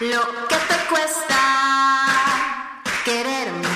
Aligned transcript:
Lo 0.00 0.46
que 0.46 0.54
te 0.54 0.76
cuesta 0.88 1.34
quererme 3.04 3.68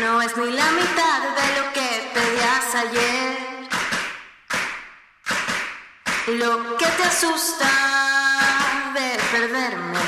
no 0.00 0.22
es 0.22 0.36
ni 0.36 0.52
la 0.52 0.70
mitad 0.70 1.20
de 1.20 1.60
lo 1.60 1.72
que 1.72 2.10
pedías 2.14 2.74
ayer. 2.76 3.68
Lo 6.38 6.76
que 6.76 6.86
te 6.86 7.02
asusta 7.02 7.70
de 8.94 9.18
perderme 9.32 9.98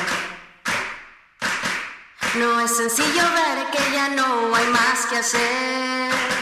no 2.37 2.61
es 2.61 2.77
sencillo 2.77 3.23
ver 3.33 3.71
que 3.73 3.93
ya 3.93 4.09
no 4.11 4.55
hay 4.55 4.67
más 4.69 5.07
que 5.07 5.17
hacer. 5.17 6.34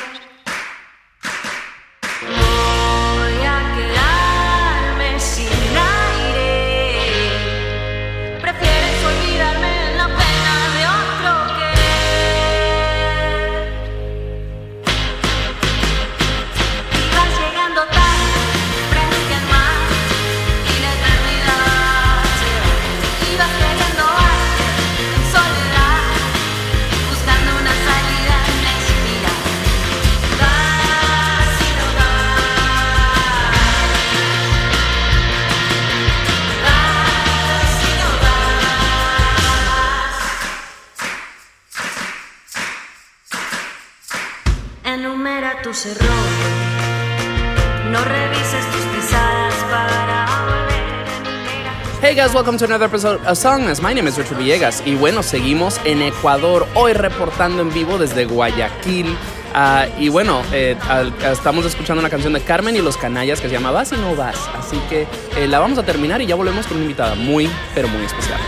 Hey 52.12 52.18
guys, 52.18 52.34
welcome 52.34 52.58
to 52.58 52.66
another 52.66 52.84
episode 52.84 53.24
of 53.24 53.38
Songmas. 53.38 53.80
My 53.80 53.94
name 53.94 54.06
is 54.06 54.18
Richard 54.18 54.36
Villegas 54.36 54.82
y 54.84 54.96
bueno, 54.96 55.22
seguimos 55.22 55.80
en 55.86 56.02
Ecuador, 56.02 56.66
hoy 56.74 56.92
reportando 56.92 57.62
en 57.62 57.72
vivo 57.72 57.96
desde 57.96 58.26
Guayaquil. 58.26 59.16
Ah, 59.54 59.86
y 59.98 60.10
bueno, 60.10 60.42
eh, 60.52 60.76
estamos 61.24 61.64
escuchando 61.64 62.00
una 62.00 62.10
canción 62.10 62.34
de 62.34 62.42
Carmen 62.42 62.76
y 62.76 62.82
los 62.82 62.98
Canallas 62.98 63.40
que 63.40 63.48
se 63.48 63.54
llama 63.54 63.70
Vas 63.70 63.92
y 63.92 63.96
no 63.96 64.14
vas. 64.14 64.36
Así 64.54 64.76
que 64.90 65.06
eh, 65.38 65.48
la 65.48 65.58
vamos 65.58 65.78
a 65.78 65.84
terminar 65.84 66.20
y 66.20 66.26
ya 66.26 66.34
volvemos 66.34 66.66
con 66.66 66.76
una 66.76 66.84
invitada 66.84 67.14
muy, 67.14 67.48
pero 67.74 67.88
muy 67.88 68.04
especial. 68.04 68.40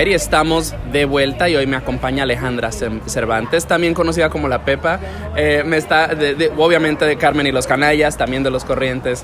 Alrighty, 0.00 0.14
estamos 0.14 0.74
de 0.90 1.04
vuelta 1.04 1.50
y 1.50 1.56
hoy 1.56 1.66
me 1.66 1.76
acompaña 1.76 2.22
Alejandra 2.22 2.70
Cervantes, 2.72 3.66
también 3.66 3.92
conocida 3.92 4.30
como 4.30 4.48
La 4.48 4.64
Pepa. 4.64 4.98
Eh, 5.36 5.62
me 5.66 5.76
está, 5.76 6.06
de- 6.14 6.34
de- 6.34 6.50
obviamente, 6.56 7.04
de 7.04 7.16
Carmen 7.16 7.46
y 7.46 7.52
los 7.52 7.66
Canallas, 7.66 8.16
también 8.16 8.42
de 8.42 8.48
los 8.50 8.64
Corrientes. 8.64 9.22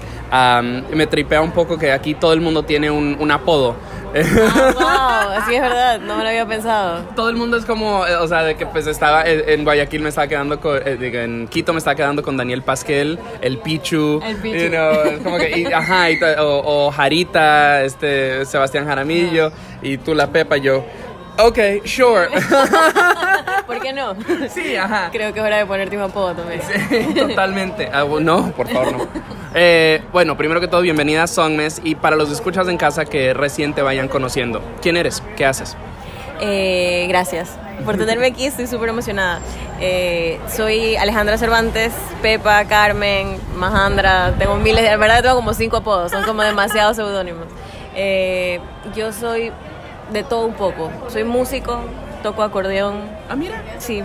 Me 0.92 1.06
tripea 1.06 1.40
un 1.40 1.52
poco 1.52 1.78
que 1.78 1.92
aquí 1.92 2.12
todo 2.14 2.34
el 2.34 2.42
mundo 2.42 2.62
tiene 2.64 2.90
un 2.90 3.30
apodo. 3.30 3.76
Wow, 4.14 5.30
así 5.38 5.54
es 5.54 5.60
verdad, 5.60 6.00
no 6.00 6.16
me 6.16 6.22
lo 6.22 6.28
había 6.28 6.46
pensado. 6.46 7.00
Todo 7.14 7.28
el 7.28 7.36
mundo 7.36 7.56
es 7.56 7.64
como, 7.64 8.06
eh, 8.06 8.16
o 8.16 8.26
sea, 8.28 8.42
de 8.42 8.56
que 8.56 8.66
pues 8.66 8.86
estaba 8.86 9.22
en, 9.24 9.42
en 9.48 9.64
Guayaquil 9.64 10.00
me 10.02 10.08
estaba 10.08 10.26
quedando 10.26 10.60
con, 10.60 10.76
eh, 10.84 10.96
en 11.24 11.48
Quito 11.48 11.72
me 11.72 11.78
estaba 11.78 11.94
quedando 11.94 12.22
con 12.22 12.36
Daniel 12.36 12.62
Pasquel, 12.62 13.18
el 13.40 13.58
Pichu, 13.58 14.20
El 14.24 14.36
Pichu. 14.36 14.56
you 14.56 14.68
know, 14.70 15.22
como 15.22 15.38
que, 15.38 15.58
y- 15.60 15.66
ajá, 15.72 16.10
y 16.10 16.18
o, 16.38 16.86
o 16.86 16.90
Jarita, 16.90 17.82
este, 17.82 18.44
Sebastián 18.46 18.86
Jaramillo, 18.86 19.52
y 19.82 19.98
tú 19.98 20.14
la 20.14 20.28
Pepa, 20.28 20.56
yo, 20.56 20.84
ok, 21.38 21.58
sure. 21.84 22.28
¿Por 23.66 23.80
qué 23.80 23.92
no? 23.92 24.14
sí, 24.48 24.76
ajá. 24.76 25.08
Creo 25.12 25.32
que 25.32 25.40
es 25.40 25.44
hora 25.44 25.56
de 25.58 25.66
ponerte 25.66 25.96
un 25.96 26.04
apodo 26.04 26.34
también. 26.34 26.60
Sí, 26.62 27.14
totalmente. 27.14 27.90
Ah, 27.92 28.04
no, 28.20 28.52
por 28.52 28.68
favor, 28.68 28.92
no. 28.92 29.08
Eh, 29.58 30.02
bueno, 30.12 30.36
primero 30.36 30.60
que 30.60 30.68
todo, 30.68 30.82
bienvenida 30.82 31.22
a 31.22 31.26
Songmes 31.26 31.80
y 31.82 31.94
para 31.94 32.14
los 32.14 32.30
escuchas 32.30 32.68
en 32.68 32.76
casa 32.76 33.06
que 33.06 33.32
recién 33.32 33.72
te 33.72 33.80
vayan 33.80 34.06
conociendo. 34.06 34.60
¿Quién 34.82 34.98
eres? 34.98 35.22
¿Qué 35.34 35.46
haces? 35.46 35.74
Eh, 36.42 37.06
gracias 37.08 37.56
por 37.86 37.96
tenerme 37.96 38.26
aquí, 38.26 38.44
estoy 38.44 38.66
súper 38.66 38.90
emocionada. 38.90 39.40
Eh, 39.80 40.38
soy 40.54 40.96
Alejandra 40.96 41.38
Cervantes, 41.38 41.94
Pepa, 42.20 42.66
Carmen, 42.66 43.38
Majandra, 43.56 44.34
tengo 44.38 44.56
miles, 44.56 44.84
de, 44.84 44.90
en 44.90 45.00
verdad 45.00 45.22
tengo 45.22 45.36
como 45.36 45.54
cinco 45.54 45.78
apodos, 45.78 46.12
son 46.12 46.24
como 46.24 46.42
demasiados 46.42 46.96
seudónimos. 46.96 47.46
Eh, 47.94 48.60
yo 48.94 49.10
soy 49.10 49.52
de 50.12 50.22
todo 50.22 50.44
un 50.44 50.52
poco, 50.52 50.90
soy 51.08 51.24
músico, 51.24 51.80
toco 52.22 52.42
acordeón, 52.42 53.08
Ah, 53.30 53.36
mira. 53.36 53.62
Sí. 53.78 54.02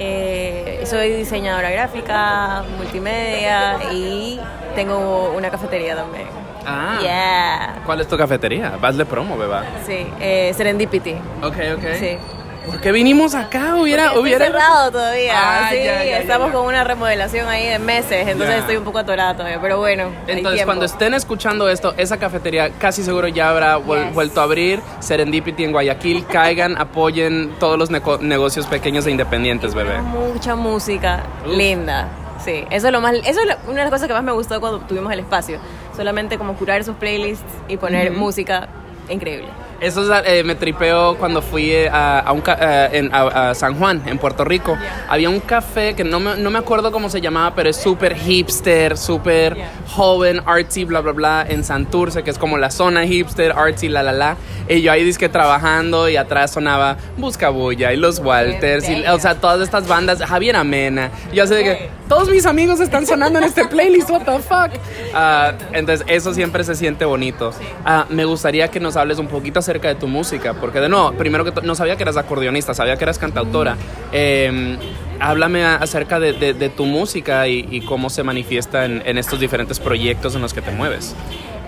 Eh, 0.00 0.82
soy 0.84 1.10
diseñadora 1.12 1.70
gráfica, 1.70 2.62
multimedia 2.76 3.78
y 3.92 4.40
tengo 4.74 5.32
una 5.36 5.50
cafetería 5.50 5.96
también. 5.96 6.26
Ah. 6.64 6.98
Yeah. 7.00 7.82
¿Cuál 7.84 8.00
es 8.00 8.08
tu 8.08 8.16
cafetería? 8.16 8.78
Hazle 8.80 9.04
promo, 9.06 9.36
beba. 9.36 9.64
Sí, 9.86 10.06
eh, 10.20 10.52
Serendipity. 10.54 11.14
Ok, 11.42 11.56
ok. 11.76 11.84
Sí. 11.98 12.18
¿Por 12.68 12.80
qué 12.80 12.92
vinimos 12.92 13.34
acá? 13.34 13.74
Hubiera, 13.76 14.04
Porque 14.06 14.20
hubiera. 14.20 14.46
Cerrado 14.46 14.90
todavía. 14.92 15.32
Ah, 15.34 15.68
sí, 15.70 15.76
ya, 15.78 16.04
ya, 16.04 16.18
estamos 16.18 16.48
ya, 16.48 16.52
con 16.54 16.66
una 16.66 16.84
remodelación 16.84 17.48
ahí 17.48 17.66
de 17.66 17.78
meses, 17.78 18.28
entonces 18.28 18.56
estoy 18.60 18.76
un 18.76 18.84
poco 18.84 18.98
atorada 18.98 19.34
todavía, 19.34 19.58
pero 19.60 19.78
bueno. 19.78 20.04
hay 20.26 20.36
Entonces, 20.36 20.52
tiempo. 20.54 20.64
cuando 20.66 20.84
estén 20.84 21.14
escuchando 21.14 21.68
esto, 21.68 21.94
esa 21.96 22.18
cafetería 22.18 22.70
casi 22.78 23.02
seguro 23.02 23.28
ya 23.28 23.50
habrá 23.50 23.78
Yes. 23.78 24.14
vuelto 24.14 24.40
a 24.40 24.44
abrir. 24.44 24.80
Serendipity 25.00 25.64
en 25.64 25.72
Guayaquil. 25.72 26.26
Caigan, 26.26 26.76
apoyen 26.78 27.54
todos 27.58 27.78
los 27.78 27.90
negocios 28.20 28.66
pequeños 28.66 29.06
e 29.06 29.10
independientes, 29.10 29.74
bebé. 29.74 30.00
Mucha 30.02 30.54
música 30.54 31.22
Uf. 31.46 31.52
linda. 31.56 32.08
Sí, 32.44 32.64
eso 32.70 32.86
es 32.86 32.92
lo 32.92 33.00
más, 33.00 33.14
eso 33.24 33.40
es 33.40 33.46
lo- 33.46 33.56
una 33.66 33.78
de 33.78 33.82
las 33.84 33.90
cosas 33.90 34.06
que 34.06 34.14
más 34.14 34.22
me 34.22 34.32
gustó 34.32 34.60
cuando 34.60 34.78
tuvimos 34.80 35.12
el 35.12 35.18
espacio. 35.20 35.58
Solamente 35.96 36.38
como 36.38 36.54
curar 36.54 36.80
esos 36.80 36.94
playlists 36.96 37.44
y 37.66 37.76
poner 37.76 38.12
música 38.12 38.68
increíble. 39.08 39.48
Eso 39.80 40.02
es, 40.12 40.22
eh, 40.26 40.42
me 40.42 40.56
tripeo 40.56 41.16
cuando 41.18 41.40
fui 41.40 41.70
eh, 41.70 41.88
a, 41.88 42.18
a 42.18 42.32
un 42.32 42.42
eh, 42.46 42.88
en- 42.94 43.14
a- 43.14 43.50
a 43.50 43.54
San 43.54 43.76
Juan, 43.78 44.02
en 44.06 44.18
Puerto 44.18 44.44
Rico. 44.44 44.76
Había 45.08 45.30
un 45.30 45.38
café 45.38 45.94
que 45.94 46.02
no 46.02 46.18
me, 46.18 46.36
no 46.36 46.50
me 46.50 46.58
acuerdo 46.58 46.90
cómo 46.90 47.08
se 47.08 47.20
llamaba, 47.20 47.54
pero 47.54 47.70
es 47.70 47.76
súper 47.76 48.16
hipster, 48.16 48.96
súper 48.98 49.54
Yeah. 49.54 49.70
joven, 49.88 50.42
artsy, 50.46 50.84
bla, 50.84 51.00
bla, 51.00 51.12
bla, 51.12 51.46
en 51.48 51.62
Santurce, 51.62 52.24
que 52.24 52.30
es 52.30 52.38
como 52.38 52.58
la 52.58 52.70
zona 52.72 53.06
hipster, 53.06 53.52
artsy, 53.52 53.88
la, 53.88 54.02
la, 54.02 54.12
la. 54.12 54.36
Y 54.68 54.82
yo 54.82 54.90
ahí 54.92 55.04
disque 55.04 55.28
trabajando 55.28 56.08
y 56.08 56.16
atrás 56.16 56.50
sonaba 56.52 56.96
Buscabulla 57.16 57.92
y 57.92 57.96
Los 57.96 58.18
Walters, 58.18 58.88
y, 58.88 59.04
o 59.06 59.18
sea, 59.20 59.36
todas 59.36 59.60
estas 59.60 59.86
bandas, 59.86 60.20
Javier 60.22 60.56
Amena. 60.56 61.10
Yo 61.32 61.46
sé 61.46 61.54
de 61.54 61.62
que 61.64 61.90
todos 62.08 62.28
mis 62.28 62.46
amigos 62.46 62.80
están 62.80 63.06
sonando 63.06 63.38
en 63.38 63.44
este 63.44 63.64
playlist, 63.66 64.10
what 64.10 64.22
the 64.22 64.38
fuck. 64.40 64.72
Ah, 65.14 65.52
entonces, 65.72 66.04
eso 66.08 66.34
siempre 66.34 66.62
se 66.64 66.74
siente 66.74 67.04
bonito. 67.04 67.50
Ah, 67.84 68.04
me 68.10 68.24
gustaría 68.26 68.68
que 68.68 68.78
nos 68.80 68.96
hables 68.96 69.18
un 69.18 69.26
poquito 69.28 69.62
acerca 69.68 69.88
de 69.88 69.96
tu 69.96 70.08
música, 70.08 70.54
porque 70.54 70.80
de 70.80 70.88
nuevo, 70.88 71.12
primero 71.12 71.44
que 71.44 71.52
no 71.60 71.74
sabía 71.74 71.96
que 71.96 72.02
eras 72.02 72.16
acordeonista, 72.16 72.72
sabía 72.72 72.96
que 72.96 73.04
eras 73.04 73.18
cantautora. 73.18 73.76
Eh, 74.12 74.78
háblame 75.20 75.62
acerca 75.64 76.18
de, 76.18 76.32
de- 76.32 76.54
de 76.54 76.68
tu 76.70 76.86
música 76.86 77.46
y, 77.48 77.68
y 77.70 77.82
cómo 77.82 78.08
se 78.08 78.22
manifiesta 78.22 78.86
en, 78.86 79.02
en 79.04 79.18
estos 79.18 79.38
diferentes 79.40 79.78
proyectos 79.78 80.34
en 80.34 80.40
los 80.40 80.54
que 80.54 80.62
te 80.62 80.70
mueves. 80.70 81.14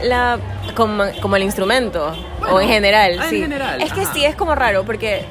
La, 0.03 0.39
como, 0.75 1.05
como 1.21 1.37
el 1.37 1.43
instrumento, 1.43 2.15
Bueno, 2.39 2.55
o 2.55 2.61
en 2.61 2.69
general, 2.69 3.19
ah, 3.21 3.25
en 3.25 3.31
sí. 3.31 3.41
general, 3.43 3.83
es 3.83 3.93
que 3.93 4.01
ajá. 4.03 4.13
sí, 4.15 4.25
es 4.25 4.35
como 4.35 4.55
raro, 4.55 4.85
porque 4.85 5.27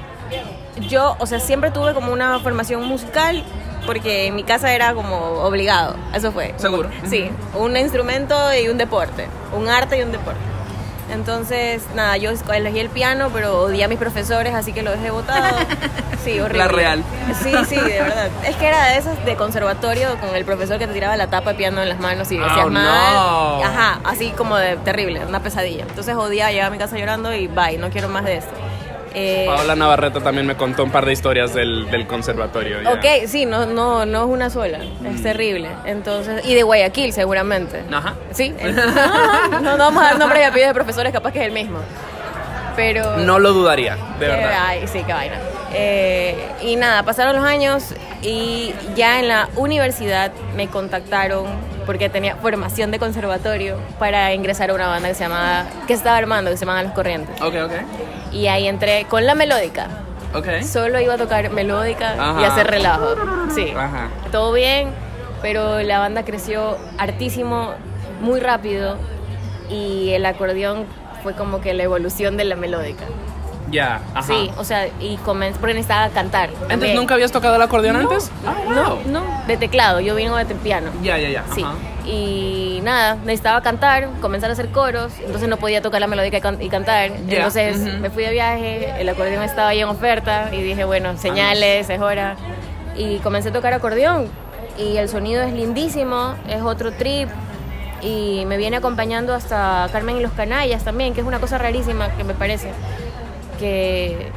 yo, 0.88 1.16
o 1.20 1.26
sea, 1.26 1.40
siempre 1.40 1.72
tuve 1.72 1.96
como 1.96 2.14
una 2.14 2.38
formación 2.40 2.84
musical, 2.86 3.44
porque 3.88 4.28
en 4.28 4.36
mi 4.36 4.44
casa 4.44 4.72
era 4.76 4.94
como 4.94 5.16
obligado, 5.42 5.96
eso 6.14 6.32
fue. 6.32 6.54
Seguro. 6.58 6.90
Sí, 7.10 7.32
un 7.58 7.76
instrumento 7.78 8.36
y 8.54 8.68
un 8.68 8.78
deporte, 8.78 9.26
un 9.58 9.68
arte 9.70 9.98
y 9.98 10.04
un 10.04 10.12
deporte. 10.12 10.40
Entonces, 11.12 11.84
nada, 11.96 12.18
yo 12.18 12.32
elegí 12.54 12.80
el 12.80 12.90
piano, 12.90 13.30
pero 13.34 13.62
odié 13.62 13.84
a 13.84 13.88
mis 13.88 13.98
profesores, 14.00 14.54
así 14.54 14.74
que 14.74 14.84
lo 14.84 14.92
dejé 14.92 15.12
botado. 15.12 15.58
Sí, 16.24 16.38
horrible. 16.38 16.58
La 16.66 16.68
real. 16.68 17.04
Sí, 17.42 17.54
sí, 17.70 17.76
de 17.78 18.02
verdad. 18.02 18.28
Es 18.46 18.58
que 18.58 18.68
era 18.68 18.88
de 18.90 18.98
esas 18.98 19.24
de 19.24 19.36
conservatorio 19.38 20.18
con 20.20 20.36
el 20.36 20.44
profesor 20.44 20.78
que 20.78 20.86
te 20.86 20.92
tiraba 20.92 21.16
la 21.16 21.28
tapa 21.28 21.52
de 21.52 21.56
piano 21.58 21.82
en 21.82 21.88
las 21.88 21.98
manos 22.02 22.30
y 22.34 22.38
decías 22.38 22.66
Oh, 22.66 22.70
mal. 22.70 22.84
no. 22.84 23.64
Ajá, 23.64 24.02
así 24.04 24.32
como 24.32 24.58
de 24.58 24.76
terrible, 24.76 25.26
una 25.26 25.40
pesadilla. 25.40 25.84
Entonces 25.88 26.14
odiaba, 26.16 26.52
llegaba 26.52 26.68
a 26.68 26.72
mi 26.72 26.78
casa 26.78 26.98
llorando 26.98 27.34
y 27.34 27.48
bye, 27.48 27.78
no 27.78 27.90
quiero 27.90 28.10
más 28.10 28.26
de 28.26 28.36
esto. 28.36 28.52
Eh, 29.14 29.46
Paola 29.48 29.76
Navarrete 29.76 30.20
también 30.22 30.46
me 30.46 30.56
contó 30.56 30.84
un 30.84 30.92
par 30.92 31.06
de 31.06 31.14
historias 31.14 31.54
del, 31.54 31.90
del 31.90 32.06
conservatorio. 32.08 32.82
ya. 32.82 32.92
Ok, 32.94 33.06
sí, 33.28 33.46
no, 33.46 33.66
no, 33.66 34.06
no 34.06 34.24
es 34.24 34.30
una 34.30 34.50
sola, 34.50 34.80
es 35.06 35.24
terrible. 35.24 35.70
Entonces, 35.86 36.46
y 36.46 36.54
de 36.54 36.64
Guayaquil 36.64 37.12
seguramente. 37.14 37.84
Ajá. 37.92 38.16
Sí, 38.32 38.54
no, 39.62 39.62
no 39.62 39.78
vamos 39.78 40.04
a 40.04 40.08
dar 40.08 40.20
nombres 40.20 40.42
y 40.42 40.46
apellidos 40.46 40.70
de 40.70 40.74
profesores, 40.76 41.12
capaz 41.14 41.32
que 41.32 41.40
es 41.40 41.46
el 41.48 41.52
mismo. 41.54 41.80
Pero... 42.76 43.18
No 43.18 43.40
lo 43.40 43.52
dudaría, 43.52 43.96
de 44.20 44.26
Eh, 44.26 44.30
verdad. 44.30 44.64
Ay, 44.68 44.88
sí, 44.88 45.04
qué 45.06 45.12
vaina. 45.14 45.36
Eh, 45.74 46.36
y 46.62 46.76
nada, 46.78 47.04
pasaron 47.04 47.36
los 47.36 47.44
años 47.46 47.94
y 48.22 48.74
ya 48.96 49.20
en 49.20 49.28
la 49.28 49.50
universidad 49.56 50.32
me 50.56 50.68
contactaron 50.68 51.46
porque 51.90 52.08
tenía 52.08 52.36
formación 52.36 52.92
de 52.92 53.00
conservatorio 53.00 53.80
para 53.98 54.32
ingresar 54.36 54.70
a 54.70 54.76
una 54.76 54.86
banda 54.86 55.08
que 55.08 55.16
se 55.16 55.24
llamaba, 55.24 55.66
que 55.88 55.94
estaba 55.94 56.18
armando, 56.18 56.52
que 56.52 56.58
se 56.58 56.64
llamaba 56.64 56.84
Los 56.84 56.94
Corrientes. 56.94 57.42
Ok, 57.42 57.56
ok. 57.66 57.72
Y 58.32 58.46
ahí 58.46 58.68
entré 58.68 59.06
con 59.06 59.26
la 59.26 59.34
melódica. 59.34 59.88
Ok. 60.36 60.62
Solo 60.62 61.00
iba 61.00 61.16
a 61.16 61.18
tocar 61.18 61.50
melódica 61.50 62.38
y 62.40 62.44
hacer 62.44 62.68
relajo. 62.68 63.16
Sí. 63.56 63.74
Ajá. 63.76 64.12
Todo 64.32 64.54
bien, 64.54 64.90
pero 65.42 65.82
la 65.82 65.98
banda 65.98 66.24
creció 66.26 66.78
hartísimo, 67.00 67.74
muy 68.22 68.40
rápido 68.40 68.98
y 69.68 70.12
el 70.12 70.28
acordeón 70.28 70.86
fue 71.24 71.34
como 71.34 71.60
que 71.60 71.74
la 71.74 71.82
evolución 71.82 72.38
de 72.38 72.46
la 72.46 72.56
melódica. 72.56 73.06
Ya, 73.72 74.02
ajá. 74.14 74.24
Sí, 74.28 74.52
o 74.58 74.64
sea, 74.64 74.88
y 75.00 75.18
comencé 75.18 75.60
porque 75.60 75.74
necesitaba 75.76 76.10
cantar. 76.10 76.50
Entonces, 76.50 76.70
también. 76.70 76.96
¿nunca 76.96 77.14
habías 77.14 77.32
tocado 77.32 77.56
el 77.56 77.62
acordeón 77.62 78.02
No, 78.02 78.10
antes? 78.10 78.32
Ah, 78.46 78.54
No, 78.68 78.96
wow. 78.96 79.00
no, 79.08 79.24
de 79.48 79.58
teclado, 79.58 80.00
yo 80.00 80.16
vine 80.16 80.46
de 80.46 80.56
piano. 80.56 80.90
Ya, 81.04 81.18
ya, 81.18 81.30
ya. 81.30 81.44
Sí, 81.54 81.62
ajá. 81.64 81.74
y 82.06 82.80
nada, 82.84 83.16
necesitaba 83.16 83.62
cantar, 83.62 84.08
comenzar 84.22 84.50
a 84.50 84.54
hacer 84.54 84.70
coros, 84.70 85.12
entonces 85.24 85.48
no 85.50 85.58
podía 85.58 85.82
tocar 85.82 86.02
la 86.02 86.08
melódica 86.08 86.38
y, 86.38 86.42
can- 86.42 86.62
y 86.62 86.70
cantar. 86.70 87.12
Entonces 87.28 87.78
me 88.00 88.10
fui 88.10 88.24
de 88.24 88.32
viaje, 88.32 88.94
el 89.00 89.08
acordeón 89.10 89.44
estaba 89.44 89.70
ahí 89.70 89.82
en 89.82 89.88
oferta 89.90 90.50
y 90.52 90.62
dije, 90.62 90.84
bueno, 90.86 91.18
señales, 91.18 91.90
es 91.90 92.00
hora. 92.02 92.36
Y 92.96 93.18
comencé 93.20 93.50
a 93.50 93.54
tocar 93.54 93.74
acordeón 93.74 94.28
y 94.78 94.98
el 94.98 95.08
sonido 95.10 95.44
es 95.44 95.54
lindísimo, 95.54 96.34
es 96.48 96.62
otro 96.62 96.92
trip 96.92 97.30
y 98.02 98.46
me 98.48 98.58
viene 98.58 98.78
acompañando 98.78 99.34
hasta 99.34 99.88
Carmen 99.92 100.18
y 100.18 100.22
los 100.22 100.32
Canallas 100.32 100.84
también, 100.84 101.14
que 101.14 101.22
es 101.22 101.28
una 101.28 101.40
cosa 101.40 101.58
rarísima 101.58 102.10
que 102.16 102.24
me 102.24 102.34
parece. 102.34 102.72
Que 103.60 104.32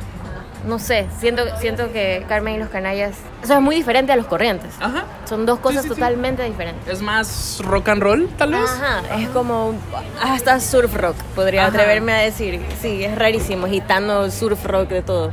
no 0.66 0.78
sé, 0.78 1.06
siento, 1.18 1.42
siento 1.58 1.92
que 1.92 2.24
Carmen 2.28 2.54
y 2.54 2.58
los 2.58 2.68
Canallas, 2.68 3.16
eso 3.42 3.54
es 3.54 3.60
muy 3.60 3.74
diferente 3.74 4.12
a 4.12 4.16
los 4.16 4.26
corrientes. 4.26 4.74
Ajá. 4.80 5.04
Son 5.24 5.44
dos 5.44 5.58
cosas 5.58 5.82
sí, 5.82 5.88
sí. 5.88 5.94
totalmente 5.94 6.44
diferentes. 6.44 6.86
¿Es 6.86 7.02
más 7.02 7.60
rock 7.64 7.88
and 7.88 8.02
roll, 8.02 8.28
tal 8.38 8.52
vez? 8.52 8.70
Ajá, 8.70 9.02
es 9.18 9.28
como 9.30 9.74
hasta 10.22 10.60
surf 10.60 10.94
rock, 10.94 11.16
podría 11.34 11.62
Ajá. 11.62 11.70
atreverme 11.70 12.12
a 12.12 12.18
decir. 12.18 12.64
Sí, 12.80 13.02
es 13.04 13.16
rarísimo, 13.16 13.66
gitano, 13.66 14.30
surf 14.30 14.64
rock, 14.64 14.88
de 14.88 15.02
todo. 15.02 15.32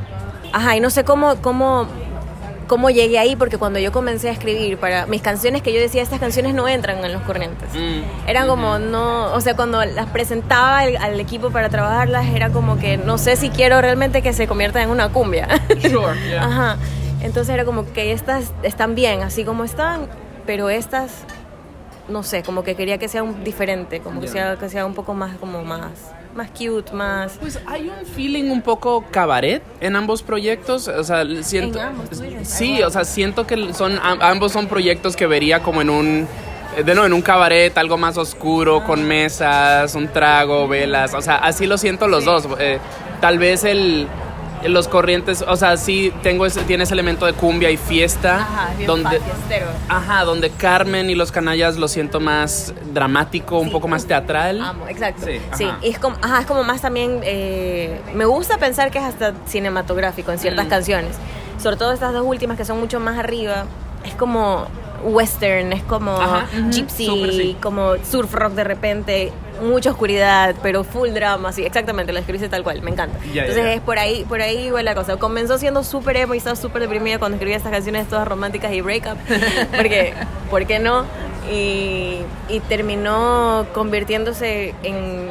Ajá, 0.51 0.75
y 0.75 0.79
no 0.79 0.89
sé 0.89 1.03
cómo, 1.03 1.35
cómo, 1.41 1.87
cómo 2.69 2.91
llegué 2.91 3.17
ahí, 3.17 3.35
porque 3.35 3.57
cuando 3.57 3.79
yo 3.79 3.91
comencé 3.91 4.29
a 4.29 4.31
escribir 4.31 4.77
para 4.77 5.07
mis 5.07 5.21
canciones, 5.21 5.63
que 5.63 5.73
yo 5.73 5.81
decía, 5.81 6.03
estas 6.03 6.19
canciones 6.19 6.53
no 6.53 6.69
entran 6.69 7.03
en 7.03 7.11
los 7.11 7.23
corrientes. 7.23 7.67
Mm. 7.73 8.29
Eran 8.29 8.47
como, 8.47 8.77
no, 8.77 9.33
o 9.33 9.41
sea, 9.41 9.55
cuando 9.55 9.83
las 9.83 10.05
presentaba 10.11 10.79
al, 10.79 10.95
al 10.95 11.19
equipo 11.19 11.49
para 11.49 11.69
trabajarlas, 11.69 12.27
era 12.27 12.51
como 12.51 12.77
que 12.77 12.97
no 12.97 13.17
sé 13.17 13.35
si 13.35 13.49
quiero 13.49 13.81
realmente 13.81 14.21
que 14.21 14.31
se 14.33 14.47
conviertan 14.47 14.83
en 14.83 14.89
una 14.91 15.09
cumbia. 15.09 15.47
Sure, 15.89 16.13
yeah. 16.27 16.43
Ajá. 16.43 16.77
Entonces 17.21 17.53
era 17.53 17.65
como 17.65 17.91
que 17.91 18.11
estas 18.11 18.53
están 18.61 18.93
bien, 18.93 19.23
así 19.23 19.43
como 19.43 19.63
están, 19.63 20.07
pero 20.45 20.69
estas, 20.69 21.23
no 22.07 22.21
sé, 22.21 22.43
como 22.43 22.63
que 22.63 22.75
quería 22.75 22.99
que 22.99 23.07
sea 23.07 23.23
un 23.23 23.43
diferente, 23.43 23.99
como 23.99 24.21
que 24.21 24.27
sea, 24.27 24.57
que 24.57 24.69
sea 24.69 24.85
un 24.85 24.93
poco 24.93 25.15
más, 25.15 25.37
como 25.37 25.63
más, 25.63 26.13
más 26.39 26.49
cute, 26.51 26.91
más... 26.93 27.37
Pues 27.39 27.59
hay 27.67 27.89
un 27.89 28.05
feeling 28.05 28.49
un 28.49 28.61
poco 28.61 29.03
cabaret 29.11 29.61
en 29.81 29.95
ambos 29.95 30.23
proyectos, 30.23 30.87
o 30.87 31.03
sea, 31.03 31.23
siento 31.43 31.79
En 31.79 31.85
ambos. 31.85 32.07
Sí, 32.43 32.81
o 32.81 32.89
sea, 32.89 33.03
siento 33.03 33.45
que 33.45 33.73
son 33.73 33.99
am- 34.01 34.19
ambos 34.21 34.51
son 34.53 34.67
proyectos 34.67 35.15
que 35.15 35.27
vería 35.27 35.61
como 35.61 35.81
en 35.81 35.89
un 35.89 36.27
eh, 36.77 36.83
de 36.83 36.93
nuevo 36.93 37.07
en 37.07 37.13
un 37.13 37.21
cabaret, 37.21 37.77
algo 37.77 37.97
más 37.97 38.17
oscuro 38.17 38.83
con 38.83 39.03
mesas, 39.03 39.95
un 39.95 40.07
trago, 40.07 40.67
velas, 40.67 41.13
o 41.13 41.21
sea, 41.21 41.35
así 41.37 41.65
lo 41.67 41.77
siento 41.77 42.07
los 42.07 42.25
dos. 42.25 42.47
Eh, 42.59 42.79
tal 43.21 43.37
vez 43.39 43.63
el 43.63 44.07
los 44.65 44.87
corrientes, 44.87 45.43
o 45.47 45.55
sea, 45.55 45.77
sí 45.77 46.11
tengo 46.21 46.45
ese, 46.45 46.61
tiene 46.63 46.83
ese 46.83 46.93
elemento 46.93 47.25
de 47.25 47.33
cumbia 47.33 47.69
y 47.69 47.77
fiesta 47.77 48.37
Ajá, 48.41 48.69
bien 48.75 48.87
donde. 48.87 49.21
Ajá, 49.87 50.23
donde 50.25 50.49
Carmen 50.49 51.09
y 51.09 51.15
los 51.15 51.31
canallas 51.31 51.77
lo 51.77 51.87
siento 51.87 52.19
más 52.19 52.73
dramático, 52.93 53.57
un 53.59 53.67
Sí. 53.67 53.71
poco 53.71 53.87
más 53.87 54.05
teatral. 54.05 54.61
Amo, 54.61 54.87
exacto. 54.87 55.25
Sí, 55.55 55.67
y 55.81 55.89
es 55.89 55.99
como, 55.99 56.17
ajá, 56.21 56.41
es 56.41 56.45
como 56.45 56.63
más 56.63 56.81
también, 56.81 57.21
eh, 57.23 58.01
me 58.13 58.25
gusta 58.25 58.57
pensar 58.57 58.91
que 58.91 58.97
es 58.99 59.03
hasta 59.05 59.33
cinematográfico 59.45 60.31
en 60.31 60.39
ciertas 60.39 60.65
Mm. 60.65 60.69
canciones. 60.69 61.15
Sobre 61.61 61.75
todo 61.77 61.91
estas 61.91 62.13
dos 62.13 62.23
últimas 62.25 62.57
que 62.57 62.65
son 62.65 62.79
mucho 62.79 62.99
más 62.99 63.17
arriba, 63.17 63.65
es 64.05 64.13
como 64.15 64.65
western, 65.03 65.73
es 65.73 65.83
como 65.83 66.11
Ajá, 66.11 66.47
gypsy, 66.71 67.05
sí. 67.31 67.57
como 67.61 67.95
surf 68.03 68.33
rock 68.33 68.53
de 68.53 68.63
repente, 68.63 69.31
mucha 69.61 69.91
oscuridad, 69.91 70.55
pero 70.61 70.83
full 70.83 71.09
drama, 71.09 71.51
sí, 71.51 71.63
exactamente, 71.63 72.13
lo 72.13 72.19
escribiste 72.19 72.49
tal 72.49 72.63
cual, 72.63 72.81
me 72.81 72.91
encanta. 72.91 73.17
Ya, 73.33 73.41
Entonces 73.43 73.63
ya. 73.65 73.73
es 73.73 73.81
por 73.81 73.99
ahí, 73.99 74.25
por 74.25 74.41
ahí 74.41 74.69
va 74.71 74.81
la 74.83 74.95
cosa. 74.95 75.17
Comenzó 75.17 75.57
siendo 75.57 75.83
súper 75.83 76.17
emo 76.17 76.33
y 76.33 76.37
estaba 76.37 76.55
súper 76.55 76.81
deprimida 76.81 77.19
cuando 77.19 77.35
escribía 77.35 77.57
estas 77.57 77.71
canciones 77.71 78.07
todas 78.07 78.27
románticas 78.27 78.71
y 78.73 78.81
breakup, 78.81 79.17
porque, 79.75 80.13
¿por 80.49 80.65
qué 80.65 80.79
no? 80.79 81.05
Y, 81.51 82.17
y 82.49 82.59
terminó 82.67 83.65
convirtiéndose 83.73 84.73
en 84.83 85.29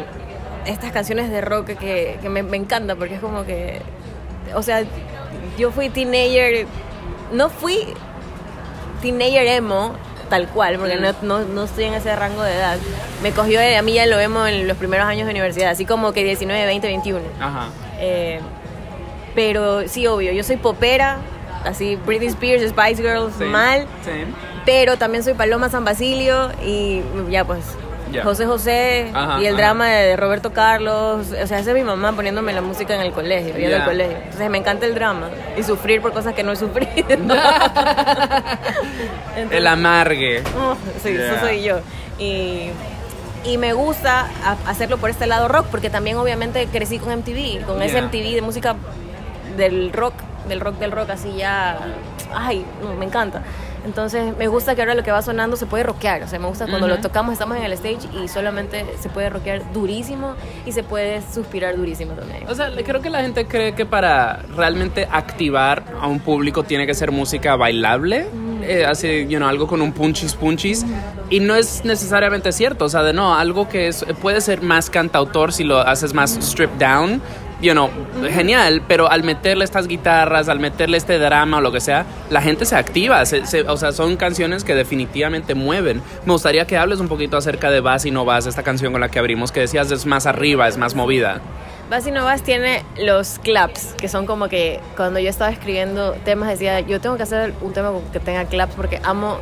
estas 0.66 0.92
canciones 0.92 1.30
de 1.30 1.40
rock 1.40 1.66
que, 1.78 2.18
que 2.20 2.28
me, 2.28 2.42
me 2.42 2.56
encanta, 2.56 2.96
porque 2.96 3.14
es 3.14 3.20
como 3.20 3.44
que, 3.44 3.80
o 4.54 4.62
sea, 4.62 4.82
yo 5.58 5.70
fui 5.70 5.88
teenager, 5.88 6.66
no 7.32 7.48
fui 7.48 7.78
teenager 9.00 9.46
emo 9.46 9.92
tal 10.28 10.46
cual, 10.48 10.78
porque 10.78 10.96
no, 10.96 11.14
no, 11.22 11.40
no 11.46 11.64
estoy 11.64 11.84
en 11.84 11.94
ese 11.94 12.14
rango 12.14 12.42
de 12.42 12.54
edad. 12.54 12.76
Me 13.22 13.32
cogió, 13.32 13.58
de- 13.60 13.76
a 13.78 13.82
mí 13.82 13.94
ya 13.94 14.04
lo 14.06 14.18
emo 14.20 14.46
en 14.46 14.68
los 14.68 14.76
primeros 14.76 15.06
años 15.06 15.24
de 15.26 15.30
universidad, 15.32 15.70
así 15.70 15.86
como 15.86 16.12
que 16.12 16.22
19, 16.24 16.66
20, 16.66 16.86
21. 16.86 17.20
Ajá. 17.40 17.68
Eh, 17.98 18.40
pero 19.34 19.88
sí, 19.88 20.06
obvio, 20.06 20.32
yo 20.32 20.44
soy 20.44 20.56
popera, 20.56 21.18
así 21.64 21.96
Britney 22.06 22.28
Spears, 22.28 22.62
Spice 22.70 23.02
Girls, 23.02 23.34
Sí, 23.38 23.44
mal, 23.44 23.86
Sí. 24.04 24.10
pero 24.66 24.96
también 24.98 25.24
soy 25.24 25.34
Paloma 25.34 25.68
San 25.70 25.84
Basilio 25.84 26.50
y 26.64 27.02
ya 27.30 27.44
pues 27.44 27.60
José 28.22 28.46
José 28.46 29.10
Ajá, 29.14 29.40
y 29.40 29.46
el 29.46 29.54
ajá. 29.54 29.62
drama 29.62 29.88
de 29.88 30.16
Roberto 30.16 30.52
Carlos, 30.52 31.26
o 31.28 31.46
sea, 31.46 31.58
esa 31.58 31.70
es 31.70 31.74
mi 31.74 31.82
mamá 31.84 32.12
poniéndome 32.12 32.52
la 32.52 32.60
música 32.62 32.94
en 32.94 33.00
el 33.02 33.12
colegio, 33.12 33.54
yendo 33.54 33.70
Ya. 33.70 33.82
al 33.82 33.84
colegio. 33.84 34.16
Entonces 34.16 34.50
me 34.50 34.58
encanta 34.58 34.86
el 34.86 34.94
drama 34.94 35.28
y 35.56 35.62
sufrir 35.62 36.00
por 36.02 36.12
cosas 36.12 36.34
que 36.34 36.42
no 36.42 36.52
he 36.52 36.56
sufrido. 36.56 36.88
El 39.50 39.66
amargue. 39.66 40.42
Oh, 40.58 40.74
sí, 41.02 41.10
Yeah. 41.12 41.32
eso 41.32 41.40
soy 41.40 41.62
yo. 41.62 41.78
Y, 42.18 42.70
y 43.44 43.58
me 43.58 43.72
gusta 43.72 44.26
hacerlo 44.66 44.98
por 44.98 45.10
este 45.10 45.26
lado 45.26 45.48
rock, 45.48 45.66
porque 45.70 45.90
también 45.90 46.16
obviamente 46.16 46.66
crecí 46.66 46.98
con 46.98 47.12
MTV, 47.20 47.64
con 47.66 47.80
ese 47.82 47.92
Yeah. 47.94 48.02
MTV 48.02 48.34
de 48.34 48.42
música 48.42 48.74
del 49.56 49.92
rock, 49.92 50.14
del 50.48 50.60
rock 50.60 50.76
del 50.78 50.90
rock, 50.92 51.10
así 51.10 51.32
ya. 51.36 51.78
Ay, 52.34 52.64
no, 52.82 52.94
me 52.94 53.04
encanta. 53.06 53.42
Entonces 53.88 54.36
me 54.36 54.48
gusta 54.48 54.74
que 54.74 54.82
ahora 54.82 54.94
lo 54.94 55.02
que 55.02 55.10
va 55.10 55.22
sonando 55.22 55.56
se 55.56 55.64
puede 55.64 55.82
rockear. 55.82 56.22
O 56.22 56.28
sea, 56.28 56.38
me 56.38 56.46
gusta 56.46 56.66
cuando 56.66 56.86
Ujú. 56.86 56.96
lo 56.96 57.00
tocamos, 57.00 57.32
estamos 57.32 57.56
en 57.56 57.64
el 57.64 57.72
stage 57.72 58.06
y 58.22 58.28
solamente 58.28 58.84
se 59.00 59.08
puede 59.08 59.30
rockear 59.30 59.72
durísimo 59.72 60.34
y 60.66 60.72
se 60.72 60.82
puede 60.82 61.22
suspirar 61.32 61.74
durísimo 61.74 62.12
también. 62.12 62.46
O 62.48 62.54
sea, 62.54 62.70
creo 62.84 63.00
que 63.00 63.08
la 63.08 63.22
gente 63.22 63.46
cree 63.46 63.74
que 63.74 63.86
para 63.86 64.42
realmente 64.54 65.08
activar 65.10 65.84
a 66.00 66.06
un 66.06 66.20
público 66.20 66.64
tiene 66.64 66.86
que 66.86 66.92
ser 66.92 67.10
música 67.10 67.56
bailable, 67.56 68.26
eh, 68.62 68.84
así, 68.84 69.26
you 69.26 69.38
know, 69.38 69.48
algo 69.48 69.66
con 69.66 69.80
un 69.80 69.92
punchis 69.92 70.34
punchis, 70.34 70.84
y 71.30 71.40
no 71.40 71.54
es 71.54 71.82
necesariamente 71.84 72.52
cierto, 72.52 72.84
o 72.84 72.88
sea, 72.90 73.02
de 73.02 73.14
no, 73.14 73.34
algo 73.34 73.70
que 73.70 73.88
es, 73.88 74.04
puede 74.20 74.42
ser 74.42 74.60
más 74.60 74.90
cantautor 74.90 75.54
si 75.54 75.64
lo 75.64 75.78
haces 75.78 76.12
más 76.12 76.36
stripped 76.42 76.78
down, 76.78 77.22
you 77.60 77.72
know, 77.72 77.90
genial, 78.32 78.82
pero 78.86 79.10
al 79.10 79.22
meterle 79.24 79.64
estas 79.64 79.88
guitarras, 79.88 80.48
al 80.48 80.60
meterle 80.60 80.96
este 80.96 81.18
drama 81.18 81.58
o 81.58 81.60
lo 81.60 81.72
que 81.72 81.80
sea, 81.80 82.06
la 82.30 82.40
gente 82.40 82.64
se 82.64 82.76
activa, 82.76 83.24
se- 83.26 83.46
se- 83.46 83.62
o 83.62 83.76
sea, 83.76 83.92
son 83.92 84.16
canciones 84.16 84.64
que 84.64 84.74
definitivamente 84.74 85.54
mueven. 85.54 86.02
Me 86.24 86.32
gustaría 86.32 86.66
que 86.66 86.76
hables 86.78 87.00
un 87.00 87.08
poquito 87.08 87.36
acerca 87.36 87.70
de 87.70 87.80
Vas 87.80 88.04
y 88.06 88.10
No 88.10 88.24
Vas, 88.24 88.46
esta 88.46 88.62
canción 88.62 88.92
con 88.92 89.00
la 89.00 89.08
que 89.08 89.18
abrimos, 89.18 89.50
que 89.52 89.60
decías 89.60 89.90
es 89.90 90.06
más 90.06 90.26
arriba, 90.26 90.68
es 90.68 90.76
más 90.78 90.94
movida. 90.94 91.40
Vas 91.90 92.06
y 92.06 92.10
no 92.10 92.22
vas 92.24 92.42
tiene 92.42 92.84
los 92.98 93.38
claps, 93.38 93.94
que 93.96 94.08
son 94.08 94.26
como 94.26 94.48
que 94.48 94.78
cuando 94.94 95.20
yo 95.20 95.30
estaba 95.30 95.50
escribiendo 95.50 96.12
temas 96.24 96.50
decía, 96.50 96.80
yo 96.80 97.00
tengo 97.00 97.16
que 97.16 97.22
hacer 97.22 97.54
un 97.62 97.72
tema 97.72 97.90
que 98.12 98.20
tenga 98.20 98.44
claps 98.44 98.74
porque 98.74 99.00
amo 99.04 99.38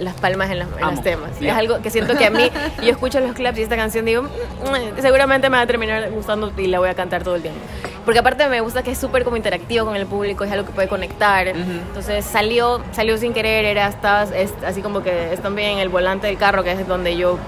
las 0.00 0.14
palmas 0.14 0.50
en, 0.50 0.58
las- 0.60 0.68
en 0.78 0.80
los 0.86 1.02
temas. 1.02 1.38
Ya. 1.40 1.52
Es 1.52 1.58
algo 1.58 1.80
que 1.82 1.90
siento 1.90 2.16
que 2.16 2.26
a 2.26 2.30
mí, 2.30 2.50
yo 2.82 2.90
escucho 2.90 3.20
los 3.20 3.32
claps 3.34 3.58
y 3.58 3.62
esta 3.62 3.76
canción 3.76 4.04
digo, 4.04 4.22
"Mm, 4.22 5.00
seguramente 5.00 5.48
me 5.50 5.56
va 5.58 5.62
a 5.62 5.66
terminar 5.66 6.10
gustando 6.10 6.50
y 6.56 6.66
la 6.66 6.78
voy 6.78 6.88
a 6.88 6.94
cantar 6.94 7.22
todo 7.22 7.36
el 7.36 7.42
tiempo. 7.42 7.60
Porque 8.04 8.18
aparte 8.18 8.48
me 8.48 8.60
gusta 8.62 8.82
que 8.82 8.90
es 8.92 8.98
súper 8.98 9.24
como 9.24 9.36
interactivo 9.36 9.84
con 9.84 9.94
el 9.94 10.06
público, 10.06 10.42
es 10.42 10.50
algo 10.50 10.64
que 10.66 10.72
puede 10.72 10.88
conectar. 10.88 11.46
Entonces 11.48 12.24
salió, 12.24 12.82
salió 12.92 13.16
sin 13.18 13.32
querer, 13.34 13.64
era 13.66 13.86
hasta, 13.86 14.22
es 14.34 14.52
así 14.66 14.80
como 14.82 15.02
que 15.02 15.32
es 15.34 15.40
también 15.40 15.78
el 15.78 15.90
volante 15.90 16.26
del 16.26 16.38
carro, 16.38 16.64
que 16.64 16.72
es 16.72 16.88
donde 16.88 17.16
yo 17.16 17.38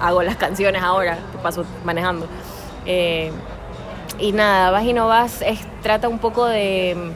hago 0.00 0.22
las 0.22 0.36
canciones 0.36 0.82
ahora, 0.82 1.18
que 1.30 1.38
paso 1.38 1.64
manejando. 1.84 2.26
Eh, 2.86 3.30
y 4.18 4.32
nada, 4.32 4.70
Vas 4.70 4.84
y 4.84 4.94
no 4.94 5.08
vas 5.08 5.42
es, 5.42 5.60
trata 5.82 6.08
un 6.08 6.18
poco 6.20 6.46
de, 6.46 7.12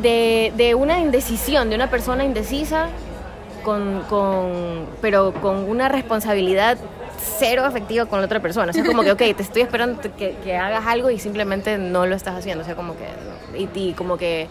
de, 0.00 0.52
de 0.56 0.74
una 0.74 1.00
indecisión, 1.00 1.68
de 1.70 1.74
una 1.76 1.90
persona 1.90 2.24
indecisa, 2.24 2.86
con, 3.68 4.00
con, 4.08 4.86
pero 5.02 5.34
con 5.34 5.68
una 5.68 5.90
responsabilidad 5.90 6.78
cero 7.38 7.66
afectiva 7.66 8.06
con 8.06 8.20
la 8.20 8.24
otra 8.24 8.40
persona. 8.40 8.70
O 8.70 8.72
sea, 8.72 8.82
como 8.82 9.02
que, 9.02 9.12
ok, 9.12 9.18
te 9.18 9.42
estoy 9.42 9.60
esperando 9.60 10.00
que, 10.16 10.36
que 10.42 10.56
hagas 10.56 10.86
algo 10.86 11.10
y 11.10 11.18
simplemente 11.18 11.76
no 11.76 12.06
lo 12.06 12.16
estás 12.16 12.34
haciendo. 12.34 12.62
O 12.62 12.64
sea, 12.64 12.76
como 12.76 12.94
que, 12.96 13.58
y, 13.58 13.68
y 13.74 13.92
como 13.92 14.16
que 14.16 14.48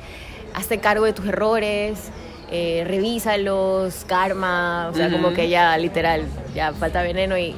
hazte 0.54 0.78
cargo 0.78 1.06
de 1.06 1.14
tus 1.14 1.26
errores, 1.26 2.12
eh, 2.52 2.84
revísalos, 2.86 4.06
karma, 4.06 4.90
o 4.90 4.94
sea, 4.94 5.12
como 5.12 5.34
que 5.34 5.50
ya 5.50 5.76
literal, 5.80 6.26
ya 6.54 6.74
falta 6.74 7.02
veneno 7.02 7.40
y, 7.40 7.56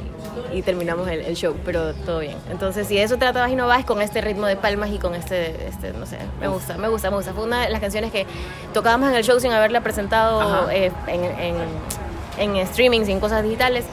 y 0.53 0.61
terminamos 0.61 1.07
el, 1.07 1.21
el 1.21 1.35
show, 1.35 1.55
pero 1.65 1.93
todo 1.93 2.19
bien. 2.19 2.35
Entonces, 2.51 2.87
si 2.87 2.95
de 2.95 3.03
eso 3.03 3.17
trata 3.17 3.41
Vas 3.41 3.51
y 3.51 3.55
no 3.55 3.67
vas 3.67 3.85
con 3.85 4.01
este 4.01 4.21
ritmo 4.21 4.47
de 4.47 4.55
palmas 4.55 4.89
y 4.91 4.97
con 4.97 5.15
este, 5.15 5.67
este, 5.67 5.93
no 5.93 6.05
sé, 6.05 6.17
me 6.39 6.47
gusta, 6.47 6.77
me 6.77 6.87
gusta, 6.89 7.09
me 7.09 7.17
gusta. 7.17 7.33
Fue 7.33 7.43
una 7.43 7.63
de 7.63 7.69
las 7.69 7.79
canciones 7.79 8.11
que 8.11 8.25
tocábamos 8.73 9.09
en 9.09 9.15
el 9.15 9.23
show 9.23 9.39
sin 9.39 9.51
haberla 9.51 9.81
presentado 9.81 10.69
eh, 10.69 10.91
en, 11.07 11.23
en, 11.23 11.55
en 12.37 12.55
streaming, 12.57 13.05
sin 13.05 13.19
cosas 13.19 13.43
digitales, 13.43 13.85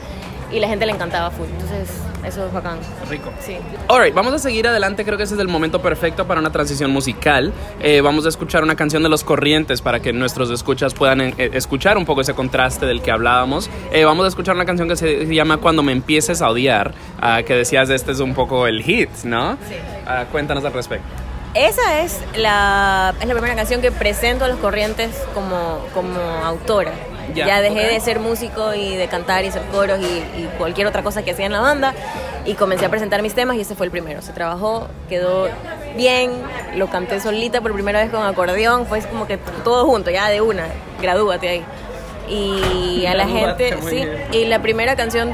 y 0.51 0.59
la 0.59 0.67
gente 0.67 0.85
le 0.85 0.93
encantaba 0.93 1.31
full. 1.31 1.47
Entonces, 1.47 1.89
eso 2.25 2.45
es 2.45 2.53
bacán. 2.53 2.79
Rico. 3.09 3.31
Sí. 3.39 3.57
Alright, 3.87 4.13
vamos 4.13 4.33
a 4.33 4.39
seguir 4.39 4.67
adelante. 4.67 5.05
Creo 5.05 5.17
que 5.17 5.23
ese 5.23 5.35
es 5.35 5.39
el 5.39 5.47
momento 5.47 5.81
perfecto 5.81 6.27
para 6.27 6.39
una 6.39 6.51
transición 6.51 6.91
musical. 6.91 7.53
Eh, 7.79 8.01
vamos 8.01 8.25
a 8.25 8.29
escuchar 8.29 8.63
una 8.63 8.75
canción 8.75 9.03
de 9.03 9.09
Los 9.09 9.23
Corrientes 9.23 9.81
para 9.81 9.99
que 9.99 10.13
nuestros 10.13 10.49
escuchas 10.49 10.93
puedan 10.93 11.21
eh, 11.21 11.33
escuchar 11.53 11.97
un 11.97 12.05
poco 12.05 12.21
ese 12.21 12.33
contraste 12.33 12.85
del 12.85 13.01
que 13.01 13.11
hablábamos. 13.11 13.69
Eh, 13.91 14.05
vamos 14.05 14.25
a 14.25 14.27
escuchar 14.29 14.55
una 14.55 14.65
canción 14.65 14.87
que 14.87 14.95
se 14.95 15.25
llama 15.33 15.57
Cuando 15.57 15.83
me 15.83 15.91
empieces 15.91 16.41
a 16.41 16.49
odiar, 16.49 16.93
ah, 17.21 17.41
que 17.45 17.55
decías 17.55 17.89
este 17.89 18.11
es 18.11 18.19
un 18.19 18.33
poco 18.33 18.67
el 18.67 18.83
hit, 18.83 19.09
¿no? 19.23 19.53
Sí. 19.67 19.75
Ah, 20.05 20.25
cuéntanos 20.31 20.63
al 20.65 20.73
respecto. 20.73 21.07
Esa 21.53 22.01
es 22.01 22.19
la, 22.35 23.15
es 23.19 23.27
la 23.27 23.33
primera 23.33 23.55
canción 23.55 23.81
que 23.81 23.91
presento 23.91 24.45
a 24.45 24.47
los 24.47 24.59
corrientes 24.59 25.11
como, 25.33 25.79
como 25.93 26.19
autora. 26.43 26.91
Ya, 27.33 27.47
Ya, 27.47 27.61
dejé 27.61 27.87
de 27.87 27.99
ser 27.99 28.19
músico 28.19 28.73
y 28.73 28.95
de 28.95 29.07
cantar 29.07 29.43
y 29.45 29.49
hacer 29.49 29.61
coros 29.71 29.99
y, 29.99 30.03
y 30.05 30.49
cualquier 30.57 30.87
otra 30.87 31.03
cosa 31.03 31.23
que 31.23 31.31
hacía 31.31 31.45
en 31.45 31.51
la 31.51 31.59
banda 31.61 31.93
y 32.45 32.53
comencé 32.53 32.85
a 32.85 32.89
presentar 32.89 33.21
mis 33.21 33.33
temas 33.33 33.57
y 33.57 33.61
ese 33.61 33.75
fue 33.75 33.85
el 33.85 33.91
primero. 33.91 34.21
Se 34.21 34.31
trabajó, 34.31 34.87
quedó 35.09 35.47
bien, 35.95 36.31
lo 36.75 36.87
canté 36.87 37.19
solita 37.19 37.59
por 37.61 37.73
primera 37.73 37.99
vez 38.01 38.09
con 38.09 38.23
acordeón, 38.23 38.85
fue 38.85 39.01
como 39.01 39.27
que 39.27 39.37
todo 39.63 39.85
junto, 39.85 40.09
ya 40.11 40.29
de 40.29 40.39
una, 40.41 40.67
gradúate 41.01 41.49
ahí. 41.49 41.63
Y 42.29 43.05
a 43.05 43.13
la 43.13 43.25
Gradúate, 43.25 43.69
gente, 43.69 43.89
sí, 43.89 43.95
bien. 43.95 44.17
y 44.31 44.45
la 44.45 44.61
primera 44.61 44.95
canción 44.95 45.33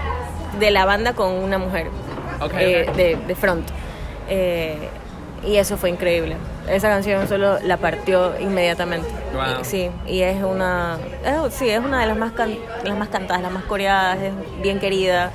de 0.60 0.72
la 0.72 0.86
banda 0.86 1.14
con 1.14 1.32
una 1.32 1.58
mujer 1.58 1.88
eh, 2.60 2.88
de, 2.96 3.16
de 3.16 3.36
front. 3.36 3.68
Eh, 4.30 4.78
y 5.46 5.58
eso 5.58 5.78
fue 5.78 5.90
increíble. 5.90 6.36
Esa 6.68 6.88
canción 6.90 7.28
solo 7.28 7.60
la 7.60 7.78
partió 7.78 8.40
inmediatamente. 8.40 9.08
Wow. 9.34 9.62
Y- 9.62 9.66
sí, 9.66 9.92
y 10.08 10.22
es 10.22 10.42
una, 10.44 10.98
sí, 11.52 11.70
es 11.70 11.80
una 11.80 12.00
de 12.02 12.08
las 12.08 12.18
más, 12.18 12.32
can- 12.32 12.58
las 12.84 12.98
más 12.98 13.10
cantadas, 13.10 13.42
las 13.44 13.52
más 13.52 13.64
coreadas, 13.64 14.18
es 14.22 14.32
bien 14.62 14.80
querida. 14.80 15.32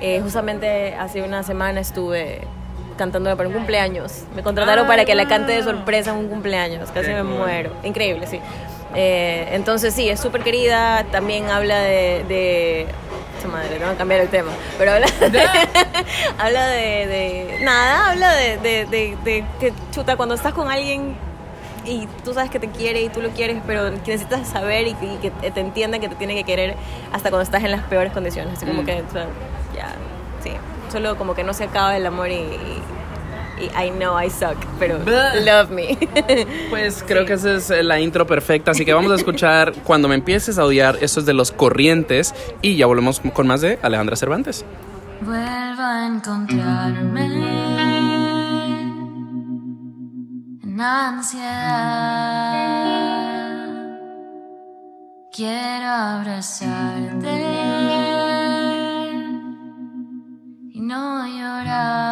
Eh, 0.00 0.20
justamente 0.22 0.94
hace 0.94 1.22
una 1.22 1.42
semana 1.42 1.80
estuve 1.80 2.42
cantándola 2.98 3.36
para 3.36 3.48
un 3.48 3.54
cumpleaños. 3.54 4.24
Me 4.34 4.42
contrataron 4.42 4.84
Ah, 4.84 4.88
para 4.88 5.04
que 5.06 5.14
la 5.14 5.26
cante 5.26 5.52
de 5.52 5.62
sorpresa 5.62 6.10
en 6.10 6.16
un 6.16 6.28
cumpleaños. 6.28 6.90
Casi 6.90 7.08
me 7.10 7.20
cool. 7.22 7.24
muero. 7.30 7.70
Increíble, 7.82 8.26
sí. 8.26 8.40
Eh, 8.96 9.48
entonces 9.52 9.92
sí, 9.94 10.08
es 10.08 10.18
súper 10.20 10.42
querida. 10.42 11.04
También 11.10 11.48
habla 11.50 11.78
de... 11.80 12.24
de 12.28 12.86
madre, 13.50 13.76
tengo 13.78 13.92
que 13.92 13.96
cambiar 13.96 14.20
el 14.22 14.28
tema. 14.28 14.50
Pero 14.76 14.92
habla 14.92 15.06
de, 15.20 15.48
habla 16.38 16.66
de, 16.66 17.06
de- 17.06 17.58
Nada, 17.62 18.10
habla 18.10 18.34
de, 18.34 18.58
de, 18.58 18.86
de- 18.86 19.16
de 19.24 19.44
que 19.60 19.72
chuta, 19.92 20.16
cuando 20.16 20.34
estás 20.34 20.52
con 20.52 20.68
alguien 20.68 21.14
y 21.84 22.08
tú 22.24 22.34
sabes 22.34 22.50
que 22.50 22.58
te 22.58 22.68
quiere 22.68 23.02
y 23.02 23.08
tú 23.08 23.22
lo 23.22 23.30
quieres, 23.30 23.62
pero 23.64 23.90
que 24.02 24.10
necesitas 24.12 24.48
saber 24.48 24.88
y, 24.88 24.94
que- 24.94 25.06
y 25.06 25.16
que 25.18 25.30
te 25.30 25.60
entienda 25.60 26.00
que 26.00 26.08
te 26.08 26.16
tiene 26.16 26.34
que 26.34 26.42
querer 26.42 26.74
hasta 27.12 27.30
cuando 27.30 27.42
estás 27.44 27.62
en 27.62 27.70
las 27.70 27.82
peores 27.84 28.12
condiciones. 28.12 28.54
Así 28.54 28.66
como 28.66 28.82
Mm. 28.82 28.86
que, 28.86 29.02
o 29.08 29.12
sea, 29.12 29.26
ya, 29.76 29.94
sí. 30.42 30.50
Solo 30.90 31.16
como 31.16 31.34
que 31.36 31.44
no 31.44 31.52
se 31.54 31.64
acaba 31.64 31.96
el 31.96 32.04
amor 32.06 32.28
y, 32.30 32.34
y- 32.34 32.82
y 33.58 33.64
I 33.76 33.90
know 33.90 34.20
I 34.20 34.30
suck, 34.30 34.56
pero 34.78 34.98
love 35.44 35.70
me. 35.70 35.96
Pues 36.70 37.04
creo 37.06 37.24
que 37.24 37.34
esa 37.34 37.54
es 37.54 37.70
eh, 37.70 37.82
la 37.82 38.00
intro 38.00 38.26
perfecta, 38.26 38.72
así 38.72 38.84
que 38.84 38.92
vamos 38.92 39.12
a 39.12 39.14
escuchar 39.14 39.72
Cuando 39.84 40.08
me 40.08 40.14
empieces 40.14 40.58
a 40.58 40.64
odiar, 40.64 40.98
eso 41.00 41.20
es 41.20 41.26
de 41.26 41.34
Los 41.34 41.52
Corrientes 41.52 42.34
y 42.62 42.76
ya 42.76 42.86
volvemos 42.86 43.20
con 43.32 43.46
más 43.46 43.60
de 43.60 43.78
Alejandra 43.82 44.16
Cervantes. 44.16 44.64
Vuelvo 45.20 45.82
a 45.82 46.06
encontrarme 46.06 47.24
en 50.62 50.80
ansiedad. 50.80 52.26
Quiero 55.32 55.86
abrazarte 55.86 57.36
y 60.72 60.80
no 60.80 61.26
llorar. 61.26 62.05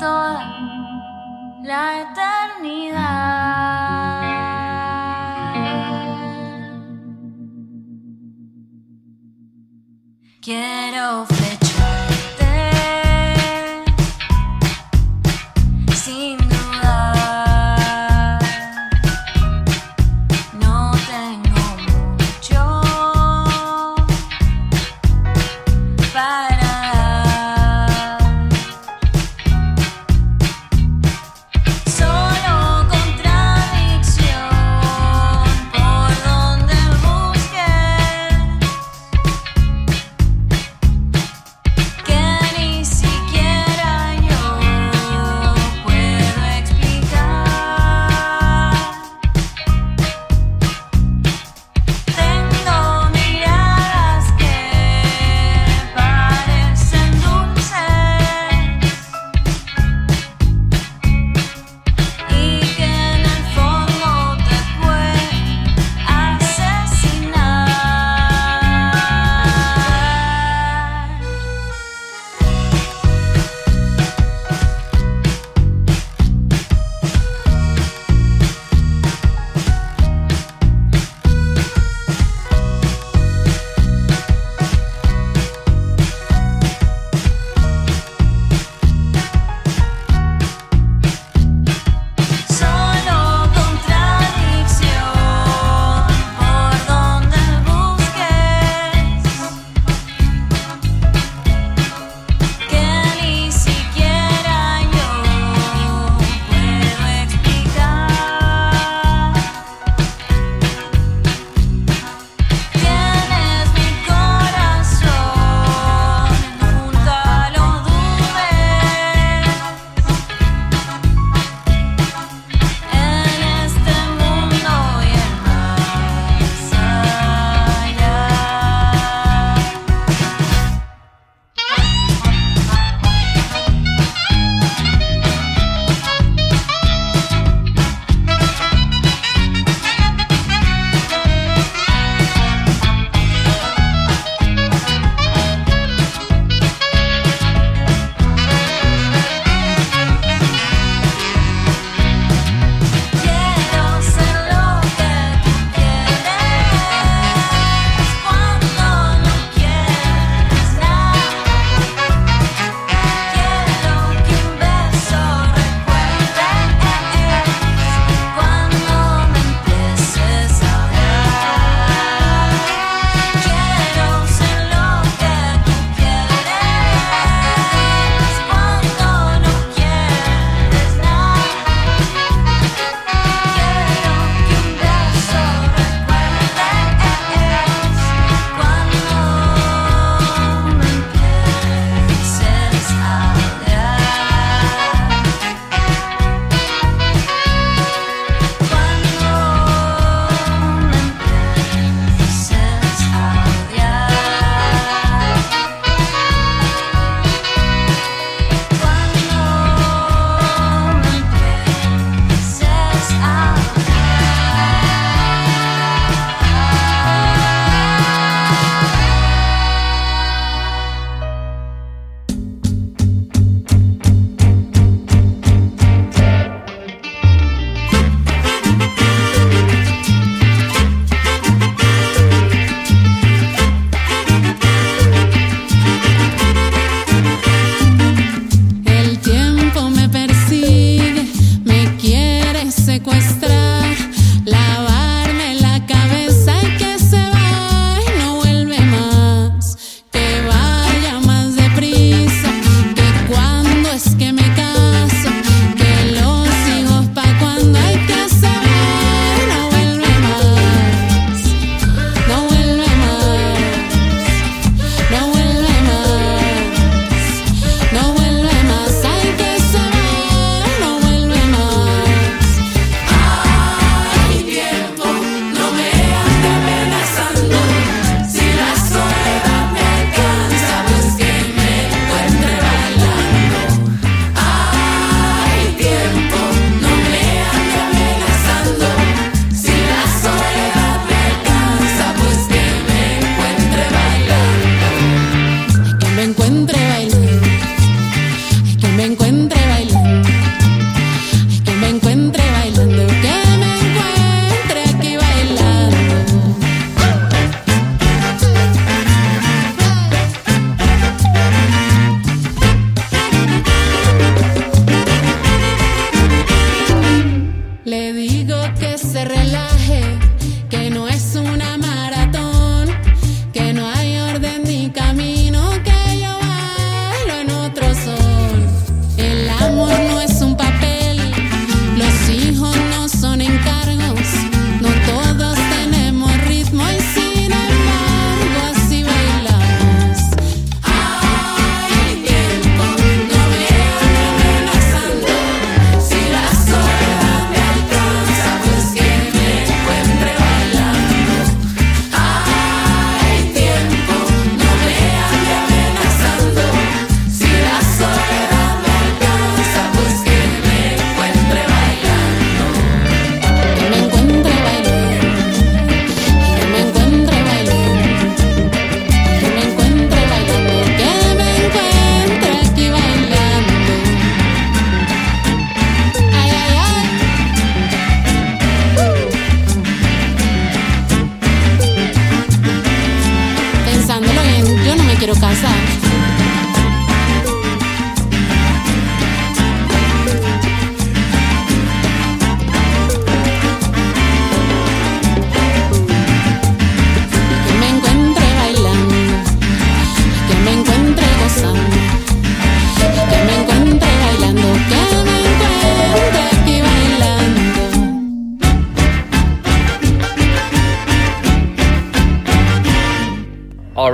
Toda 0.00 0.42
la 1.62 2.00
eternidad. 2.00 3.20
Quiero 10.40 11.26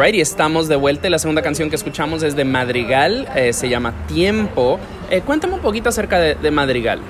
Alrighty, 0.06 0.20
estamos 0.20 0.68
de 0.68 0.76
vuelta. 0.76 1.08
y 1.08 1.10
La 1.10 1.18
segunda 1.18 1.42
canción 1.42 1.68
que 1.68 1.74
escuchamos 1.74 2.22
es 2.22 2.36
de 2.36 2.44
Madrigal, 2.44 3.26
eh, 3.34 3.52
se 3.52 3.68
llama 3.68 3.92
Tiempo. 4.06 4.78
Eh, 5.10 5.20
cuéntame 5.20 5.54
un 5.54 5.60
poquito 5.60 5.88
acerca 5.88 6.20
de, 6.20 6.36
de 6.36 6.52
Madrigal. 6.52 7.00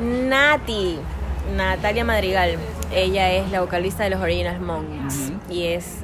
Nati, 0.00 0.96
Natalia 1.54 2.02
Madrigal. 2.02 2.56
Ella 2.90 3.32
es 3.34 3.50
la 3.50 3.60
vocalista 3.60 4.02
de 4.02 4.08
los 4.08 4.22
Original 4.22 4.58
Monks. 4.60 5.32
Y 5.50 5.64
es. 5.64 5.96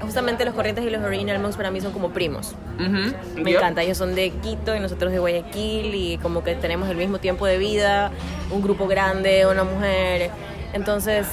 Justamente 0.00 0.46
los 0.46 0.54
Corrientes 0.54 0.86
y 0.86 0.88
los 0.88 1.02
Original 1.02 1.38
Monks 1.38 1.58
para 1.58 1.70
mí 1.70 1.82
son 1.82 1.92
como 1.92 2.12
primos. 2.12 2.54
Me 2.78 3.50
encanta, 3.50 3.82
ellos 3.82 3.98
son 3.98 4.14
de 4.14 4.30
Quito 4.30 4.74
y 4.74 4.80
nosotros 4.80 5.12
de 5.12 5.18
Guayaquil 5.18 5.94
y 5.94 6.16
como 6.22 6.42
que 6.42 6.54
tenemos 6.54 6.88
el 6.88 6.96
mismo 6.96 7.18
tiempo 7.18 7.44
de 7.44 7.58
vida, 7.58 8.10
un 8.50 8.62
grupo 8.62 8.86
grande, 8.86 9.46
una 9.46 9.64
mujer. 9.64 10.30
Entonces, 10.72 11.26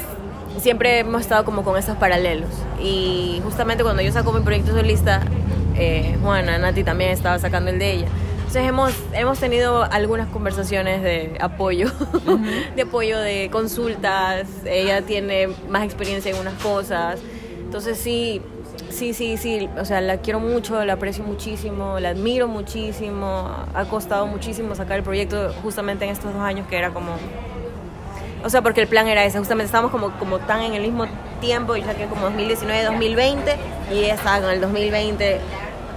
siempre 0.57 0.99
hemos 0.99 1.21
estado 1.21 1.45
como 1.45 1.63
con 1.63 1.77
esos 1.77 1.97
paralelos. 1.97 2.49
Y 2.81 3.41
justamente 3.43 3.83
cuando 3.83 4.01
yo 4.01 4.11
saco 4.11 4.31
mi 4.31 4.41
proyecto 4.41 4.71
solista, 4.71 5.21
eh, 5.75 6.17
Juana, 6.21 6.57
Nati 6.57 6.83
también 6.83 7.11
estaba 7.11 7.39
sacando 7.39 7.69
el 7.69 7.79
de 7.79 7.91
ella. 7.93 8.07
Entonces 8.37 8.63
hemos, 8.63 8.93
hemos 9.11 9.39
tenido 9.39 9.83
algunas 9.83 10.29
conversaciones 10.29 11.03
de 11.03 11.37
apoyo, 11.41 11.91
de 12.75 12.81
apoyo 12.81 13.19
de 13.19 13.49
consultas. 13.51 14.47
Ella 14.65 15.01
tiene 15.01 15.49
más 15.69 15.83
experiencia 15.83 16.31
en 16.31 16.37
unas 16.37 16.53
cosas. 16.63 17.19
Entonces 17.59 17.97
sí, 17.97 18.41
sí, 18.89 19.13
sí, 19.13 19.35
sí. 19.35 19.67
O 19.77 19.83
sea, 19.83 19.99
la 19.99 20.17
quiero 20.17 20.39
mucho, 20.39 20.83
la 20.85 20.93
aprecio 20.93 21.25
muchísimo, 21.25 21.99
la 21.99 22.09
admiro 22.09 22.47
muchísimo. 22.47 23.51
Ha 23.73 23.85
costado 23.85 24.27
muchísimo 24.27 24.75
sacar 24.75 24.97
el 24.97 25.03
proyecto 25.03 25.53
justamente 25.61 26.05
en 26.05 26.11
estos 26.11 26.33
dos 26.33 26.41
años 26.41 26.67
que 26.67 26.77
era 26.77 26.91
como 26.91 27.17
o 28.43 28.49
sea, 28.49 28.61
porque 28.61 28.81
el 28.81 28.87
plan 28.87 29.07
era 29.07 29.23
ese, 29.25 29.37
justamente 29.39 29.65
estábamos 29.65 29.91
como, 29.91 30.11
como 30.19 30.39
tan 30.39 30.61
en 30.61 30.73
el 30.73 30.81
mismo 30.83 31.05
tiempo, 31.41 31.75
yo 31.75 31.85
saqué 31.85 32.05
como 32.05 32.23
2019, 32.23 32.83
2020, 32.85 33.55
y 33.91 33.97
ella 33.99 34.15
estaba 34.15 34.41
con 34.41 34.49
el 34.51 34.61
2020 34.61 35.39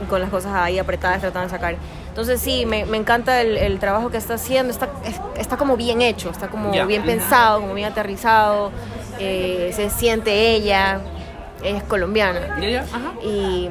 con 0.08 0.20
las 0.20 0.30
cosas 0.30 0.52
ahí 0.54 0.78
apretadas 0.78 1.20
tratando 1.20 1.48
de 1.48 1.54
sacar. 1.54 1.76
Entonces 2.08 2.40
sí, 2.40 2.64
me, 2.66 2.84
me 2.86 2.96
encanta 2.96 3.40
el, 3.42 3.56
el 3.56 3.78
trabajo 3.78 4.10
que 4.10 4.16
está 4.16 4.34
haciendo, 4.34 4.72
está, 4.72 4.88
es- 5.04 5.20
está 5.38 5.56
como 5.56 5.76
bien 5.76 6.00
hecho, 6.02 6.30
está 6.30 6.48
como 6.48 6.70
bien 6.86 7.02
pensado, 7.04 7.60
como 7.60 7.74
bien 7.74 7.90
aterrizado, 7.92 8.72
eh, 9.18 9.70
se 9.74 9.90
siente 9.90 10.50
ella, 10.54 11.00
ella 11.62 11.76
es 11.78 11.82
colombiana. 11.84 12.56
Y 13.22 13.68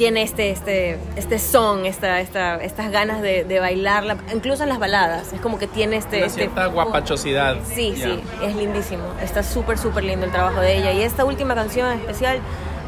tiene 0.00 0.22
este 0.22 0.48
este 0.50 0.96
este 1.16 1.38
son 1.38 1.84
esta, 1.84 2.20
esta 2.22 2.56
estas 2.64 2.90
ganas 2.90 3.20
de, 3.20 3.44
de 3.44 3.60
bailarla 3.60 4.16
incluso 4.32 4.62
en 4.62 4.70
las 4.70 4.78
baladas 4.78 5.30
es 5.34 5.40
como 5.42 5.58
que 5.58 5.66
tiene 5.66 5.96
este 5.96 6.16
Una 6.16 6.26
este 6.26 6.40
cierta 6.44 6.64
guapachosidad. 6.68 7.56
sí 7.64 7.92
sí 7.96 8.18
es 8.42 8.56
lindísimo 8.56 9.02
está 9.22 9.42
súper 9.42 9.76
súper 9.76 10.04
lindo 10.04 10.24
el 10.24 10.32
trabajo 10.32 10.58
de 10.62 10.78
ella 10.78 10.92
y 10.92 11.02
esta 11.02 11.26
última 11.26 11.54
canción 11.54 11.92
en 11.92 11.98
especial 11.98 12.38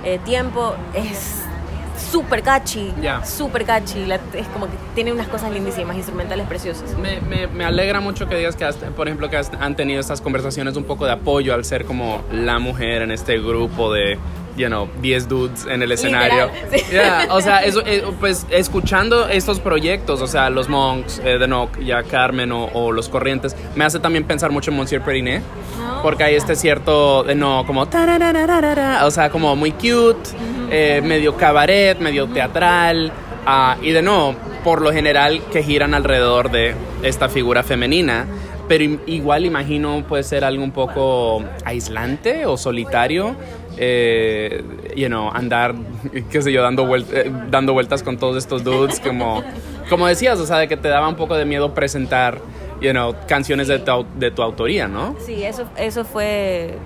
eh, 0.07 0.21
tiempo 0.25 0.75
es 0.95 1.43
súper 2.11 2.43
catchy 2.43 2.95
Ya. 3.03 3.23
súper 3.27 3.67
catchy 3.67 4.07
la- 4.07 4.15
es 4.33 4.47
como 4.55 4.65
que 4.65 4.73
tiene 4.95 5.13
unas 5.13 5.29
cosas 5.29 5.51
lindísimas 5.53 5.97
instrumentales 5.97 6.47
preciosas 6.47 6.97
Me, 6.97 7.21
me, 7.21 7.47
me 7.47 7.67
alegra 7.67 8.01
mucho 8.01 8.27
que 8.27 8.37
digas 8.37 8.57
que, 8.57 8.65
has- 8.65 8.77
por 8.77 9.07
ejemplo, 9.07 9.29
que 9.29 9.37
has- 9.37 9.53
han 9.61 9.77
tenido 9.77 10.01
estas 10.01 10.23
conversaciones 10.23 10.77
un 10.79 10.85
poco 10.85 11.05
de 11.05 11.13
apoyo 11.13 11.53
al 11.53 11.67
ser 11.67 11.85
como 11.85 12.23
la 12.33 12.59
mujer 12.59 13.03
en 13.03 13.11
este 13.11 13.39
grupo 13.39 13.93
de, 13.93 14.19
you 14.57 14.67
know, 14.67 14.89
10 15.01 15.29
dudes 15.29 15.67
en 15.67 15.83
el 15.83 15.93
escenario. 15.93 16.51
Sí. 16.71 16.83
Yeah, 16.91 17.29
o 17.31 17.41
sea, 17.41 17.63
eso, 17.65 17.83
eh, 17.87 18.05
pues 18.21 18.47
escuchando 18.51 19.29
estos 19.29 19.61
proyectos, 19.61 20.21
o 20.21 20.27
sea, 20.27 20.51
los 20.51 20.69
Monks, 20.69 21.21
eh, 21.25 21.37
The 21.39 21.47
Knock, 21.47 21.79
ya 21.81 22.03
Carmen 22.03 22.53
o, 22.53 22.67
o 22.73 22.93
Los 22.93 23.09
Corrientes, 23.09 23.57
me 23.75 23.85
hace 23.85 23.99
también 23.99 24.25
pensar 24.25 24.51
mucho 24.51 24.71
en 24.71 24.77
Monsieur 24.77 25.03
Periné. 25.03 25.43
Porque 26.03 26.25
hay 26.25 26.35
este 26.35 26.57
cierto, 26.57 27.23
de 27.23 27.37
no, 27.37 27.65
como, 27.65 27.83
o 27.83 29.11
sea, 29.11 29.31
como 29.31 29.55
muy 29.55 29.71
cute, 29.71 30.31
eh, 30.71 31.01
medio 31.03 31.37
cabaret, 31.37 31.99
medio 32.01 32.27
teatral, 32.27 33.13
ah, 33.47 33.77
y 33.81 33.93
de 33.93 34.03
no, 34.03 34.35
por 34.65 34.83
lo 34.83 34.93
general 34.93 35.41
que 35.53 35.63
giran 35.63 35.95
alrededor 35.95 36.51
de 36.51 36.75
esta 37.03 37.29
figura 37.29 37.63
femenina, 37.63 38.27
pero 38.69 38.85
igual 39.07 39.45
imagino 39.45 40.05
puede 40.09 40.23
ser 40.23 40.45
algo 40.45 40.65
un 40.65 40.73
poco 40.73 41.45
aislante 41.65 42.47
o 42.47 42.57
solitario, 42.57 43.37
eh, 43.77 44.65
you 44.97 45.09
know, 45.09 45.31
andar, 45.33 45.75
qué 46.31 46.43
sé 46.43 46.53
yo, 46.53 46.63
dando, 46.63 46.95
eh, 46.97 47.33
dando 47.51 47.73
vueltas 47.73 48.03
con 48.03 48.19
todos 48.19 48.37
estos 48.37 48.65
dudes, 48.65 49.01
como, 49.01 49.43
como 49.89 50.07
decías, 50.07 50.39
o 50.39 50.47
sea, 50.47 50.59
de 50.59 50.69
que 50.69 50.77
te 50.77 50.89
daba 50.89 51.09
un 51.09 51.17
poco 51.17 51.37
de 51.37 51.45
miedo 51.45 51.75
presentar, 51.75 52.39
you 52.81 52.91
know, 52.91 53.15
canciones 53.27 53.69
de 53.69 53.79
tu, 53.79 54.07
de 54.17 54.31
tu 54.31 54.43
autoría, 54.43 54.89
¿no? 54.89 55.17
Sí, 55.25 55.45
eso, 55.45 55.65
eso 55.77 56.05
fue... 56.05 56.79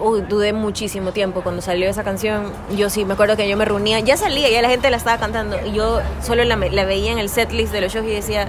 Uy, 0.00 0.22
dudé 0.22 0.54
muchísimo 0.54 1.12
tiempo 1.12 1.42
cuando 1.42 1.60
salió 1.60 1.88
esa 1.88 2.04
canción. 2.04 2.44
Yo 2.74 2.88
sí, 2.88 3.04
me 3.04 3.12
acuerdo 3.12 3.36
que 3.36 3.48
yo 3.48 3.56
me 3.56 3.66
reunía, 3.66 4.00
ya 4.00 4.16
salía, 4.16 4.48
ya 4.50 4.62
la 4.62 4.70
gente 4.70 4.88
la 4.88 4.96
estaba 4.96 5.18
cantando. 5.18 5.56
Y 5.66 5.72
yo 5.72 6.00
solo 6.22 6.42
la 6.44 6.84
veía 6.84 7.12
en 7.12 7.18
el 7.18 7.28
setlist 7.28 7.70
de 7.70 7.82
los 7.82 7.92
shows 7.92 8.06
y 8.06 8.10
decía, 8.10 8.48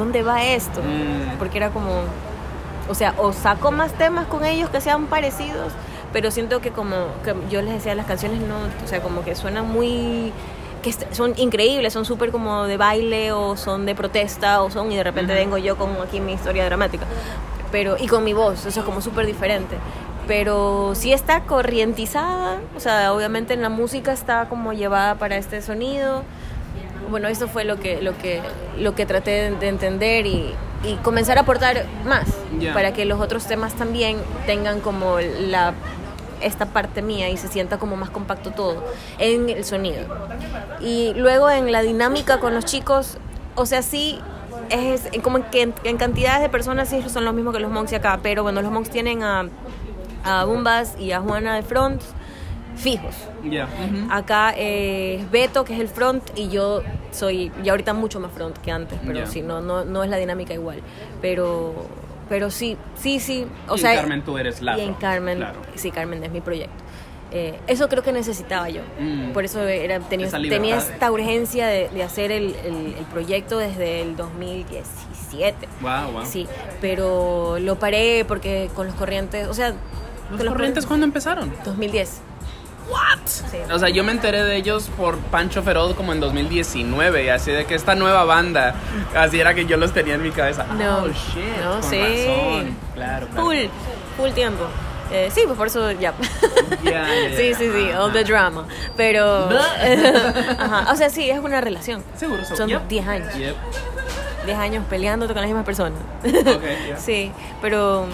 ¿dónde 0.00 0.22
va 0.22 0.44
esto? 0.44 0.80
Mm. 0.80 1.38
Porque 1.38 1.58
era 1.58 1.70
como, 1.70 2.02
o 2.88 2.94
sea, 2.94 3.14
o 3.18 3.32
saco 3.32 3.70
más 3.70 3.92
temas 3.92 4.26
con 4.26 4.44
ellos 4.44 4.70
que 4.70 4.80
sean 4.80 5.06
parecidos, 5.06 5.72
pero 6.12 6.30
siento 6.30 6.60
que 6.60 6.70
como 6.70 6.96
que 7.24 7.34
yo 7.50 7.62
les 7.62 7.74
decía, 7.74 7.94
las 7.94 8.06
canciones 8.06 8.40
no, 8.40 8.56
o 8.84 8.88
sea, 8.88 9.00
como 9.02 9.24
que 9.24 9.34
suenan 9.34 9.68
muy 9.68 10.32
que 10.82 10.94
son 11.12 11.34
increíbles, 11.36 11.92
son 11.92 12.06
súper 12.06 12.30
como 12.30 12.64
de 12.64 12.78
baile 12.78 13.32
o 13.32 13.54
son 13.56 13.84
de 13.84 13.94
protesta 13.94 14.62
o 14.62 14.70
son 14.70 14.90
y 14.90 14.96
de 14.96 15.04
repente 15.04 15.34
vengo 15.34 15.58
yo 15.58 15.76
con 15.76 15.90
aquí 16.02 16.20
mi 16.20 16.32
historia 16.32 16.64
dramática. 16.64 17.04
Pero 17.70 17.96
y 17.98 18.06
con 18.06 18.24
mi 18.24 18.32
voz, 18.32 18.64
eso 18.64 18.80
es 18.80 18.86
como 18.86 19.00
súper 19.02 19.26
diferente. 19.26 19.76
Pero 20.26 20.92
sí 20.94 21.12
está 21.12 21.42
corrientizada, 21.42 22.60
o 22.76 22.80
sea, 22.80 23.12
obviamente 23.12 23.52
en 23.52 23.62
la 23.62 23.68
música 23.68 24.12
está 24.12 24.48
como 24.48 24.72
llevada 24.72 25.16
para 25.16 25.36
este 25.36 25.60
sonido. 25.60 26.22
Bueno, 27.10 27.28
eso 27.28 27.46
fue 27.48 27.64
lo 27.64 27.78
que 27.78 28.00
lo 28.00 28.16
que 28.16 28.40
lo 28.78 28.94
que 28.94 29.04
traté 29.06 29.30
de, 29.30 29.50
de 29.56 29.68
entender 29.68 30.26
y, 30.26 30.54
y 30.84 30.94
comenzar 31.02 31.36
a 31.38 31.42
aportar 31.42 31.84
más 32.06 32.24
Ya. 32.58 32.72
para 32.74 32.92
que 32.92 33.04
los 33.04 33.20
otros 33.20 33.46
temas 33.46 33.74
también 33.74 34.16
tengan 34.46 34.80
como 34.80 35.18
la 35.20 35.74
esta 36.40 36.66
parte 36.66 37.02
mía 37.02 37.28
y 37.30 37.36
se 37.36 37.48
sienta 37.48 37.78
como 37.78 37.96
más 37.96 38.10
compacto 38.10 38.50
todo 38.50 38.84
en 39.18 39.48
el 39.48 39.64
sonido. 39.64 40.04
Y 40.80 41.12
luego 41.14 41.50
en 41.50 41.70
la 41.72 41.82
dinámica 41.82 42.40
con 42.40 42.54
los 42.54 42.64
chicos, 42.64 43.18
o 43.54 43.66
sea, 43.66 43.82
sí, 43.82 44.18
es 44.70 45.08
como 45.22 45.38
en, 45.38 45.44
que 45.44 45.62
en, 45.62 45.74
en 45.84 45.96
cantidades 45.96 46.42
de 46.42 46.48
personas 46.48 46.88
sí 46.88 47.02
son 47.08 47.24
los 47.24 47.34
mismos 47.34 47.54
que 47.54 47.60
los 47.60 47.70
monks 47.70 47.92
acá, 47.92 48.18
pero 48.22 48.42
bueno, 48.42 48.62
los 48.62 48.70
monks 48.70 48.90
tienen 48.90 49.22
a, 49.22 49.48
a 50.24 50.44
Bumbas 50.44 50.96
y 50.98 51.12
a 51.12 51.20
Juana 51.20 51.56
de 51.56 51.62
front 51.62 52.00
fijos. 52.76 53.14
Ya. 53.44 53.68
Acá 54.10 54.54
eh, 54.56 55.16
es 55.20 55.30
Beto, 55.30 55.64
que 55.64 55.74
es 55.74 55.80
el 55.80 55.88
front, 55.88 56.22
y 56.36 56.48
yo 56.48 56.82
soy, 57.10 57.52
y 57.62 57.68
ahorita 57.68 57.92
mucho 57.92 58.20
más 58.20 58.30
front 58.32 58.56
que 58.58 58.70
antes, 58.70 58.98
pero 59.04 59.18
Ya. 59.18 59.26
sí, 59.26 59.42
no, 59.42 59.60
no, 59.60 59.84
no 59.84 60.02
es 60.02 60.08
la 60.08 60.16
dinámica 60.16 60.54
igual. 60.54 60.80
Pero, 61.20 61.74
pero 62.30 62.50
sí, 62.50 62.78
sí, 62.96 63.20
sí. 63.20 63.44
O 63.68 63.72
Y 63.72 63.80
en 63.80 63.80
sea, 63.82 63.94
Carmen 63.96 64.22
tú 64.22 64.38
eres 64.38 64.62
la 64.62 64.78
Y 64.78 64.80
en 64.82 64.94
Carmen, 64.94 65.36
claro. 65.36 65.60
sí, 65.74 65.90
Carmen 65.90 66.24
es 66.24 66.30
mi 66.30 66.40
proyecto. 66.40 66.82
Eh, 67.32 67.60
eso 67.68 67.88
creo 67.88 68.02
que 68.02 68.10
necesitaba 68.12 68.68
yo. 68.70 68.80
Mm. 68.98 69.32
Por 69.32 69.44
eso 69.44 69.60
era, 69.62 70.00
tenía, 70.00 70.28
tenía 70.30 70.78
esta 70.78 71.12
urgencia 71.12 71.66
de, 71.68 71.88
de 71.90 72.02
hacer 72.02 72.32
el, 72.32 72.56
el- 72.64 72.94
el 72.98 73.04
proyecto 73.12 73.58
desde 73.58 74.00
el 74.00 74.16
2017. 74.16 75.68
Wow, 75.80 76.12
wow. 76.12 76.24
Sí, 76.26 76.48
pero 76.80 77.58
lo 77.60 77.78
paré 77.78 78.24
porque 78.26 78.68
con 78.74 78.86
los 78.86 78.96
corrientes, 78.96 79.46
o 79.46 79.54
sea, 79.54 79.74
¿Los 80.30 80.44
corrientes 80.44 80.86
cuándo 80.86 81.04
empezaron? 81.06 81.52
2010. 81.64 82.20
What? 82.88 83.18
Sí. 83.26 83.58
O 83.72 83.78
sea, 83.78 83.88
yo 83.88 84.02
me 84.04 84.12
enteré 84.12 84.42
de 84.44 84.56
ellos 84.56 84.90
por 84.96 85.16
Pancho 85.18 85.62
Feroz 85.62 85.94
como 85.94 86.12
en 86.12 86.20
2019 86.20 87.24
y 87.24 87.28
así 87.28 87.50
de 87.52 87.64
que 87.66 87.74
esta 87.74 87.94
nueva 87.94 88.24
banda, 88.24 88.74
así 89.16 89.38
era 89.40 89.54
que 89.54 89.66
yo 89.66 89.76
los 89.76 89.92
tenía 89.92 90.14
en 90.14 90.22
mi 90.22 90.30
cabeza. 90.30 90.64
No. 90.78 91.04
oh, 91.04 91.08
shit, 91.08 91.44
No, 91.62 91.82
sí. 91.82 92.00
razón. 92.00 92.76
Claro, 92.94 93.26
claro. 93.28 93.44
Full, 93.46 93.56
full 94.16 94.30
tiempo. 94.30 94.64
Eh, 95.12 95.28
sí, 95.34 95.42
pues 95.44 95.58
por 95.58 95.66
eso 95.66 95.90
ya. 95.92 96.14
Ya, 96.84 96.90
ya. 96.92 97.06
Sí, 97.36 97.52
sí, 97.54 97.68
sí, 97.72 97.90
all 97.98 98.12
the 98.12 98.22
drama. 98.24 98.64
Pero. 98.96 99.48
Ajá. 100.58 100.92
O 100.92 100.96
sea, 100.96 101.10
sí, 101.10 101.28
es 101.30 101.38
una 101.40 101.60
relación. 101.60 102.02
Seguro. 102.16 102.44
Son 102.44 102.68
Yep. 102.68 102.86
10 102.88 103.08
años. 103.08 103.34
Yep. 103.34 103.56
10 104.46 104.58
años 104.58 104.84
peleándote 104.88 105.32
con 105.32 105.42
las 105.42 105.48
mismas 105.48 105.64
personas. 105.66 105.98
Ok, 106.24 106.62
ya. 106.88 106.96
Sí, 106.96 107.32
pero. 107.60 108.06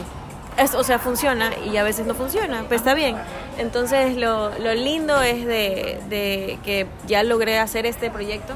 Es, 0.56 0.74
o 0.74 0.82
sea, 0.82 0.98
funciona 0.98 1.50
y 1.70 1.76
a 1.76 1.82
veces 1.82 2.06
no 2.06 2.14
funciona, 2.14 2.64
pues 2.66 2.80
está 2.80 2.94
bien. 2.94 3.16
Entonces, 3.58 4.16
lo, 4.16 4.50
lo 4.58 4.74
lindo 4.74 5.20
es 5.22 5.44
de, 5.46 6.00
de 6.08 6.58
que 6.64 6.86
ya 7.06 7.22
logré 7.22 7.58
hacer 7.58 7.84
este 7.86 8.10
proyecto. 8.10 8.54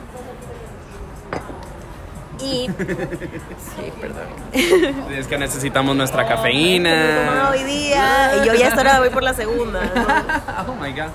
Y. 2.43 2.69
Sí, 3.77 3.93
perdón. 4.01 4.27
Es 5.13 5.27
que 5.27 5.39
necesitamos 5.39 5.95
nuestra 5.95 6.27
cafeína. 6.27 7.51
hoy 7.51 7.63
día 7.65 8.33
y 8.43 8.47
yo 8.47 8.55
ya 8.55 8.69
esta 8.69 8.81
hora 8.81 8.99
voy 8.99 9.11
por 9.11 9.23
la 9.23 9.35
segunda. 9.35 9.81
¿no? 9.95 10.73
oh 10.73 10.75
my 10.77 10.91
god. 10.93 11.11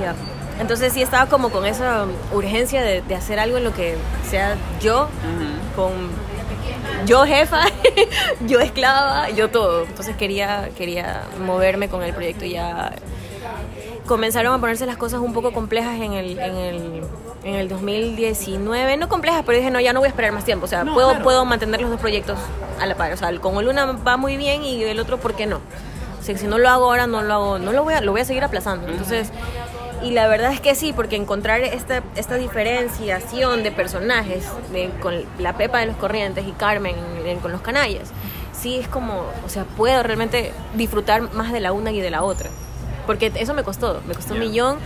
Ya. 0.00 0.14
Entonces 0.60 0.92
sí 0.92 1.02
estaba 1.02 1.26
como 1.26 1.50
con 1.50 1.66
esa 1.66 2.06
urgencia 2.32 2.82
de, 2.82 3.02
de 3.02 3.14
hacer 3.14 3.38
algo 3.38 3.58
en 3.58 3.64
lo 3.64 3.74
que 3.74 3.96
sea 4.28 4.56
yo, 4.80 5.08
con 5.74 5.92
yo 7.06 7.24
jefa, 7.24 7.62
yo 8.46 8.60
esclava, 8.60 9.30
yo 9.30 9.50
todo. 9.50 9.84
Entonces 9.84 10.16
quería, 10.16 10.70
quería 10.76 11.22
moverme 11.44 11.88
con 11.88 12.02
el 12.02 12.12
proyecto 12.14 12.44
y 12.44 12.50
ya 12.52 12.92
comenzaron 14.06 14.52
a 14.54 14.60
ponerse 14.60 14.86
las 14.86 14.96
cosas 14.96 15.20
un 15.20 15.32
poco 15.32 15.52
complejas 15.52 16.00
en 16.00 16.12
el, 16.12 16.38
en 16.38 16.54
el, 16.56 17.02
en 17.44 17.54
el 17.54 17.68
2019. 17.68 18.96
No 18.96 19.08
complejas, 19.08 19.42
pero 19.44 19.58
dije, 19.58 19.70
no, 19.70 19.80
ya 19.80 19.92
no 19.92 20.00
voy 20.00 20.06
a 20.06 20.10
esperar 20.10 20.32
más 20.32 20.44
tiempo. 20.44 20.66
O 20.66 20.68
sea, 20.68 20.84
No, 20.84 20.94
puedo, 20.94 21.08
claro. 21.10 21.24
puedo 21.24 21.44
mantener 21.44 21.80
los 21.80 21.90
dos 21.90 22.00
proyectos 22.00 22.38
a 22.80 22.86
la 22.86 22.94
par. 22.94 23.12
O 23.12 23.16
sea, 23.16 23.28
el 23.30 23.40
con 23.40 23.56
el 23.56 23.68
una 23.68 23.84
va 23.86 24.16
muy 24.16 24.36
bien 24.36 24.64
y 24.64 24.82
el 24.84 25.00
otro, 25.00 25.18
¿por 25.18 25.34
qué 25.34 25.46
no? 25.46 25.60
O 26.20 26.22
sea, 26.22 26.36
si 26.38 26.46
no 26.46 26.58
lo 26.58 26.68
hago 26.68 26.84
ahora, 26.86 27.06
no 27.06 27.22
lo 27.22 27.34
hago, 27.34 27.58
no 27.58 27.72
lo 27.72 27.84
voy 27.84 27.94
a, 27.94 28.00
lo 28.00 28.12
voy 28.12 28.20
a 28.20 28.24
seguir 28.24 28.42
aplazando. 28.44 28.88
Entonces, 28.88 29.30
y 30.02 30.10
la 30.10 30.26
verdad 30.28 30.52
es 30.52 30.60
que 30.60 30.74
sí, 30.74 30.92
porque 30.92 31.16
encontrar 31.16 31.60
esta, 31.62 32.02
esta 32.16 32.36
diferenciación 32.36 33.62
de 33.62 33.72
personajes 33.72 34.46
de- 34.72 34.90
con 35.00 35.14
la 35.38 35.54
Pepa 35.56 35.78
de 35.80 35.86
los 35.86 35.96
Corrientes 35.96 36.46
y 36.46 36.52
Carmen 36.52 36.94
en- 37.24 37.38
con 37.40 37.52
los 37.52 37.60
canallas, 37.62 38.10
sí 38.52 38.76
es 38.78 38.88
como, 38.88 39.24
o 39.44 39.48
sea, 39.48 39.64
puedo 39.64 40.02
realmente 40.02 40.52
disfrutar 40.74 41.32
más 41.32 41.52
de 41.52 41.60
la 41.60 41.72
una 41.72 41.90
y 41.92 42.00
de 42.00 42.10
la 42.10 42.22
otra. 42.22 42.50
Porque 43.06 43.32
eso 43.36 43.54
me 43.54 43.62
costó, 43.62 44.00
me 44.06 44.14
costó 44.14 44.34
un 44.34 44.40
Ya. 44.40 44.46
millón 44.46 44.78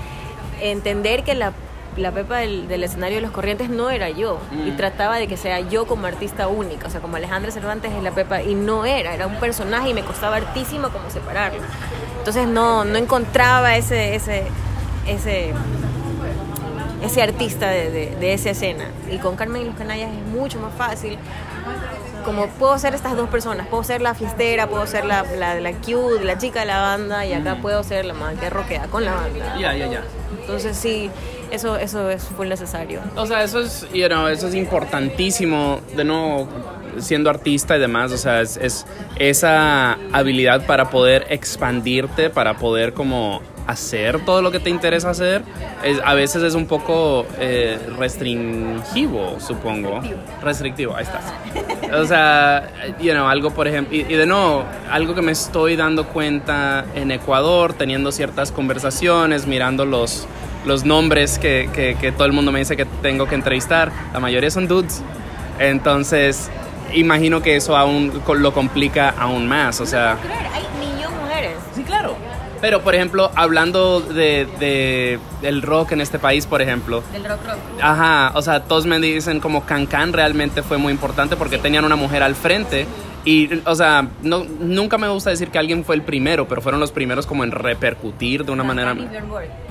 entender 0.60 1.24
que 1.24 1.34
la, 1.34 1.52
la 1.96 2.12
Pepa 2.12 2.38
del, 2.38 2.68
del 2.68 2.84
escenario 2.84 3.16
de 3.16 3.22
los 3.22 3.30
Corrientes 3.30 3.68
no 3.70 3.90
era 3.90 4.10
yo. 4.10 4.38
Y 4.52 4.70
Mm. 4.72 4.76
trataba 4.76 5.16
de 5.18 5.26
que 5.26 5.36
sea 5.36 5.60
yo 5.60 5.86
como 5.86 6.06
artista 6.06 6.46
única, 6.48 6.86
o 6.86 6.90
sea, 6.90 7.00
como 7.00 7.16
Alejandra 7.16 7.50
Cervantes 7.50 7.92
es 7.92 8.02
la 8.02 8.10
Pepa, 8.12 8.42
y 8.42 8.54
no 8.54 8.84
era, 8.84 9.14
era 9.14 9.26
un 9.26 9.36
personaje 9.36 9.88
y 9.90 9.94
me 9.94 10.02
costaba 10.02 10.36
hartísimo 10.36 10.90
como 10.90 11.10
separarlo. 11.10 11.60
Entonces 12.18 12.46
no, 12.46 12.84
no 12.84 12.96
encontraba 12.98 13.76
ese, 13.76 14.14
ese, 14.14 14.44
ese, 15.10 15.52
ese 17.04 17.22
artista 17.22 17.68
de, 17.68 17.90
de, 17.90 18.16
de 18.16 18.32
esa 18.32 18.50
escena. 18.50 18.84
Y 19.10 19.18
con 19.18 19.36
Carmen 19.36 19.62
y 19.62 19.64
los 19.66 19.74
Canallas 19.74 20.10
es 20.10 20.26
mucho 20.32 20.58
más 20.60 20.72
fácil. 20.74 21.18
Como 22.24 22.48
puedo 22.48 22.78
ser 22.78 22.94
estas 22.94 23.16
dos 23.16 23.30
personas, 23.30 23.66
puedo 23.68 23.82
ser 23.82 24.02
la 24.02 24.14
fiestera, 24.14 24.66
puedo 24.66 24.86
ser 24.86 25.06
la, 25.06 25.24
la, 25.38 25.58
la 25.58 25.72
cute, 25.72 26.22
la 26.22 26.36
chica 26.36 26.60
de 26.60 26.66
la 26.66 26.80
banda, 26.80 27.24
y 27.24 27.32
acá 27.32 27.56
puedo 27.62 27.82
ser 27.82 28.04
la 28.04 28.12
man 28.12 28.36
que 28.36 28.50
roquea 28.50 28.88
con 28.88 29.06
la 29.06 29.14
banda. 29.14 29.56
Ya, 29.58 29.74
ya, 29.74 29.86
ya. 29.86 30.02
Entonces 30.38 30.76
sí, 30.76 31.10
eso, 31.50 31.76
eso 31.78 32.10
es 32.10 32.24
full 32.24 32.48
necesario. 32.48 33.00
O 33.16 33.24
sea, 33.24 33.42
eso 33.42 33.60
es, 33.60 33.86
you 33.94 34.06
know, 34.08 34.26
eso 34.28 34.48
es 34.48 34.54
importantísimo, 34.54 35.80
de 35.96 36.04
nuevo, 36.04 36.46
siendo 36.98 37.30
artista 37.30 37.78
y 37.78 37.80
demás, 37.80 38.12
o 38.12 38.18
sea, 38.18 38.42
es, 38.42 38.58
es 38.58 38.86
esa 39.16 39.96
habilidad 40.12 40.66
para 40.66 40.90
poder 40.90 41.26
expandirte, 41.30 42.28
para 42.28 42.58
poder 42.58 42.92
como 42.92 43.40
hacer 43.70 44.24
todo 44.24 44.42
lo 44.42 44.50
que 44.50 44.60
te 44.60 44.70
interesa 44.70 45.10
hacer, 45.10 45.42
es, 45.82 45.98
a 46.04 46.14
veces 46.14 46.42
es 46.42 46.54
un 46.54 46.66
poco 46.66 47.26
eh, 47.38 47.78
restringivo, 47.98 49.38
supongo. 49.40 50.00
Restrictivo, 50.42 50.94
ahí 50.94 51.04
estás. 51.04 51.24
O 51.94 52.04
sea, 52.04 52.68
you 53.00 53.12
know, 53.12 53.26
algo 53.26 53.50
por 53.50 53.66
ejemplo, 53.66 53.96
y, 53.96 54.00
y 54.00 54.14
de 54.14 54.26
nuevo, 54.26 54.64
algo 54.90 55.14
que 55.14 55.22
me 55.22 55.32
estoy 55.32 55.76
dando 55.76 56.06
cuenta 56.06 56.84
en 56.94 57.10
Ecuador, 57.10 57.72
teniendo 57.72 58.12
ciertas 58.12 58.52
conversaciones, 58.52 59.46
mirando 59.46 59.84
los, 59.84 60.26
los 60.66 60.84
nombres 60.84 61.38
que, 61.38 61.68
que, 61.72 61.96
que 62.00 62.12
todo 62.12 62.26
el 62.26 62.32
mundo 62.32 62.52
me 62.52 62.58
dice 62.58 62.76
que 62.76 62.84
tengo 62.84 63.26
que 63.26 63.34
entrevistar, 63.34 63.90
la 64.12 64.20
mayoría 64.20 64.50
son 64.50 64.68
dudes. 64.68 65.02
Entonces, 65.58 66.50
imagino 66.94 67.42
que 67.42 67.56
eso 67.56 67.76
aún 67.76 68.22
lo 68.36 68.52
complica 68.52 69.14
aún 69.18 69.46
más, 69.48 69.80
o 69.80 69.86
sea... 69.86 70.16
Hay 70.52 70.79
Pero, 72.60 72.82
por 72.82 72.94
ejemplo, 72.94 73.30
hablando 73.34 74.00
de, 74.00 74.46
de- 74.58 75.18
del 75.40 75.62
rock 75.62 75.92
en 75.92 76.00
este 76.00 76.18
país, 76.18 76.46
por 76.46 76.60
ejemplo, 76.60 77.02
Del 77.12 77.24
rock 77.24 77.40
rock. 77.46 77.58
Ajá, 77.80 78.32
o 78.34 78.42
sea, 78.42 78.64
todos 78.64 78.86
me 78.86 78.98
dicen 78.98 79.40
como 79.40 79.64
Cancan 79.64 80.12
realmente 80.12 80.62
fue 80.62 80.76
muy 80.78 80.92
importante 80.92 81.36
porque 81.36 81.58
tenían 81.58 81.84
una 81.84 81.96
mujer 81.96 82.22
al 82.22 82.34
frente. 82.34 82.86
Y, 83.24 83.50
o 83.66 83.74
sea, 83.74 84.08
no, 84.22 84.44
nunca 84.60 84.96
me 84.98 85.08
gusta 85.08 85.30
decir 85.30 85.48
que 85.50 85.58
alguien 85.58 85.84
fue 85.84 85.94
el 85.94 86.02
primero, 86.02 86.48
pero 86.48 86.60
fueron 86.62 86.80
los 86.80 86.90
primeros 86.92 87.26
como 87.26 87.44
en 87.44 87.50
repercutir 87.50 88.44
de 88.44 88.52
una 88.52 88.64
manera... 88.64 88.94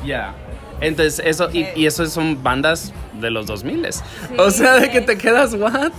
Ya. 0.06 0.34
Entonces, 0.82 1.22
eso, 1.26 1.50
y, 1.52 1.66
y 1.76 1.86
eso 1.88 2.06
son 2.08 2.42
bandas 2.42 2.94
de 3.20 3.30
los 3.32 3.48
2000 3.48 3.86
O 4.38 4.50
sea, 4.52 4.76
de 4.80 4.90
que 4.92 5.02
te 5.02 5.18
quedas, 5.18 5.54
¿what? 5.56 5.92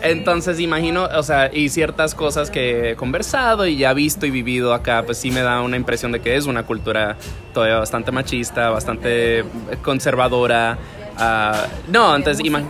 Entonces, 0.00 0.60
imagino, 0.60 1.04
o 1.12 1.22
sea, 1.22 1.50
y 1.52 1.68
ciertas 1.70 2.14
cosas 2.14 2.50
que 2.50 2.90
he 2.92 2.96
conversado 2.96 3.66
y 3.66 3.76
ya 3.76 3.92
visto 3.94 4.26
y 4.26 4.30
vivido 4.30 4.72
acá, 4.72 5.02
pues 5.04 5.18
sí 5.18 5.30
me 5.30 5.40
da 5.42 5.60
una 5.60 5.76
impresión 5.76 6.12
de 6.12 6.20
que 6.20 6.36
es 6.36 6.46
una 6.46 6.62
cultura 6.64 7.16
todavía 7.52 7.78
bastante 7.78 8.12
machista, 8.12 8.70
bastante 8.70 9.44
conservadora. 9.82 10.78
ah, 11.16 11.66
no, 11.88 12.14
entonces, 12.14 12.44
ima- 12.46 12.62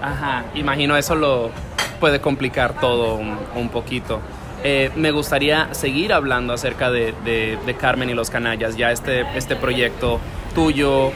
ajá, 0.00 0.44
imagino 0.54 0.96
eso 0.96 1.14
lo 1.16 1.50
puede 1.98 2.20
complicar 2.20 2.78
todo 2.80 3.16
un, 3.16 3.36
un 3.56 3.68
poquito. 3.68 4.20
Eh, 4.62 4.90
me 4.96 5.10
gustaría 5.10 5.68
seguir 5.74 6.12
hablando 6.12 6.52
acerca 6.52 6.90
de, 6.90 7.14
de- 7.24 7.58
de 7.66 7.74
Carmen 7.74 8.10
y 8.10 8.14
los 8.14 8.30
Canallas, 8.30 8.76
ya 8.76 8.92
este, 8.92 9.26
este 9.36 9.56
proyecto 9.56 10.20
tuyo, 10.56 11.12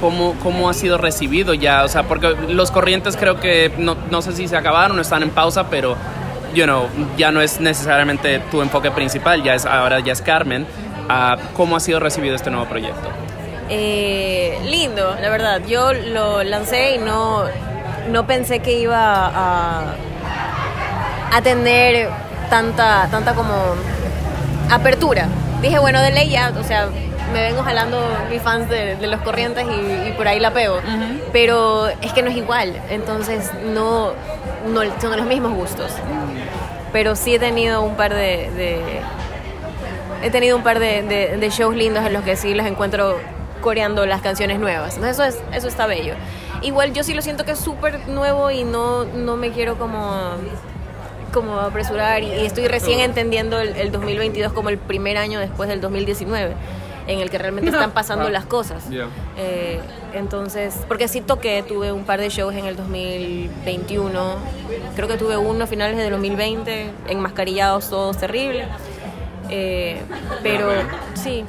¿cómo, 0.00 0.34
¿cómo 0.42 0.70
ha 0.70 0.72
sido 0.72 0.96
recibido 0.96 1.52
ya? 1.52 1.82
O 1.84 1.88
sea, 1.88 2.04
porque 2.04 2.34
los 2.48 2.70
corrientes 2.70 3.16
creo 3.18 3.38
que 3.40 3.72
no, 3.76 3.96
no 4.10 4.22
sé 4.22 4.32
si 4.32 4.48
se 4.48 4.56
acabaron 4.56 4.98
o 4.98 5.02
están 5.02 5.22
en 5.22 5.30
pausa, 5.30 5.68
pero 5.68 5.96
you 6.54 6.64
know, 6.64 6.86
ya 7.16 7.32
no 7.32 7.40
es 7.42 7.60
necesariamente 7.60 8.38
tu 8.50 8.62
enfoque 8.62 8.90
principal, 8.90 9.42
ya 9.42 9.54
es, 9.54 9.66
ahora 9.66 9.98
ya 10.00 10.12
es 10.12 10.22
Carmen. 10.22 10.66
Ah, 11.08 11.36
¿Cómo 11.56 11.76
ha 11.76 11.80
sido 11.80 11.98
recibido 11.98 12.36
este 12.36 12.50
nuevo 12.50 12.66
proyecto? 12.66 13.08
Eh, 13.68 14.58
lindo, 14.64 15.16
la 15.20 15.28
verdad. 15.28 15.60
Yo 15.66 15.92
lo 15.92 16.44
lancé 16.44 16.94
y 16.94 16.98
no, 16.98 17.44
no 18.10 18.26
pensé 18.26 18.60
que 18.60 18.78
iba 18.78 19.26
a, 19.26 19.94
a 21.32 21.42
tener 21.42 22.08
tanta, 22.48 23.08
tanta 23.10 23.34
como 23.34 23.54
apertura. 24.70 25.26
Dije, 25.60 25.78
bueno, 25.80 26.00
de 26.00 26.12
ley 26.12 26.30
ya, 26.30 26.52
o 26.58 26.62
sea, 26.62 26.88
me 27.32 27.42
vengo 27.42 27.62
jalando 27.62 27.98
mis 28.30 28.40
fans 28.42 28.68
de, 28.68 28.96
de 28.96 29.06
los 29.06 29.20
corrientes 29.22 29.64
y, 29.66 30.08
y 30.08 30.12
por 30.12 30.28
ahí 30.28 30.38
la 30.40 30.52
pego. 30.52 30.78
Pero 31.32 31.88
es 31.88 32.12
que 32.12 32.22
no 32.22 32.30
es 32.30 32.36
igual, 32.36 32.74
entonces 32.90 33.50
no, 33.64 34.12
no 34.68 34.80
son 35.00 35.16
los 35.16 35.26
mismos 35.26 35.52
gustos. 35.54 35.90
Pero 36.92 37.16
sí 37.16 37.34
he 37.34 37.38
tenido 37.38 37.82
un 37.82 37.96
par 37.96 38.12
de, 38.14 38.50
de- 38.56 39.00
he 40.22 40.30
tenido 40.30 40.56
un 40.56 40.62
par 40.62 40.78
de, 40.78 41.02
de- 41.02 41.36
de 41.38 41.50
shows 41.50 41.74
lindos 41.74 42.04
en 42.04 42.12
los 42.12 42.22
que 42.22 42.36
sí 42.36 42.54
los 42.54 42.66
encuentro 42.66 43.18
coreando 43.60 44.04
las 44.06 44.20
canciones 44.20 44.58
nuevas. 44.58 44.96
Entonces 44.96 45.18
eso, 45.18 45.24
es, 45.50 45.56
eso 45.56 45.68
está 45.68 45.86
bello. 45.86 46.14
Igual 46.62 46.92
yo 46.92 47.02
sí 47.02 47.14
lo 47.14 47.22
siento 47.22 47.44
que 47.44 47.52
es 47.52 47.58
súper 47.58 48.08
nuevo 48.08 48.50
y 48.50 48.62
no, 48.64 49.04
no 49.04 49.36
me 49.36 49.50
quiero 49.50 49.78
como 49.78 50.10
como 51.32 51.58
apresurar 51.60 52.22
y, 52.22 52.26
y 52.26 52.44
estoy 52.44 52.68
recién 52.68 53.00
entendiendo 53.00 53.58
el, 53.58 53.74
el 53.76 53.90
2022 53.90 54.52
como 54.52 54.68
el 54.68 54.76
primer 54.76 55.16
año 55.16 55.40
después 55.40 55.66
del 55.66 55.80
2019 55.80 56.52
en 57.06 57.20
el 57.20 57.30
que 57.30 57.38
realmente 57.38 57.70
están 57.70 57.90
pasando 57.94 58.24
Wow. 58.24 58.32
las 58.32 58.44
cosas. 58.46 58.88
Yeah. 58.88 59.08
Eh, 59.36 59.80
entonces, 60.14 60.74
porque 60.88 61.08
sí 61.08 61.20
toqué, 61.20 61.62
tuve 61.66 61.90
un 61.92 62.04
par 62.04 62.20
de 62.20 62.28
shows 62.28 62.54
en 62.54 62.66
el 62.66 62.76
2021, 62.76 64.36
creo 64.94 65.08
que 65.08 65.16
tuve 65.16 65.36
uno 65.36 65.64
a 65.64 65.66
finales 65.66 65.96
del 65.96 66.10
2020, 66.10 66.90
enmascarillados 67.08 67.88
todos 67.90 68.16
terribles. 68.18 68.66
Eh, 69.50 70.00
pero 70.42 70.68
sí, 71.14 71.44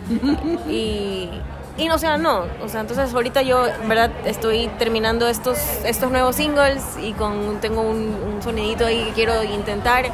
y, 0.68 1.30
y 1.78 1.88
no, 1.88 1.96
o 1.96 1.98
sea, 1.98 2.18
no, 2.18 2.46
o 2.64 2.68
sea, 2.68 2.82
entonces 2.82 3.14
ahorita 3.14 3.44
yo, 3.44 3.66
en 3.68 3.88
verdad, 3.88 4.12
estoy 4.26 4.68
terminando 4.80 5.28
estos, 5.30 5.58
estos 5.86 6.12
nuevos 6.12 6.36
singles 6.36 6.84
y 7.02 7.14
con, 7.14 7.62
tengo 7.62 7.82
un, 7.82 8.14
un 8.36 8.42
sonidito 8.44 8.86
ahí 8.86 9.06
que 9.06 9.12
quiero 9.14 9.42
intentar 9.44 10.06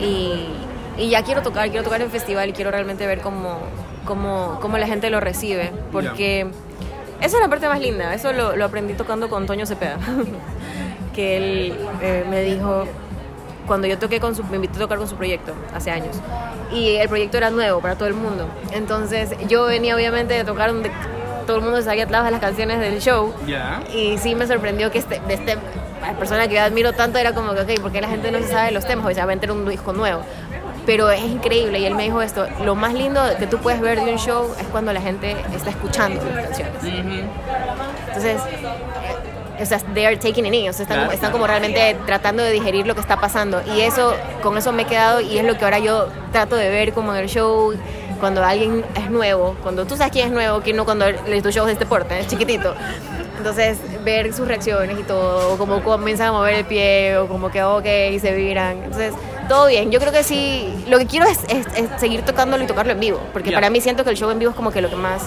y, 0.00 0.46
y 0.98 1.08
ya 1.08 1.22
quiero 1.22 1.42
tocar, 1.42 1.68
quiero 1.70 1.84
tocar 1.84 2.00
en 2.02 2.10
festival 2.10 2.48
y 2.48 2.52
quiero 2.52 2.70
realmente 2.72 3.06
ver 3.06 3.20
cómo, 3.20 3.58
cómo, 4.04 4.58
cómo 4.60 4.78
la 4.78 4.86
gente 4.86 5.10
lo 5.10 5.20
recibe, 5.20 5.72
porque 5.92 6.46
esa 7.20 7.36
es 7.36 7.42
la 7.42 7.48
parte 7.48 7.68
más 7.68 7.80
linda, 7.80 8.14
eso 8.14 8.32
lo, 8.32 8.56
lo 8.56 8.64
aprendí 8.64 8.94
tocando 8.94 9.28
con 9.28 9.46
Toño 9.46 9.66
Cepeda, 9.66 9.98
que 11.14 11.36
él 11.36 11.74
eh, 12.02 12.24
me 12.28 12.42
dijo, 12.42 12.84
cuando 13.66 13.86
yo 13.86 13.98
toqué 13.98 14.20
con 14.20 14.34
su, 14.34 14.44
me 14.44 14.56
invitó 14.56 14.76
a 14.76 14.80
tocar 14.80 14.98
con 14.98 15.08
su 15.08 15.16
proyecto 15.16 15.52
hace 15.74 15.90
años, 15.90 16.16
y 16.72 16.96
el 16.96 17.08
proyecto 17.08 17.36
era 17.36 17.50
nuevo 17.50 17.80
para 17.80 17.96
todo 17.96 18.08
el 18.08 18.14
mundo, 18.14 18.46
entonces 18.72 19.30
yo 19.48 19.64
venía 19.66 19.94
obviamente 19.94 20.34
de 20.34 20.44
tocar 20.44 20.72
donde 20.72 20.90
todo 21.46 21.58
el 21.58 21.62
mundo 21.62 21.82
sabía 21.82 22.06
todas 22.06 22.30
las 22.30 22.40
canciones 22.40 22.80
del 22.80 23.00
show, 23.00 23.32
y 23.94 24.18
sí 24.18 24.34
me 24.34 24.46
sorprendió 24.46 24.90
que 24.90 24.98
este, 24.98 25.20
de 25.20 25.34
este 25.34 25.58
la 26.04 26.12
persona 26.18 26.46
que 26.48 26.54
yo 26.54 26.60
admiro 26.60 26.92
tanto 26.92 27.18
era 27.18 27.32
como 27.32 27.54
que, 27.54 27.60
ok, 27.60 27.80
¿por 27.80 27.92
qué 27.92 28.00
la 28.00 28.08
gente 28.08 28.30
no 28.30 28.38
se 28.38 28.48
sabe 28.48 28.72
los 28.72 28.86
temas? 28.86 29.06
Obviamente 29.06 29.46
era 29.46 29.52
un 29.54 29.66
disco 29.66 29.92
nuevo. 29.92 30.22
Pero 30.86 31.10
es 31.10 31.22
increíble, 31.22 31.78
y 31.78 31.86
él 31.86 31.94
me 31.94 32.02
dijo 32.04 32.20
esto, 32.20 32.46
lo 32.62 32.74
más 32.74 32.92
lindo 32.94 33.20
que 33.38 33.46
tú 33.46 33.58
puedes 33.58 33.80
ver 33.80 34.02
de 34.04 34.12
un 34.12 34.18
show 34.18 34.54
es 34.60 34.66
cuando 34.68 34.92
la 34.92 35.00
gente 35.00 35.34
está 35.54 35.70
escuchando 35.70 36.22
las 36.24 36.44
canciones. 36.46 36.74
Entonces, 38.08 38.40
eh, 39.58 39.62
o 39.62 39.66
sea, 39.66 39.78
they 39.94 40.04
are 40.04 40.16
taking 40.16 40.44
it 40.46 40.52
in, 40.54 40.68
o 40.68 40.72
sea, 40.72 40.82
están, 40.82 40.98
Claro, 40.98 41.02
están 41.12 41.18
claro. 41.18 41.32
como 41.32 41.46
realmente 41.46 41.96
tratando 42.06 42.42
de 42.42 42.52
digerir 42.52 42.86
lo 42.86 42.94
que 42.94 43.00
está 43.00 43.16
pasando. 43.18 43.62
Y 43.74 43.80
eso, 43.80 44.14
con 44.42 44.58
eso 44.58 44.72
me 44.72 44.82
he 44.82 44.86
quedado 44.86 45.20
y 45.20 45.38
es 45.38 45.44
lo 45.44 45.56
que 45.56 45.64
ahora 45.64 45.78
yo 45.78 46.08
trato 46.32 46.56
de 46.56 46.68
ver 46.68 46.92
como 46.92 47.14
en 47.14 47.20
el 47.22 47.28
show, 47.28 47.72
cuando 48.20 48.44
alguien 48.44 48.84
es 48.94 49.10
nuevo, 49.10 49.56
cuando 49.62 49.86
tú 49.86 49.96
sabes 49.96 50.12
quién 50.12 50.26
es 50.28 50.32
nuevo, 50.32 50.60
quién 50.60 50.76
no, 50.76 50.84
cuando 50.84 51.06
el- 51.06 51.42
tu 51.42 51.50
show 51.50 51.66
es 51.66 51.72
este 51.72 51.86
porte, 51.86 52.18
es 52.20 52.26
chiquitito. 52.26 52.74
Entonces, 53.36 53.78
ver 54.04 54.32
sus 54.32 54.46
reacciones 54.48 54.98
y 54.98 55.02
todo, 55.02 55.54
o 55.54 55.58
como 55.58 55.82
comienzan 55.82 56.28
a 56.28 56.32
mover 56.32 56.54
el 56.54 56.64
pie, 56.64 57.16
o 57.18 57.26
como 57.28 57.50
que, 57.50 57.62
ok, 57.62 57.84
se 58.20 58.32
viran. 58.34 58.78
Entonces, 58.84 59.12
todo 59.48 59.66
bien. 59.66 59.90
Yo 59.90 60.00
creo 60.00 60.12
que 60.12 60.22
sí, 60.22 60.84
lo 60.88 60.98
que 60.98 61.06
quiero 61.06 61.26
es, 61.26 61.40
es- 61.48 61.66
es 61.76 62.00
seguir 62.00 62.22
tocándolo 62.22 62.62
y 62.64 62.66
tocarlo 62.66 62.92
en 62.92 63.00
vivo, 63.00 63.20
porque 63.32 63.50
para 63.52 63.68
mí 63.70 63.80
siento 63.80 64.04
que 64.04 64.10
el 64.10 64.16
show 64.16 64.30
en 64.30 64.38
vivo 64.38 64.50
es 64.50 64.56
como 64.56 64.70
que 64.70 64.80
lo 64.80 64.88
que 64.88 64.96
más 64.96 65.22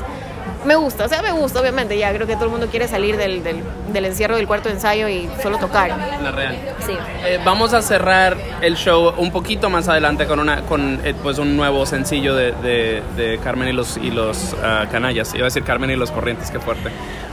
me 0.65 0.76
gusta. 0.76 1.06
O 1.06 1.10
sea, 1.10 1.22
me 1.22 1.32
gusta, 1.32 1.60
obviamente, 1.62 1.98
ya 1.98 2.13
creo 2.13 2.28
que 2.28 2.34
todo 2.36 2.46
el 2.46 2.52
mundo 2.52 2.67
quiere 2.67 2.88
salir 2.88 3.17
del, 3.17 3.43
del, 3.43 3.62
del 3.93 4.06
encierro 4.06 4.36
del 4.36 4.48
cuarto 4.48 4.70
de 4.70 4.76
ensayo 4.76 5.08
y 5.08 5.30
solo 5.41 5.58
tocar. 5.58 5.89
La 6.22 6.32
real. 6.32 6.58
Sí. 6.86 6.93
Eh, 7.26 7.39
vamos 7.46 7.74
a 7.74 7.82
cerrar 7.82 8.38
el 8.62 8.76
show 8.76 9.13
un 9.17 9.32
poquito 9.32 9.70
más 9.70 9.88
adelante 9.88 10.26
con 10.26 10.39
una 10.39 10.62
con 10.63 11.00
eh, 11.04 11.13
pues 11.22 11.38
un 11.38 11.56
nuevo 11.58 11.86
sencillo 11.86 12.36
de, 12.36 12.52
de- 12.54 13.02
de 13.15 13.38
Carmen 13.39 13.67
y 13.70 13.74
los 13.74 13.98
y 13.98 14.12
los 14.12 14.56
ah, 14.63 14.86
canallas. 14.91 15.34
Iba 15.34 15.43
a 15.43 15.46
decir 15.46 15.63
Carmen 15.63 15.89
y 15.91 15.96
los 15.96 16.12
corrientes, 16.12 16.50
qué 16.52 16.60
fuerte. 16.60 16.89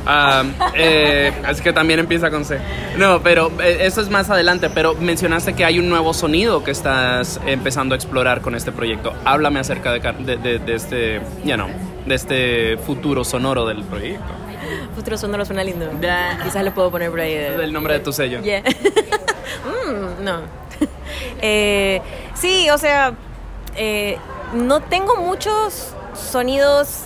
Ah, 0.07 0.43
eh, 0.75 1.33
es 1.49 1.61
que 1.61 1.73
también 1.73 2.01
empieza 2.01 2.31
con 2.31 2.45
C. 2.45 2.59
No, 2.97 3.21
pero 3.23 3.51
eh, 3.61 3.79
eso 3.83 4.01
es 4.01 4.11
más 4.11 4.31
adelante. 4.31 4.71
Pero 4.71 4.95
mencionaste 4.95 5.55
que 5.55 5.65
hay 5.65 5.79
un 5.79 5.89
nuevo 5.89 6.13
sonido 6.15 6.63
que 6.65 6.71
estás 6.73 7.41
empezando 7.47 7.95
a 7.95 7.97
explorar 7.97 8.41
con 8.41 8.55
este 8.55 8.73
proyecto. 8.73 9.13
Háblame 9.25 9.61
acerca 9.61 9.93
de, 9.93 10.37
de- 10.37 10.59
de 10.59 10.75
este, 10.75 11.21
ya 11.45 11.57
no, 11.57 11.69
de 12.07 12.15
este 12.15 12.77
futuro 12.79 13.25
sonoro 13.25 13.67
del 13.67 13.83
proyecto. 13.85 14.25
Futuro 14.95 15.17
sonoro 15.19 15.45
suena 15.45 15.65
lindo. 15.65 15.91
Ya. 16.01 16.39
Quizás 16.43 16.65
lo 16.65 16.73
puedo 16.75 16.91
poner 16.91 17.11
por 17.11 17.21
ahí. 17.21 17.33
Es 17.33 17.57
De... 17.59 17.65
el 17.65 17.73
nombre 17.73 17.95
de 17.95 18.01
tu 18.01 18.13
sello. 18.13 18.41
Yeah. 18.43 18.63
Mm, 19.65 20.25
no. 20.25 20.41
Eh, 21.41 22.01
sí, 22.35 22.69
o 22.71 22.79
sea, 22.79 23.13
eh, 23.77 24.17
no 24.55 24.81
tengo 24.81 25.17
muchos 25.17 25.93
sonidos. 26.15 27.03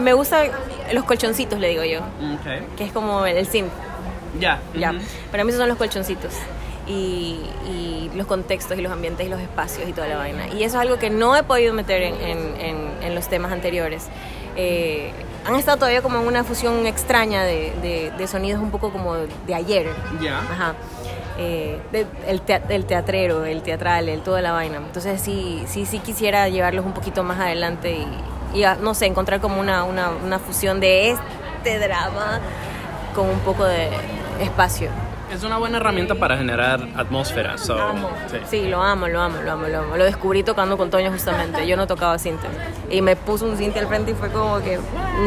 Me 0.00 0.12
gustan 0.12 0.48
los 0.92 1.04
colchoncitos, 1.04 1.58
le 1.58 1.68
digo 1.68 1.84
yo, 1.84 2.00
Ok. 2.00 2.76
que 2.76 2.84
es 2.84 2.92
como 2.92 3.24
el, 3.26 3.46
synth. 3.46 3.70
Ya. 4.38 4.60
Ya. 4.74 4.92
Para 5.30 5.44
mí 5.44 5.50
esos 5.50 5.60
son 5.60 5.68
los 5.68 5.78
colchoncitos. 5.78 6.34
Y, 6.88 7.38
y 7.70 8.10
los 8.14 8.26
contextos 8.26 8.78
y 8.78 8.80
los 8.80 8.90
ambientes 8.90 9.26
y 9.26 9.28
los 9.28 9.40
espacios 9.40 9.86
y 9.88 9.92
toda 9.92 10.08
la 10.08 10.16
vaina. 10.16 10.48
Y 10.48 10.62
eso 10.64 10.76
es 10.78 10.82
algo 10.82 10.98
que 10.98 11.10
no 11.10 11.36
he 11.36 11.42
podido 11.42 11.74
meter 11.74 12.02
en, 12.02 12.14
en- 12.14 12.56
en- 12.60 12.90
en 13.02 13.14
los 13.14 13.28
temas 13.28 13.52
anteriores. 13.52 14.06
Eh, 14.56 15.12
han 15.46 15.54
estado 15.54 15.76
todavía 15.78 16.00
como 16.02 16.18
en 16.20 16.26
una 16.26 16.44
fusión 16.44 16.86
extraña 16.86 17.42
de, 17.44 17.72
de- 17.82 18.12
de 18.16 18.26
sonidos 18.26 18.60
un 18.62 18.70
poco 18.70 18.90
como 18.90 19.14
de 19.16 19.54
ayer. 19.54 19.88
Ya. 20.20 20.38
Ajá. 20.40 20.74
Eh, 21.38 21.78
de- 21.92 22.06
el, 22.26 22.40
tea- 22.40 22.62
el 22.68 22.84
teatrero, 22.86 23.44
el 23.44 23.62
teatral, 23.62 24.08
el 24.08 24.22
toda 24.22 24.40
la 24.40 24.52
vaina. 24.52 24.78
Entonces 24.78 25.20
sí, 25.20 25.62
sí, 25.66 25.84
sí 25.86 25.98
quisiera 26.00 26.48
llevarlos 26.48 26.84
un 26.86 26.92
poquito 26.92 27.22
más 27.22 27.38
adelante 27.38 27.92
y, 28.54 28.58
y 28.58 28.64
a- 28.64 28.76
no 28.76 28.94
sé, 28.94 29.06
encontrar 29.06 29.40
como 29.40 29.60
una, 29.60 29.84
una, 29.84 30.10
una 30.10 30.38
fusión 30.38 30.80
de 30.80 31.10
este 31.10 31.78
drama 31.78 32.40
con 33.14 33.28
un 33.28 33.38
poco 33.40 33.64
de 33.64 33.88
espacio. 34.40 34.88
Es 35.32 35.44
una 35.44 35.58
buena 35.58 35.76
herramienta 35.76 36.14
para 36.14 36.36
generar 36.36 36.80
atmósfera. 36.96 37.58
So, 37.58 37.78
Amo. 37.78 38.10
sí. 38.30 38.38
Sí, 38.48 38.66
lo 38.68 38.82
amo, 38.82 39.08
lo 39.08 39.20
amo, 39.20 39.36
lo 39.44 39.52
amo, 39.52 39.68
lo 39.68 39.78
amo. 39.80 39.96
Lo 39.96 40.04
descubrí 40.04 40.42
tocando 40.42 40.76
con 40.78 40.90
Toño 40.90 41.10
justamente. 41.10 41.66
Yo 41.66 41.76
no 41.76 41.86
tocaba 41.86 42.18
cinta. 42.18 42.46
Y 42.90 43.02
me 43.02 43.14
puso 43.14 43.44
un 43.44 43.56
cinta 43.56 43.78
al 43.80 43.86
frente 43.86 44.12
y 44.12 44.14
fue 44.14 44.30
como 44.30 44.58
que 44.60 44.78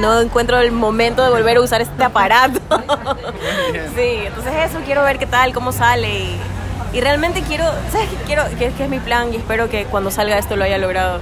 no 0.02 0.20
encuentro 0.20 0.58
el 0.60 0.72
momento 0.72 1.24
de 1.24 1.30
volver 1.30 1.58
a 1.58 1.62
usar 1.62 1.82
este 1.82 2.04
aparato. 2.04 2.60
sí, 3.96 4.24
entonces 4.26 4.54
eso, 4.70 4.80
quiero 4.86 5.04
ver 5.04 5.20
qué 5.20 5.28
tal, 5.28 5.54
cómo 5.54 5.72
sale. 5.72 6.10
Y, 6.10 6.40
y 6.94 7.02
realmente 7.02 7.42
quiero, 7.44 7.66
¿sabes 7.92 8.10
qué 8.10 8.16
quiero? 8.26 8.44
Que, 8.58 8.72
que 8.72 8.84
es 8.84 8.90
mi 8.90 9.00
plan 9.00 9.32
y 9.34 9.38
espero 9.38 9.70
que 9.70 9.86
cuando 9.86 10.10
salga 10.12 10.38
esto 10.38 10.56
lo 10.56 10.64
haya 10.64 10.78
logrado. 10.78 11.20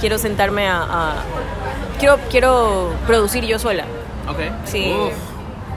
Quiero 0.00 0.18
sentarme 0.18 0.66
a... 0.68 0.82
a- 0.82 1.14
quiero, 1.98 2.18
quiero 2.30 2.92
producir 3.06 3.44
yo 3.44 3.58
sola. 3.58 3.84
Ok. 4.28 4.38
Sí. 4.64 4.92
Uf, 4.98 5.12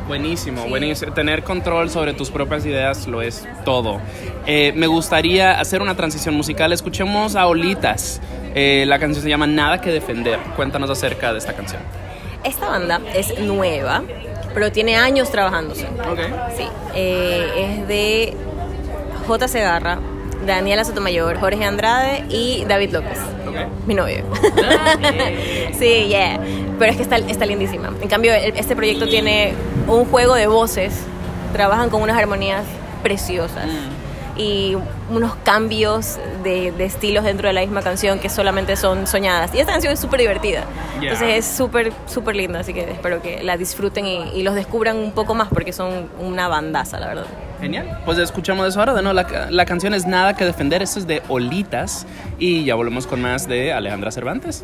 buenísimo, 0.08 0.64
Sí. 0.64 0.70
buenísimo. 0.70 1.14
Tener 1.14 1.44
control 1.44 1.90
sobre 1.90 2.14
tus 2.14 2.30
propias 2.32 2.66
ideas 2.66 3.08
lo 3.08 3.22
es 3.22 3.48
todo. 3.64 4.00
Eh, 4.46 4.74
me 4.76 4.88
gustaría 4.88 5.60
hacer 5.60 5.82
una 5.82 5.96
transición 5.96 6.36
musical. 6.36 6.72
Escuchemos 6.74 7.36
a 7.36 7.48
Olitas. 7.48 8.22
Eh, 8.54 8.86
la 8.88 9.00
canción 9.00 9.24
se 9.24 9.30
llama 9.30 9.48
Nada 9.48 9.82
que 9.82 9.92
defender. 9.92 10.40
Cuéntanos 10.56 10.90
acerca 10.90 11.32
de 11.34 11.40
esta 11.40 11.54
canción. 11.54 11.82
Esta 12.44 12.68
banda 12.70 13.02
es 13.16 13.40
nueva, 13.40 14.04
pero 14.54 14.72
tiene 14.72 14.96
años 14.98 15.32
trabajándose. 15.32 15.86
Ok. 16.10 16.20
Sí, 16.56 16.68
eh, 16.94 17.78
es 17.80 17.88
de 17.88 18.34
J. 19.28 19.48
Segarra, 19.48 19.98
Daniela 20.46 20.84
Sotomayor, 20.86 21.38
Jorge 21.40 21.66
Andrade 21.66 22.24
y 22.30 22.64
David 22.66 22.92
López, 22.94 23.18
Ok. 23.64 23.88
mi 23.88 23.94
novio. 23.96 24.24
sí, 25.80 26.06
yeah. 26.08 26.40
Pero 26.80 26.92
es 26.92 26.98
que 26.98 27.04
está, 27.04 27.18
está 27.18 27.46
lindísima. 27.46 27.92
En 28.02 28.08
cambio, 28.10 28.34
el- 28.34 28.58
este 28.58 28.76
proyecto 28.76 29.08
tiene 29.08 29.54
un 29.88 30.06
juego 30.06 30.36
de 30.36 30.48
voces, 30.48 30.94
trabajan 31.54 31.90
con 31.90 32.02
unas 32.02 32.18
armonías 32.18 32.64
preciosas. 33.04 33.66
Y 34.38 34.76
unos 35.10 35.34
cambios 35.46 36.18
de, 36.44 36.74
de 36.74 36.84
estilos 36.84 37.24
dentro 37.24 37.48
de 37.48 37.54
la 37.54 37.62
misma 37.62 37.82
canción 37.82 38.20
que 38.20 38.28
solamente 38.30 38.76
son 38.76 39.08
soñadas. 39.08 39.56
Y 39.56 39.60
esta 39.62 39.72
canción 39.72 39.94
es 39.94 40.00
súper 40.02 40.20
divertida. 40.20 40.66
Ya. 41.02 41.12
Entonces 41.14 41.38
es 41.38 41.46
súper, 41.46 41.94
súper 42.06 42.36
linda. 42.36 42.60
Así 42.60 42.74
que 42.74 42.82
espero 42.92 43.22
que 43.22 43.42
la 43.44 43.56
disfruten 43.56 44.06
y, 44.06 44.32
y 44.34 44.44
los 44.44 44.54
descubran 44.54 44.98
un 44.98 45.14
poco 45.14 45.36
más 45.36 45.48
porque 45.48 45.72
son 45.72 46.10
una 46.20 46.50
bandaza, 46.50 47.00
la 47.00 47.08
verdad. 47.08 47.26
Genial. 47.66 47.98
Pues 48.06 48.20
escuchamos 48.20 48.68
eso 48.68 48.80
ahora. 48.80 48.94
De 48.94 49.02
nuevo, 49.02 49.16
la, 49.16 49.50
la 49.50 49.66
canción 49.66 49.96
es 49.96 50.06
Nada 50.06 50.36
que 50.36 50.46
defender. 50.46 50.84
Esto 50.84 51.00
es 51.00 51.08
de 51.08 51.24
Olitas. 51.30 52.06
Y 52.38 52.64
ya 52.64 52.76
volvemos 52.76 53.08
con 53.08 53.24
más 53.24 53.48
de 53.48 53.74
Alejandra 53.74 54.12
Cervantes. 54.12 54.64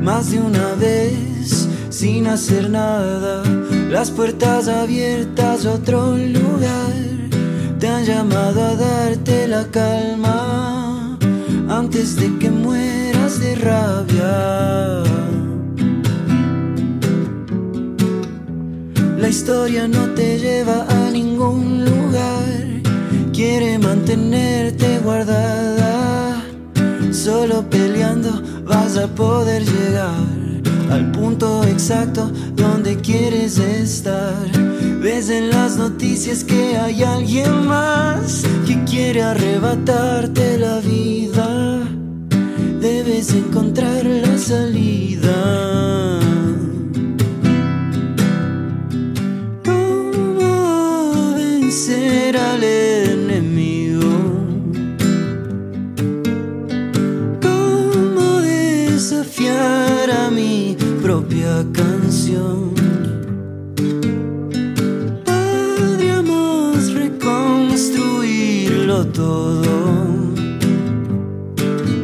Más 0.00 0.30
de 0.30 0.38
una 0.38 0.74
vez 0.74 1.68
sin 1.90 2.26
hacer 2.26 2.70
nada. 2.70 3.42
Las 3.90 4.10
puertas 4.10 4.68
abiertas 4.68 5.66
a 5.66 5.72
otro 5.72 6.16
lugar 6.16 6.92
te 7.78 7.88
han 7.88 8.04
llamado 8.04 8.62
a 8.62 8.76
darte 8.76 9.48
la 9.48 9.64
calma 9.70 11.18
antes 11.68 12.16
de 12.16 12.38
que 12.38 12.50
mueras 12.50 13.40
de 13.40 13.54
rabia. 13.56 15.02
La 19.18 19.28
historia 19.28 19.86
no 19.86 20.08
te 20.14 20.38
lleva 20.38 20.86
a 20.88 21.10
ningún 21.10 21.84
lugar, 21.84 22.82
quiere 23.32 23.78
mantenerte 23.78 24.98
guardada. 25.00 26.42
Solo 27.12 27.68
peleando 27.68 28.49
vas 28.70 28.96
a 28.96 29.08
poder 29.08 29.64
llegar 29.64 30.14
al 30.90 31.10
punto 31.10 31.64
exacto 31.64 32.30
donde 32.54 32.96
quieres 32.96 33.58
estar. 33.58 34.46
Ves 35.02 35.28
en 35.28 35.50
las 35.50 35.76
noticias 35.76 36.44
que 36.44 36.76
hay 36.76 37.02
alguien 37.02 37.66
más 37.66 38.44
que 38.66 38.82
quiere 38.84 39.22
arrebatarte 39.22 40.58
la 40.58 40.78
vida. 40.80 41.80
Debes 42.80 43.34
encontrar 43.34 44.04
la 44.04 44.38
salida. 44.38 46.20
¿Cómo 49.64 51.34
vencer 51.34 52.36
al 52.36 52.62
canción? 61.72 62.74
Podríamos 65.24 66.92
reconstruirlo 66.92 69.06
todo. 69.08 69.62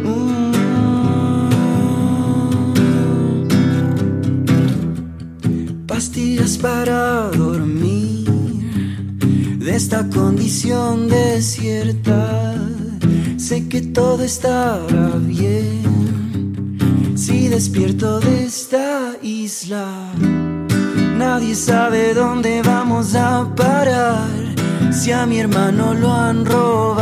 Mm. 0.04 0.52
Pastillas 5.86 6.58
para 6.58 7.30
dormir 7.30 8.26
de 9.58 9.76
esta 9.76 10.08
condición 10.08 11.08
desierta. 11.08 12.54
Sé 13.36 13.68
que 13.68 13.80
todo 13.80 14.24
estará 14.24 15.18
bien 15.20 16.25
si 17.26 17.48
despierto 17.48 18.20
de 18.20 18.44
esta 18.44 19.16
isla. 19.20 19.88
Nadie 21.18 21.56
sabe 21.56 22.14
dónde 22.14 22.62
vamos 22.62 23.16
a 23.16 23.44
parar. 23.56 24.28
Si 24.92 25.10
a 25.10 25.26
mi 25.26 25.40
hermano 25.40 25.92
lo 25.94 26.12
han 26.12 26.46
robado, 26.46 26.95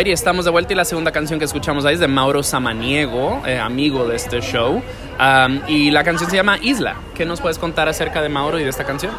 Alrighty, 0.00 0.12
estamos 0.14 0.46
de 0.46 0.50
vuelta 0.50 0.72
y 0.72 0.76
la 0.76 0.86
segunda 0.86 1.12
canción 1.12 1.38
que 1.38 1.44
escuchamos 1.44 1.84
ahí 1.84 1.92
es 1.92 2.00
de 2.00 2.08
Mauro 2.08 2.42
Samaniego, 2.42 3.42
eh, 3.44 3.58
amigo 3.58 4.06
de 4.06 4.16
este 4.16 4.40
show. 4.40 4.76
Um, 4.76 5.60
y 5.68 5.90
la 5.90 6.02
canción 6.04 6.30
se 6.30 6.36
llama 6.36 6.56
Isla. 6.56 6.96
¿Qué 7.14 7.26
nos 7.26 7.42
puedes 7.42 7.58
contar 7.58 7.86
acerca 7.86 8.22
de 8.22 8.30
Mauro 8.30 8.58
y 8.58 8.62
de 8.64 8.70
esta 8.70 8.84
canción? 8.84 9.12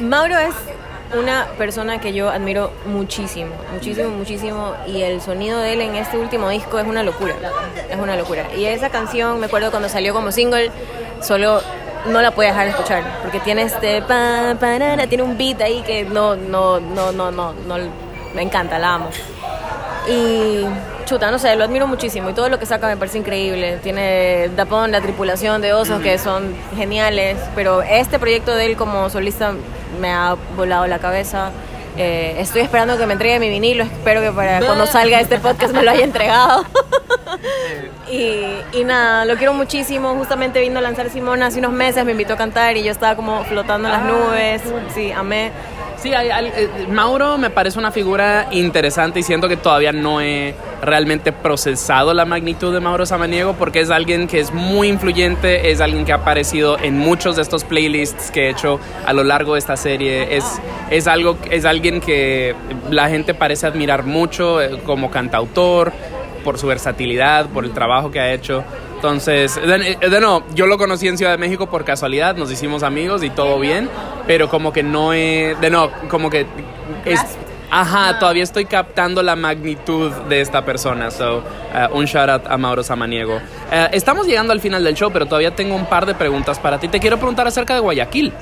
Mauro 0.00 0.38
es 0.38 0.54
una 1.14 1.46
persona 1.58 2.00
que 2.00 2.14
yo 2.14 2.30
admiro 2.30 2.72
muchísimo, 2.86 3.50
muchísimo, 3.74 4.08
muchísimo. 4.08 4.72
Y 4.86 5.02
el 5.02 5.20
sonido 5.20 5.58
de 5.58 5.74
él 5.74 5.82
en 5.82 5.94
este 5.96 6.16
último 6.16 6.48
disco 6.48 6.78
es 6.78 6.86
una 6.86 7.02
locura. 7.02 7.34
Es 7.90 7.98
una 7.98 8.16
locura. 8.16 8.46
Y 8.56 8.64
esa 8.64 8.88
canción, 8.88 9.40
me 9.40 9.44
acuerdo 9.44 9.70
cuando 9.70 9.90
salió 9.90 10.14
como 10.14 10.32
single, 10.32 10.70
solo 11.20 11.60
no 12.06 12.22
la 12.22 12.30
puedo 12.30 12.48
dejar 12.48 12.64
de 12.64 12.70
escuchar. 12.70 13.18
Porque 13.20 13.40
tiene 13.40 13.64
este. 13.64 14.00
Pa, 14.00 14.56
parara, 14.58 15.06
tiene 15.06 15.22
un 15.22 15.36
beat 15.36 15.60
ahí 15.60 15.82
que 15.82 16.04
no, 16.04 16.34
no, 16.34 16.80
no, 16.80 17.12
no, 17.12 17.30
no, 17.30 17.52
no. 17.52 17.76
Me 18.34 18.40
encanta, 18.40 18.78
la 18.78 18.94
amo. 18.94 19.10
Y 20.08 20.64
chuta, 21.04 21.30
no 21.30 21.38
sé, 21.38 21.56
lo 21.56 21.64
admiro 21.64 21.86
muchísimo 21.86 22.30
y 22.30 22.32
todo 22.32 22.48
lo 22.48 22.58
que 22.58 22.66
saca 22.66 22.86
me 22.86 22.96
parece 22.96 23.18
increíble. 23.18 23.78
Tiene 23.82 24.48
Dapón, 24.56 24.92
la 24.92 25.00
tripulación 25.00 25.60
de 25.60 25.72
osos 25.72 26.00
que 26.00 26.18
son 26.18 26.54
geniales, 26.76 27.36
pero 27.54 27.82
este 27.82 28.18
proyecto 28.18 28.54
de 28.54 28.66
él 28.66 28.76
como 28.76 29.10
solista 29.10 29.52
me 30.00 30.12
ha 30.12 30.36
volado 30.56 30.86
la 30.86 30.98
cabeza. 30.98 31.50
Eh, 31.96 32.36
estoy 32.38 32.62
esperando 32.62 32.96
que 32.96 33.06
me 33.06 33.14
entregue 33.14 33.40
mi 33.40 33.50
vinilo, 33.50 33.84
espero 33.84 34.20
que 34.20 34.30
para 34.30 34.60
cuando 34.60 34.86
salga 34.86 35.20
este 35.20 35.38
podcast 35.38 35.74
me 35.74 35.82
lo 35.82 35.90
haya 35.90 36.04
entregado. 36.04 36.64
y, 38.10 38.54
y 38.72 38.84
nada, 38.84 39.24
lo 39.24 39.36
quiero 39.36 39.52
muchísimo. 39.52 40.14
Justamente 40.14 40.60
vino 40.60 40.78
a 40.78 40.82
lanzar 40.82 41.10
Simona 41.10 41.46
hace 41.46 41.58
unos 41.58 41.72
meses, 41.72 42.04
me 42.04 42.12
invitó 42.12 42.34
a 42.34 42.36
cantar 42.36 42.76
y 42.76 42.84
yo 42.84 42.92
estaba 42.92 43.16
como 43.16 43.44
flotando 43.44 43.88
en 43.88 43.94
las 43.94 44.04
nubes. 44.04 44.62
Sí, 44.94 45.10
amé. 45.12 45.50
Sí, 46.02 46.10
eh, 46.14 46.86
Mauro 46.88 47.36
me 47.36 47.50
parece 47.50 47.78
una 47.78 47.90
figura 47.90 48.48
interesante 48.52 49.20
y 49.20 49.22
siento 49.22 49.48
que 49.48 49.58
todavía 49.58 49.92
no 49.92 50.22
he 50.22 50.54
realmente 50.80 51.30
procesado 51.30 52.14
la 52.14 52.24
magnitud 52.24 52.72
de 52.72 52.80
Mauro 52.80 53.04
Samaniego 53.04 53.52
porque 53.52 53.80
es 53.80 53.90
alguien 53.90 54.26
que 54.26 54.40
es 54.40 54.50
muy 54.50 54.88
influyente, 54.88 55.70
es 55.70 55.82
alguien 55.82 56.06
que 56.06 56.12
ha 56.12 56.16
aparecido 56.16 56.78
en 56.78 56.96
muchos 56.96 57.36
de 57.36 57.42
estos 57.42 57.64
playlists 57.64 58.30
que 58.30 58.46
he 58.46 58.50
hecho 58.50 58.80
a 59.04 59.12
lo 59.12 59.24
largo 59.24 59.52
de 59.54 59.58
esta 59.58 59.76
serie, 59.76 60.38
es, 60.38 60.44
es, 60.88 61.06
algo, 61.06 61.36
es 61.50 61.66
alguien 61.66 62.00
que 62.00 62.54
la 62.90 63.10
gente 63.10 63.34
parece 63.34 63.66
admirar 63.66 64.04
mucho 64.04 64.62
eh, 64.62 64.80
como 64.86 65.10
cantautor, 65.10 65.92
por 66.40 66.58
su 66.58 66.66
versatilidad, 66.66 67.46
por 67.50 67.64
el 67.64 67.72
trabajo 67.72 68.10
que 68.10 68.20
ha 68.20 68.32
hecho. 68.32 68.64
Entonces, 69.00 69.54
de, 69.54 69.96
de 69.96 70.20
no, 70.20 70.42
yo 70.54 70.66
lo 70.66 70.76
conocí 70.76 71.08
en 71.08 71.16
Ciudad 71.16 71.32
de 71.32 71.38
México 71.38 71.70
por 71.70 71.86
casualidad, 71.86 72.36
nos 72.36 72.52
hicimos 72.52 72.82
amigos 72.82 73.24
y 73.24 73.30
todo 73.30 73.58
bien, 73.58 73.88
pero 74.26 74.50
como 74.50 74.74
que 74.74 74.82
no 74.82 75.14
he, 75.14 75.56
de 75.58 75.70
no, 75.70 75.90
como 76.10 76.28
que 76.28 76.44
es, 77.06 77.18
ajá, 77.70 78.18
todavía 78.18 78.42
estoy 78.42 78.66
captando 78.66 79.22
la 79.22 79.36
magnitud 79.36 80.12
de 80.28 80.42
esta 80.42 80.66
persona. 80.66 81.10
So, 81.10 81.38
uh, 81.38 81.96
un 81.96 82.04
shout 82.04 82.28
out 82.28 82.42
a 82.46 82.58
Mauro 82.58 82.82
Samaniego. 82.82 83.36
Uh, 83.36 83.88
estamos 83.90 84.26
llegando 84.26 84.52
al 84.52 84.60
final 84.60 84.84
del 84.84 84.94
show, 84.94 85.10
pero 85.10 85.24
todavía 85.24 85.54
tengo 85.54 85.74
un 85.74 85.86
par 85.86 86.04
de 86.04 86.14
preguntas 86.14 86.58
para 86.58 86.78
ti. 86.78 86.88
Te 86.88 87.00
quiero 87.00 87.16
preguntar 87.16 87.46
acerca 87.46 87.72
de 87.72 87.80
Guayaquil. 87.80 88.34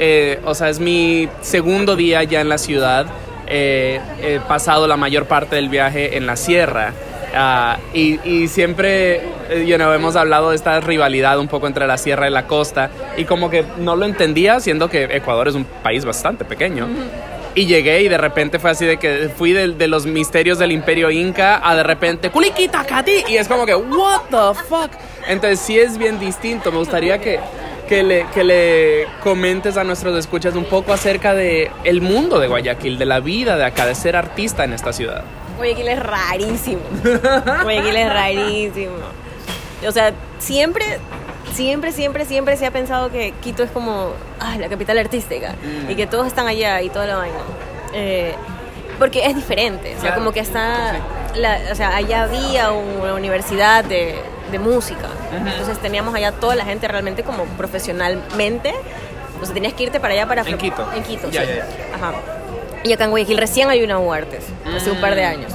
Eh, 0.00 0.40
o 0.44 0.56
sea, 0.56 0.70
es 0.70 0.80
mi 0.80 1.28
segundo 1.40 1.94
día 1.94 2.24
ya 2.24 2.40
en 2.40 2.48
la 2.48 2.58
ciudad. 2.58 3.06
Eh, 3.46 4.00
he 4.20 4.40
pasado 4.40 4.88
la 4.88 4.96
mayor 4.96 5.26
parte 5.26 5.54
del 5.54 5.68
viaje 5.68 6.16
en 6.16 6.26
la 6.26 6.34
sierra. 6.34 6.94
Ah, 7.32 7.78
y, 7.94 8.18
y 8.28 8.48
siempre, 8.48 9.16
eh, 9.16 9.22
you 9.66 9.76
know, 9.76 9.92
hemos 9.92 10.16
hablado 10.16 10.50
de 10.50 10.56
esta 10.56 10.80
rivalidad 10.80 11.38
un 11.38 11.48
poco 11.48 11.66
entre 11.66 11.86
la 11.86 11.98
sierra 11.98 12.28
y 12.28 12.30
la 12.30 12.46
costa. 12.46 12.90
Y 13.16 13.24
como 13.24 13.50
que 13.50 13.64
no 13.78 13.96
lo 13.96 14.04
entendía, 14.04 14.60
siendo 14.60 14.88
que 14.88 15.04
Ecuador 15.04 15.48
es 15.48 15.54
un 15.54 15.64
país 15.64 16.04
bastante 16.04 16.44
pequeño. 16.44 16.88
Y 17.54 17.66
llegué 17.66 18.02
y 18.02 18.08
de 18.08 18.16
repente 18.16 18.60
fue 18.60 18.70
así 18.70 18.86
de 18.86 18.96
que 18.96 19.28
fui 19.36 19.52
de, 19.52 19.68
de 19.68 19.88
los 19.88 20.06
misterios 20.06 20.58
del 20.58 20.70
imperio 20.70 21.10
inca 21.10 21.60
a 21.68 21.74
de 21.74 21.82
repente 21.82 22.30
Kulikita 22.30 22.84
Kati 22.84 23.24
y 23.28 23.38
es 23.38 23.48
como 23.48 23.66
que 23.66 23.74
what 23.74 24.20
the 24.30 24.60
fuck. 24.68 24.92
Entonces 25.26 25.58
sí 25.58 25.76
es 25.76 25.98
bien 25.98 26.20
distinto. 26.20 26.70
Me 26.70 26.78
gustaría 26.78 27.18
que, 27.18 27.40
que, 27.88 28.04
le, 28.04 28.26
que 28.32 28.44
le 28.44 29.06
comentes 29.20 29.76
a 29.76 29.82
nuestros 29.82 30.16
escuchas 30.16 30.54
un 30.54 30.64
poco 30.64 30.92
acerca 30.92 31.34
de 31.34 31.72
el 31.82 32.00
mundo 32.00 32.38
de 32.38 32.46
Guayaquil, 32.46 32.98
de 32.98 33.06
la 33.06 33.18
vida 33.18 33.56
de 33.56 33.64
acá, 33.64 33.84
de 33.84 33.96
ser 33.96 34.14
artista 34.14 34.62
en 34.62 34.72
esta 34.72 34.92
ciudad. 34.92 35.24
Guayaquil 35.56 35.88
es 35.88 36.00
rarísimo. 36.00 36.82
Guayaquil 37.64 37.96
es 37.96 38.08
rarísimo. 38.08 38.92
O 39.86 39.92
sea, 39.92 40.12
siempre, 40.38 40.84
siempre, 41.54 41.92
siempre, 41.92 42.24
siempre 42.26 42.56
se 42.56 42.66
ha 42.66 42.70
pensado 42.70 43.10
que 43.10 43.32
Quito 43.42 43.62
es 43.62 43.70
como 43.70 44.12
ah, 44.38 44.56
la 44.58 44.68
capital 44.68 44.98
artística 44.98 45.54
y 45.88 45.94
que 45.94 46.06
todos 46.06 46.26
están 46.26 46.46
allá 46.46 46.80
y 46.82 46.90
toda 46.90 47.06
la 47.06 47.16
vaina. 47.16 47.38
Eh, 47.94 48.34
porque 48.98 49.24
es 49.24 49.34
diferente. 49.34 49.94
O 49.96 50.00
sea, 50.00 50.14
como 50.14 50.32
que 50.32 50.40
está. 50.40 50.92
la- 51.34 51.58
o 51.72 51.74
sea, 51.74 51.96
allá 51.96 52.24
había 52.24 52.70
una 52.72 53.14
universidad 53.14 53.82
de, 53.84 54.14
de 54.52 54.58
música. 54.58 55.08
Entonces 55.34 55.78
teníamos 55.78 56.14
allá 56.14 56.32
toda 56.32 56.54
la 56.54 56.64
gente 56.66 56.86
realmente 56.86 57.22
como 57.22 57.44
profesionalmente. 57.56 58.74
O 59.40 59.44
sea, 59.46 59.54
tenías 59.54 59.72
que 59.72 59.84
irte 59.84 60.00
para 60.00 60.12
allá 60.12 60.26
para. 60.26 60.42
En 60.42 60.58
Quito. 60.58 60.86
En 60.94 61.02
Quito, 61.02 61.30
Ya, 61.30 61.40
sí. 61.42 61.48
ya, 61.48 61.56
ya. 61.56 61.96
Ajá. 61.96 62.12
Y 62.84 62.92
acá 62.92 63.04
en 63.04 63.10
Guayaquil 63.10 63.38
recién 63.38 63.70
hay 63.70 63.82
una 63.82 63.98
UARTES, 63.98 64.44
hace 64.76 64.90
un 64.90 65.00
par 65.00 65.14
de 65.14 65.24
años. 65.24 65.52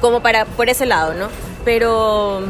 Como 0.00 0.20
para, 0.20 0.44
por 0.44 0.68
ese 0.68 0.86
lado, 0.86 1.14
¿no? 1.14 1.28
Pero 1.64 2.42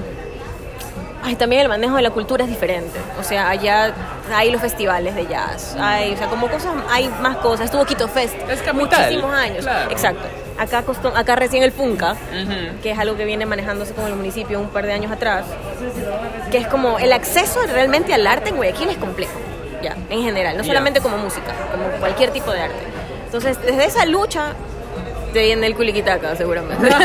ay, 1.25 1.37
también 1.37 1.62
el 1.62 1.69
manejo 1.69 1.97
de 1.97 2.03
la 2.03 2.11
cultura 2.11 2.45
es 2.45 2.51
diferente. 2.51 2.99
O 3.21 3.25
sea, 3.25 3.49
allá 3.51 3.93
hay 4.35 4.51
los 4.51 4.61
festivales 4.61 5.14
de 5.14 5.27
jazz, 5.27 5.77
hay, 5.81 6.12
o 6.12 6.16
sea, 6.16 6.29
como 6.29 6.49
cosas, 6.49 6.73
hay 6.91 7.09
más 7.21 7.37
cosas. 7.39 7.66
Estuvo 7.66 7.85
Quito 7.85 8.09
Fest 8.09 8.35
Es 8.51 8.61
capital, 8.62 8.75
muchísimos 9.14 9.35
años. 9.35 9.64
claro. 9.64 9.91
Exacto. 9.91 10.23
Acá, 10.59 10.83
costó- 10.83 11.16
acá 11.16 11.37
recién 11.37 11.62
el 11.62 11.71
Funca, 11.71 12.16
que 12.83 12.91
es 12.91 12.99
algo 12.99 13.16
que 13.16 13.25
viene 13.25 13.47
manejándose 13.47 13.95
con 13.95 14.07
el 14.07 14.14
municipio 14.16 14.59
un 14.59 14.69
par 14.71 14.87
de 14.87 14.93
años 14.93 15.12
atrás, 15.12 15.45
que 16.51 16.59
es 16.59 16.66
como 16.66 16.99
el 16.99 17.12
acceso 17.12 17.61
realmente 17.73 18.12
al 18.12 18.27
arte 18.27 18.49
en 18.51 18.57
Guayaquil 18.57 18.89
es 18.89 18.97
complejo, 18.99 19.39
ya, 19.83 19.97
en 20.11 20.23
general, 20.23 20.57
no 20.57 20.64
solamente 20.64 21.01
como 21.01 21.16
música, 21.19 21.53
como 21.71 21.85
cualquier 22.01 22.31
tipo 22.31 22.51
de 22.51 22.61
arte. 22.62 22.77
Entonces, 23.27 23.61
desde 23.62 23.85
esa 23.85 24.05
lucha 24.07 24.55
te 25.33 25.43
viene 25.43 25.66
el 25.66 25.74
culiquitaca, 25.74 26.35
seguramente. 26.37 26.89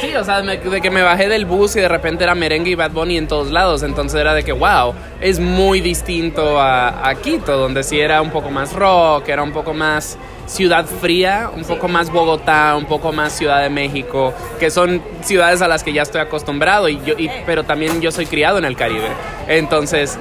Sí, 0.00 0.14
o 0.16 0.24
sea, 0.24 0.42
de 0.42 0.80
que 0.80 0.90
me 0.90 1.02
bajé 1.02 1.28
del 1.28 1.44
bus 1.46 1.76
y 1.76 1.80
de 1.80 1.88
repente 1.88 2.24
era 2.24 2.34
merengue 2.34 2.70
y 2.70 2.74
Bad 2.74 2.90
Bunny 2.90 3.18
en 3.18 3.28
todos 3.28 3.50
lados. 3.52 3.82
Entonces 3.84 4.20
era 4.20 4.34
de 4.34 4.42
que, 4.42 4.52
wow, 4.52 4.94
es 5.20 5.38
muy 5.38 5.80
distinto 5.80 6.60
a, 6.60 7.08
a 7.08 7.14
Quito, 7.14 7.56
donde 7.56 7.82
sí 7.84 8.00
era 8.00 8.20
un 8.20 8.30
poco 8.30 8.50
más 8.50 8.72
rock, 8.72 9.28
era 9.28 9.42
un 9.44 9.52
poco 9.52 9.72
más 9.74 10.18
ciudad 10.46 10.84
fría, 10.86 11.50
un 11.54 11.62
poco 11.64 11.86
más 11.88 12.10
Bogotá, 12.10 12.74
un 12.76 12.86
poco 12.86 13.12
más 13.12 13.32
Ciudad 13.32 13.62
de 13.62 13.70
México, 13.70 14.34
que 14.58 14.70
son 14.70 15.00
ciudades 15.22 15.62
a 15.62 15.68
las 15.68 15.84
que 15.84 15.92
ya 15.92 16.02
estoy 16.02 16.20
acostumbrado, 16.20 16.88
y 16.88 17.00
yo, 17.04 17.14
y- 17.16 17.30
pero 17.46 17.62
también 17.64 18.00
yo 18.00 18.10
soy 18.10 18.26
criado 18.26 18.58
en 18.58 18.64
el 18.64 18.76
Caribe. 18.76 19.06
Entonces 19.46 20.18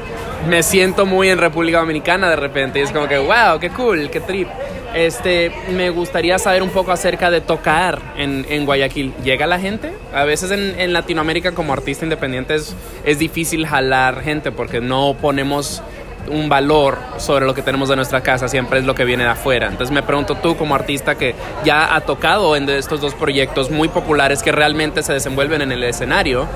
me 0.47 0.61
siento 0.63 1.05
muy 1.05 1.29
en 1.29 1.37
República 1.39 1.79
Dominicana 1.79 2.29
de 2.29 2.35
repente 2.35 2.79
y 2.79 2.83
es 2.83 2.91
como 2.91 3.07
que, 3.07 3.17
wow, 3.17 3.59
qué 3.59 3.69
cool, 3.71 4.09
qué 4.11 4.19
trip. 4.19 4.47
Este, 4.93 5.51
me 5.69 5.89
gustaría 5.89 6.37
saber 6.37 6.61
un 6.61 6.69
poco 6.69 6.91
acerca 6.91 7.31
de 7.31 7.39
tocar 7.39 7.99
en, 8.17 8.45
en 8.49 8.65
Guayaquil. 8.65 9.13
¿Llega 9.23 9.47
la 9.47 9.59
gente? 9.59 9.93
A 10.13 10.25
veces 10.25 10.51
en, 10.51 10.79
en 10.79 10.91
Latinoamérica 10.93 11.53
como 11.53 11.71
artista 11.71 12.05
independiente 12.05 12.55
es, 12.55 12.75
es 13.05 13.17
difícil 13.17 13.65
jalar 13.65 14.21
gente 14.21 14.51
porque 14.51 14.81
no 14.81 15.15
ponemos 15.19 15.81
un 16.29 16.49
valor 16.49 16.97
sobre 17.17 17.45
lo 17.45 17.53
que 17.53 17.61
tenemos 17.61 17.89
de 17.89 17.95
nuestra 17.95 18.21
casa, 18.21 18.47
siempre 18.47 18.79
es 18.79 18.85
lo 18.85 18.93
que 18.95 19.05
viene 19.05 19.23
de 19.23 19.29
afuera. 19.29 19.67
Entonces 19.67 19.93
me 19.93 20.03
pregunto 20.03 20.35
tú 20.35 20.55
como 20.55 20.75
artista 20.75 21.15
que 21.15 21.35
ya 21.63 21.95
ha 21.95 22.01
tocado 22.01 22.55
en 22.55 22.69
estos 22.69 23.01
dos 23.01 23.15
proyectos 23.15 23.71
muy 23.71 23.87
populares 23.87 24.43
que 24.43 24.51
realmente 24.51 25.03
se 25.03 25.13
desenvuelven 25.13 25.61
en 25.61 25.71
el 25.71 25.83
escenario, 25.83 26.47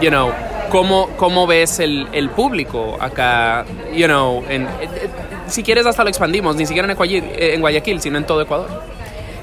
you 0.00 0.08
know, 0.08 0.32
¿cómo, 0.70 1.08
cómo 1.16 1.46
ves 1.46 1.78
el, 1.80 2.06
el 2.12 2.30
público 2.30 2.96
acá, 3.00 3.64
you 3.92 4.06
know, 4.06 4.42
en, 4.48 4.62
eh, 4.64 4.68
eh, 4.82 5.08
si 5.48 5.62
quieres 5.62 5.84
hasta 5.86 6.02
lo 6.04 6.08
expandimos, 6.08 6.56
ni 6.56 6.64
siquiera 6.66 6.88
en 6.90 6.96
Guayaquil, 6.96 7.30
en 7.36 7.60
Guayaquil 7.60 8.00
sino 8.00 8.18
en 8.18 8.24
todo 8.24 8.40
Ecuador. 8.40 8.68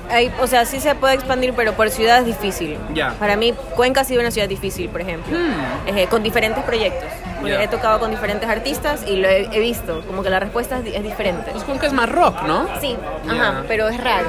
Hay- 0.09 0.32
o 0.39 0.47
sea, 0.47 0.63
sí 0.63 0.80
se 0.80 0.95
puede 0.95 1.15
expandir, 1.15 1.53
pero 1.53 1.73
por 1.73 1.89
ciudad 1.89 2.19
es 2.19 2.25
difícil. 2.25 2.78
Ya. 2.93 3.13
Para 3.19 3.36
mí, 3.36 3.53
Cuenca 3.75 4.01
ha 4.01 4.03
sido 4.05 4.21
una 4.21 4.32
ciudad 4.32 4.47
difícil, 4.47 4.88
por 4.89 5.01
ejemplo, 5.01 5.38
Eh, 5.86 6.07
con 6.09 6.23
diferentes 6.23 6.63
proyectos. 6.63 7.09
He 7.45 7.67
tocado 7.67 7.99
con 7.99 8.09
diferentes 8.11 8.49
artistas 8.49 9.03
y 9.05 9.17
lo 9.17 9.28
he, 9.28 9.47
he 9.51 9.59
visto, 9.59 10.01
como 10.07 10.23
que 10.23 10.30
la 10.30 10.39
respuesta 10.39 10.78
es, 10.78 10.86
di- 10.86 10.95
es 10.95 11.03
diferente. 11.03 11.51
Pues 11.51 11.63
Cuenca 11.65 11.88
es 11.88 11.93
más 11.93 12.09
rock, 12.09 12.41
¿no? 12.43 12.67
Sí, 12.80 12.95
ajá, 13.30 13.63
pero 13.67 13.89
es 13.89 14.01
raro. 14.01 14.28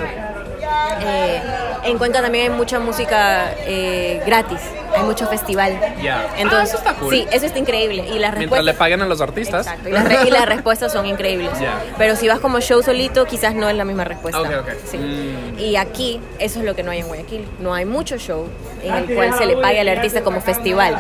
Eh, 1.01 1.41
en 1.85 1.99
Cuenca 1.99 2.21
también 2.21 2.51
hay 2.51 2.57
mucha 2.57 2.79
música 2.81 3.53
eh, 3.61 4.21
gratis, 4.27 4.61
hay 4.97 5.03
mucho 5.05 5.27
festival. 5.29 5.79
Ya. 6.03 6.27
Ah, 6.29 6.35
Entonces, 6.39 6.71
eso 6.71 6.79
está 6.79 6.95
cool. 6.95 7.15
Sí, 7.15 7.27
eso 7.31 7.47
está 7.47 7.59
increíble. 7.59 8.03
Y 8.03 8.19
las 8.19 8.33
Mientras 8.35 8.35
respuestas... 8.41 8.65
le 8.65 8.75
paguen 8.75 9.03
a 9.03 9.07
los 9.07 9.21
artistas. 9.21 9.67
Exacto, 9.67 9.89
y 9.89 9.93
las, 9.93 10.05
re- 10.05 10.27
y 10.27 10.31
las 10.31 10.47
respuestas 10.55 10.93
son 10.93 11.07
increíbles. 11.07 11.51
Pero 11.97 12.17
si 12.17 12.29
vas 12.29 12.41
como 12.41 12.61
show 12.61 12.83
solito, 12.83 13.25
quizás 13.27 13.55
no 13.55 13.69
es 13.69 13.77
la 13.77 13.85
misma 13.85 14.05
respuesta. 14.05 14.65
Sí. 14.91 14.97
Mm. 14.99 15.59
Y 15.59 15.77
aquí, 15.77 16.21
eso 16.39 16.59
es 16.59 16.65
lo 16.65 16.75
que 16.75 16.83
no 16.83 16.91
hay 16.91 17.01
en 17.01 17.07
Guayaquil. 17.09 17.47
No 17.61 17.75
hay 17.75 17.85
mucho 17.85 18.19
show 18.19 18.47
en 18.83 18.95
el 18.95 19.15
cual 19.15 19.35
se 19.39 19.47
le 19.47 19.57
pague 19.57 19.81
al 19.81 19.89
artista 19.89 20.23
como 20.23 20.41
festival. 20.41 20.97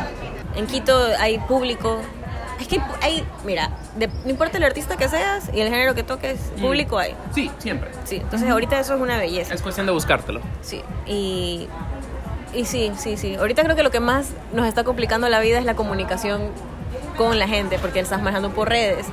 En 0.57 0.67
Quito 0.67 0.97
hay 1.19 1.39
público 1.39 2.01
Es 2.61 2.67
que 2.69 2.81
hay, 3.03 3.25
mira, 3.45 3.71
de- 3.97 4.09
no 4.25 4.31
importa 4.31 4.59
el 4.59 4.65
artista 4.65 4.97
que 4.97 5.09
seas 5.09 5.49
y 5.53 5.61
el 5.61 5.69
género 5.69 5.95
que 5.95 6.03
toques, 6.03 6.39
público 6.61 6.99
hay. 6.99 7.15
Sí, 7.35 7.51
siempre. 7.59 7.91
Sí, 8.05 8.17
entonces 8.17 8.49
ahorita 8.51 8.81
eso 8.81 8.95
es 8.97 9.01
una 9.01 9.17
belleza. 9.19 9.55
Es 9.55 9.63
cuestión 9.63 9.87
de 9.87 9.93
buscártelo. 9.93 10.41
Sí, 10.61 10.83
y, 11.07 11.69
y 12.55 12.65
sí, 12.65 12.91
sí, 12.97 13.17
sí. 13.17 13.37
Ahorita 13.37 13.63
creo 13.63 13.77
que 13.77 13.83
lo 13.83 13.91
que 13.91 14.01
más 14.01 14.31
nos 14.53 14.67
está 14.67 14.83
complicando 14.85 15.29
la 15.29 15.39
vida 15.41 15.59
es 15.59 15.65
la 15.65 15.75
comunicación 15.75 16.51
con 17.17 17.39
la 17.39 17.47
gente, 17.49 17.79
porque 17.79 18.01
estás 18.01 18.21
manejando 18.23 18.51
por 18.51 18.69
redes. 18.69 19.07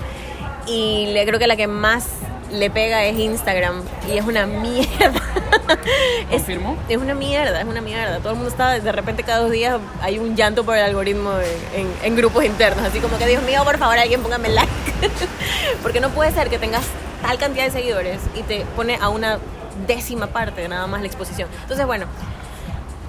Y 0.67 1.07
le, 1.13 1.25
creo 1.27 1.37
que 1.37 1.47
la 1.47 1.55
que 1.55 1.67
más 1.67 2.07
le 2.51 2.69
pega 2.71 3.03
es 3.05 3.17
Instagram, 3.19 3.81
y 4.11 4.17
es 4.17 4.25
una 4.25 4.45
mierda. 4.47 5.21
es, 6.29 6.29
¿Confirmo? 6.29 6.77
es 6.89 6.97
una 6.97 7.13
mierda, 7.13 7.59
es 7.61 7.65
una 7.67 7.81
mierda. 7.81 8.19
Todo 8.19 8.29
el 8.31 8.35
mundo 8.35 8.49
está, 8.51 8.79
de 8.79 8.91
repente 8.91 9.23
cada 9.23 9.39
dos 9.39 9.51
días 9.51 9.79
hay 10.01 10.19
un 10.19 10.35
llanto 10.35 10.63
por 10.63 10.75
el 10.77 10.83
algoritmo 10.83 11.31
en, 11.73 11.81
en- 11.81 11.93
en 12.03 12.15
grupos 12.15 12.43
internos, 12.45 12.85
así 12.85 12.99
como 12.99 13.17
que 13.17 13.25
Dios 13.27 13.43
mío, 13.43 13.63
por 13.63 13.77
favor, 13.77 13.97
alguien 13.97 14.21
póngame 14.21 14.49
like. 14.49 14.71
porque 15.83 15.99
no 15.99 16.09
puede 16.09 16.31
ser 16.31 16.49
que 16.49 16.57
tengas 16.57 16.83
tal 17.21 17.37
cantidad 17.37 17.65
de 17.65 17.71
seguidores 17.71 18.19
y 18.35 18.43
te 18.43 18.65
pone 18.75 18.97
a 19.01 19.09
una 19.09 19.39
décima 19.87 20.27
parte 20.27 20.61
de 20.61 20.67
nada 20.69 20.87
más 20.87 21.01
la 21.01 21.07
exposición. 21.07 21.49
Entonces, 21.63 21.85
bueno, 21.85 22.05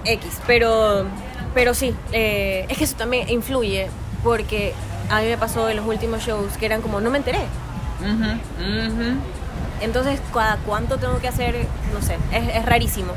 X, 0.05 0.41
pero, 0.47 1.05
pero 1.55 1.75
sí, 1.75 1.95
eh, 2.13 2.67
es 2.69 2.79
que 2.79 2.85
eso 2.85 2.97
también 2.97 3.29
influye 3.29 3.89
porque 4.25 4.73
a 5.11 5.21
mí 5.21 5.27
me 5.27 5.37
pasó 5.39 5.69
en 5.69 5.77
los 5.77 5.87
últimos 5.87 6.23
shows 6.25 6.57
que 6.59 6.67
eran 6.67 6.81
como, 6.83 7.01
no 7.01 7.11
me 7.11 7.19
enteré. 7.19 7.41
Entonces, 9.81 10.21
¿cada 10.33 10.57
cuánto 10.59 10.99
tengo 10.99 11.19
que 11.19 11.29
hacer? 11.29 11.67
No 11.93 12.01
sé, 12.03 12.17
es, 12.33 12.57
es 12.57 12.65
rarísimo. 12.67 13.13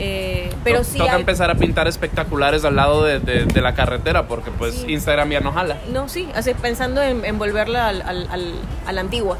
Eh, 0.00 0.54
pero 0.62 0.78
To- 0.78 0.84
sí 0.84 0.98
Toca 0.98 1.14
hay- 1.14 1.20
empezar 1.20 1.50
a 1.50 1.56
pintar 1.56 1.88
espectaculares 1.88 2.64
al 2.64 2.76
lado 2.76 3.02
de, 3.04 3.18
de- 3.18 3.46
de 3.46 3.60
la 3.60 3.74
carretera 3.74 4.28
porque 4.28 4.52
pues 4.52 4.74
Sí. 4.74 4.92
Instagram 4.92 5.28
ya 5.30 5.40
no 5.40 5.50
jala. 5.52 5.76
No, 5.92 6.08
sí, 6.08 6.28
así, 6.36 6.54
pensando 6.54 7.02
en, 7.02 7.24
en 7.24 7.36
volverla 7.36 7.88
al, 7.88 8.02
al- 8.02 8.28
al- 8.30 8.54
a 8.86 8.92
la 8.92 9.00
antigua. 9.00 9.38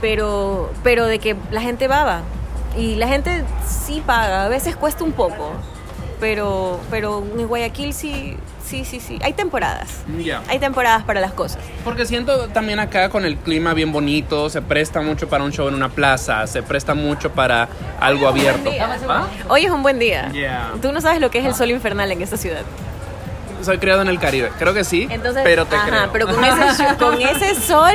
pero, 0.00 0.70
pero 0.84 1.06
de 1.06 1.18
que 1.18 1.36
la 1.50 1.60
gente 1.60 1.88
baba. 1.88 2.20
Y 2.78 2.94
la 2.96 3.08
gente 3.08 3.42
sí 3.66 4.02
paga, 4.06 4.44
a 4.44 4.48
veces 4.48 4.76
cuesta 4.76 5.02
un 5.02 5.12
poco. 5.12 5.50
Pero, 6.20 6.78
pero 6.90 7.24
en 7.38 7.46
Guayaquil 7.46 7.92
sí, 7.92 8.36
sí, 8.66 8.84
sí, 8.84 9.00
sí. 9.00 9.18
Hay 9.22 9.32
temporadas. 9.32 9.88
Ya. 10.18 10.42
Hay 10.48 10.58
temporadas 10.58 11.04
para 11.04 11.20
las 11.20 11.32
cosas. 11.32 11.58
Porque 11.84 12.04
siento 12.06 12.48
también 12.48 12.78
acá 12.80 13.08
con 13.08 13.24
el 13.24 13.36
clima 13.36 13.72
bien 13.74 13.92
bonito, 13.92 14.50
se 14.50 14.60
presta 14.62 15.00
mucho 15.02 15.28
para 15.28 15.44
un 15.44 15.52
show 15.52 15.68
en 15.68 15.74
una 15.74 15.88
plaza, 15.88 16.46
se 16.46 16.62
presta 16.62 16.94
mucho 16.94 17.30
para 17.32 17.68
algo 18.00 18.28
abierto. 18.28 18.70
¿Ah? 19.08 19.26
Hoy 19.48 19.64
es 19.64 19.70
un 19.70 19.82
buen 19.82 19.98
día. 19.98 20.30
Yeah. 20.32 20.72
Tú 20.82 20.92
no 20.92 21.00
sabes 21.00 21.20
lo 21.20 21.30
que 21.30 21.38
es 21.38 21.44
el 21.46 21.54
sol 21.54 21.70
infernal 21.70 22.10
en 22.12 22.22
esta 22.22 22.36
ciudad. 22.36 22.62
Soy 23.62 23.78
criado 23.78 24.02
en 24.02 24.08
el 24.08 24.18
Caribe, 24.18 24.50
creo 24.58 24.74
que 24.74 24.84
sí, 24.84 25.08
Entonces, 25.10 25.42
pero 25.42 25.64
te 25.64 25.76
ajá, 25.76 25.86
creo. 25.88 26.12
pero 26.12 26.26
con 26.28 26.44
ese, 26.44 26.96
con 26.98 27.20
ese 27.20 27.54
sol 27.54 27.94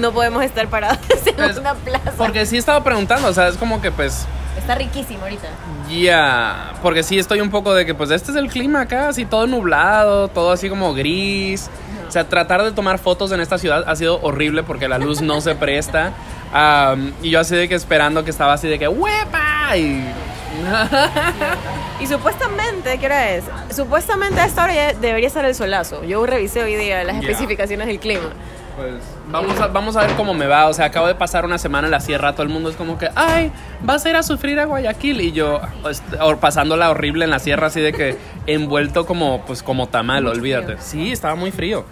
no 0.00 0.12
podemos 0.12 0.42
estar 0.42 0.66
parados 0.68 0.98
en 1.26 1.34
Pues, 1.34 1.58
una 1.58 1.74
plaza. 1.74 2.12
Porque 2.16 2.46
sí 2.46 2.56
estaba 2.56 2.82
preguntando, 2.82 3.28
o 3.28 3.32
sea, 3.34 3.48
es 3.48 3.56
como 3.56 3.80
que 3.82 3.90
pues 3.92 4.26
Está 4.58 4.74
riquísimo 4.74 5.22
ahorita. 5.22 5.48
Ya, 5.90 6.72
porque 6.82 7.02
sí 7.02 7.18
estoy 7.18 7.40
un 7.40 7.50
poco 7.50 7.74
de 7.74 7.86
que 7.86 7.94
pues 7.94 8.10
este 8.10 8.30
es 8.32 8.36
el 8.36 8.48
clima 8.48 8.82
acá, 8.82 9.08
así 9.08 9.24
todo 9.24 9.46
nublado, 9.46 10.28
todo 10.28 10.50
así 10.50 10.68
como 10.68 10.92
gris. 10.94 11.68
O 12.08 12.10
sea, 12.10 12.28
tratar 12.28 12.62
de 12.62 12.72
tomar 12.72 12.98
fotos 12.98 13.32
en 13.32 13.40
esta 13.40 13.58
ciudad 13.58 13.84
ha 13.86 13.96
sido 13.96 14.20
horrible 14.22 14.62
porque 14.62 14.88
la 14.88 14.98
luz 14.98 15.20
no 15.20 15.40
se 15.40 15.54
presta. 15.54 16.12
Am, 16.52 17.12
y 17.22 17.30
yo 17.30 17.40
así 17.40 17.54
de 17.56 17.68
que 17.68 17.74
esperando 17.74 18.24
que 18.24 18.30
estaba 18.30 18.52
así 18.54 18.68
de 18.68 18.78
que 18.78 18.88
¡huepa! 18.88 19.76
Y... 19.76 20.02
Y 22.00 22.06
supuestamente, 22.06 22.98
¿qué 22.98 23.06
hora 23.06 23.30
es? 23.30 23.44
Supuestamente 23.74 24.38
a 24.40 24.44
esta 24.44 24.64
hora 24.64 24.74
ya 24.74 24.92
debería 24.92 25.26
estar 25.28 25.44
el 25.46 25.54
solazo. 25.54 26.04
Yo 26.04 26.24
revisé 26.26 26.62
hoy 26.62 26.74
día 26.76 27.02
las 27.04 27.14
Ya. 27.16 27.20
especificaciones 27.22 27.86
del 27.86 27.98
clima. 27.98 28.28
Pues 28.76 28.94
vamos 29.30 29.58
a, 29.58 29.68
vamos 29.68 29.96
a 29.96 30.02
ver 30.02 30.14
cómo 30.16 30.34
me 30.34 30.46
va. 30.46 30.68
O 30.68 30.74
sea, 30.74 30.86
acabo 30.86 31.06
de 31.06 31.14
pasar 31.14 31.44
una 31.44 31.56
semana 31.56 31.86
en 31.86 31.92
la 31.92 32.00
sierra, 32.00 32.32
todo 32.32 32.42
el 32.42 32.50
mundo 32.50 32.68
es 32.68 32.76
como 32.76 32.98
que, 32.98 33.08
ay, 33.14 33.50
vas 33.80 34.04
a 34.04 34.10
ir 34.10 34.16
a 34.16 34.22
sufrir 34.22 34.60
a 34.60 34.66
Guayaquil. 34.66 35.20
Y 35.22 35.32
yo, 35.32 35.60
pues, 35.82 36.02
pasándola 36.40 36.90
horrible 36.90 37.24
en 37.24 37.30
la 37.30 37.38
sierra, 37.38 37.68
así 37.68 37.80
de 37.80 37.92
que 37.92 38.18
envuelto 38.46 39.06
como, 39.06 39.44
pues, 39.46 39.62
como 39.62 39.88
tamal, 39.88 40.26
olvídate. 40.26 40.76
Sí, 40.78 41.10
estaba 41.10 41.34
muy 41.34 41.52
frío. 41.52 41.86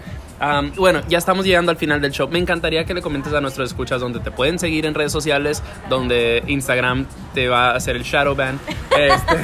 Bueno, 0.76 1.00
ya 1.08 1.18
estamos 1.18 1.44
llegando 1.44 1.70
al 1.70 1.76
final 1.76 2.00
del 2.00 2.12
show. 2.12 2.28
Me 2.28 2.38
encantaría 2.38 2.84
que 2.84 2.94
le 2.94 3.02
comentes 3.02 3.32
a 3.32 3.40
nuestros 3.40 3.70
escuchas 3.70 4.00
donde 4.00 4.20
te 4.20 4.30
pueden 4.30 4.58
seguir 4.58 4.84
en 4.86 4.94
redes 4.94 5.12
sociales, 5.12 5.62
donde 5.88 6.42
Instagram 6.46 7.06
te 7.34 7.48
va 7.48 7.70
a 7.70 7.76
hacer 7.76 7.96
el 7.96 8.02
shadow 8.02 8.34
ban. 8.34 8.58
Este, 8.94 9.34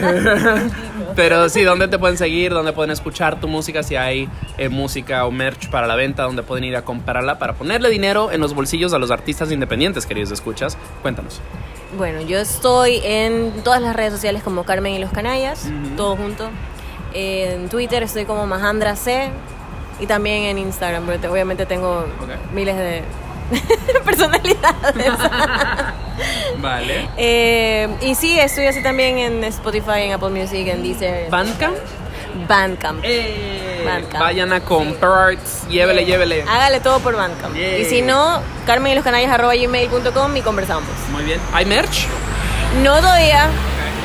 pero 1.17 1.49
sí, 1.49 1.65
donde 1.65 1.89
te 1.89 1.99
pueden 1.99 2.17
seguir, 2.17 2.53
donde 2.53 2.73
pueden 2.73 2.93
escuchar 2.93 3.41
tu 3.41 3.49
música, 3.49 3.83
si 3.83 3.97
hay 3.97 4.29
eh, 4.59 4.69
música 4.69 5.27
o 5.27 5.33
merch 5.33 5.71
para 5.71 5.89
la 5.89 5.97
venta, 5.97 6.23
donde 6.23 6.45
pueden 6.45 6.63
ir 6.63 6.77
a 6.77 6.83
comprarla 6.83 7.41
para 7.41 7.55
ponerle 7.55 7.91
dinero 7.91 8.31
en 8.31 8.41
los 8.41 8.55
bolsillos 8.55 8.93
a 8.93 8.99
los 9.01 9.11
artistas 9.11 9.51
independientes, 9.51 10.07
queridos 10.07 10.31
escuchas. 10.31 10.79
Cuéntanos. 11.03 11.41
Bueno, 11.99 12.21
yo 12.21 12.39
estoy 12.39 13.01
en 13.03 13.51
todas 13.65 13.83
las 13.83 13.97
redes 13.97 14.13
sociales 14.13 14.45
como 14.45 14.63
Carmen 14.63 14.95
y 14.95 15.01
los 15.01 15.11
Canallas, 15.11 15.69
todo 15.97 16.15
junto. 16.15 16.49
En 17.13 17.69
Twitter 17.69 18.05
estoy 18.05 18.25
como 18.25 18.47
Majandra 18.47 18.95
C 18.95 19.31
y 20.01 20.07
también 20.07 20.45
en 20.45 20.59
Instagram, 20.59 21.05
porque 21.05 21.19
te- 21.21 21.29
obviamente 21.29 21.67
tengo 21.67 22.07
miles 22.53 22.77
de 22.77 23.03
personalidades. 24.05 25.07
Vale. 26.59 27.09
Eh, 27.17 27.89
y 28.03 28.15
sí, 28.15 28.39
estoy 28.39 28.67
así 28.67 28.83
también 28.83 29.19
en 29.19 29.45
Spotify, 29.45 30.03
en 30.03 30.13
Apple 30.13 30.31
Music, 30.31 30.67
en 30.69 30.83
Deezer, 30.83 31.31
Bandcamp. 31.31 31.77
Bandcamp. 32.49 33.01
Eh, 33.03 33.83
Bandcamp. 33.85 34.21
Vayan 34.23 34.53
a 34.53 34.61
comprar, 34.61 35.37
llévele, 35.69 36.05
llévele. 36.05 36.43
Hágale 36.49 36.81
todo 36.81 37.01
por 37.01 37.17
Bandcamp. 37.17 37.55
Yeah. 37.55 37.79
Y 37.79 37.85
si 37.87 38.03
no, 38.03 38.41
Carmen 38.67 38.93
y 38.93 38.95
los 38.95 39.05
canallas 39.05 39.33
arroba 39.33 39.55
gmail.com 39.55 40.37
y 40.37 40.43
conversamos. 40.43 40.85
Muy 41.13 41.25
bien. 41.25 41.41
¿Hay 41.53 41.65
merch? 41.65 42.07
No 42.83 42.97
todavía, 42.99 43.49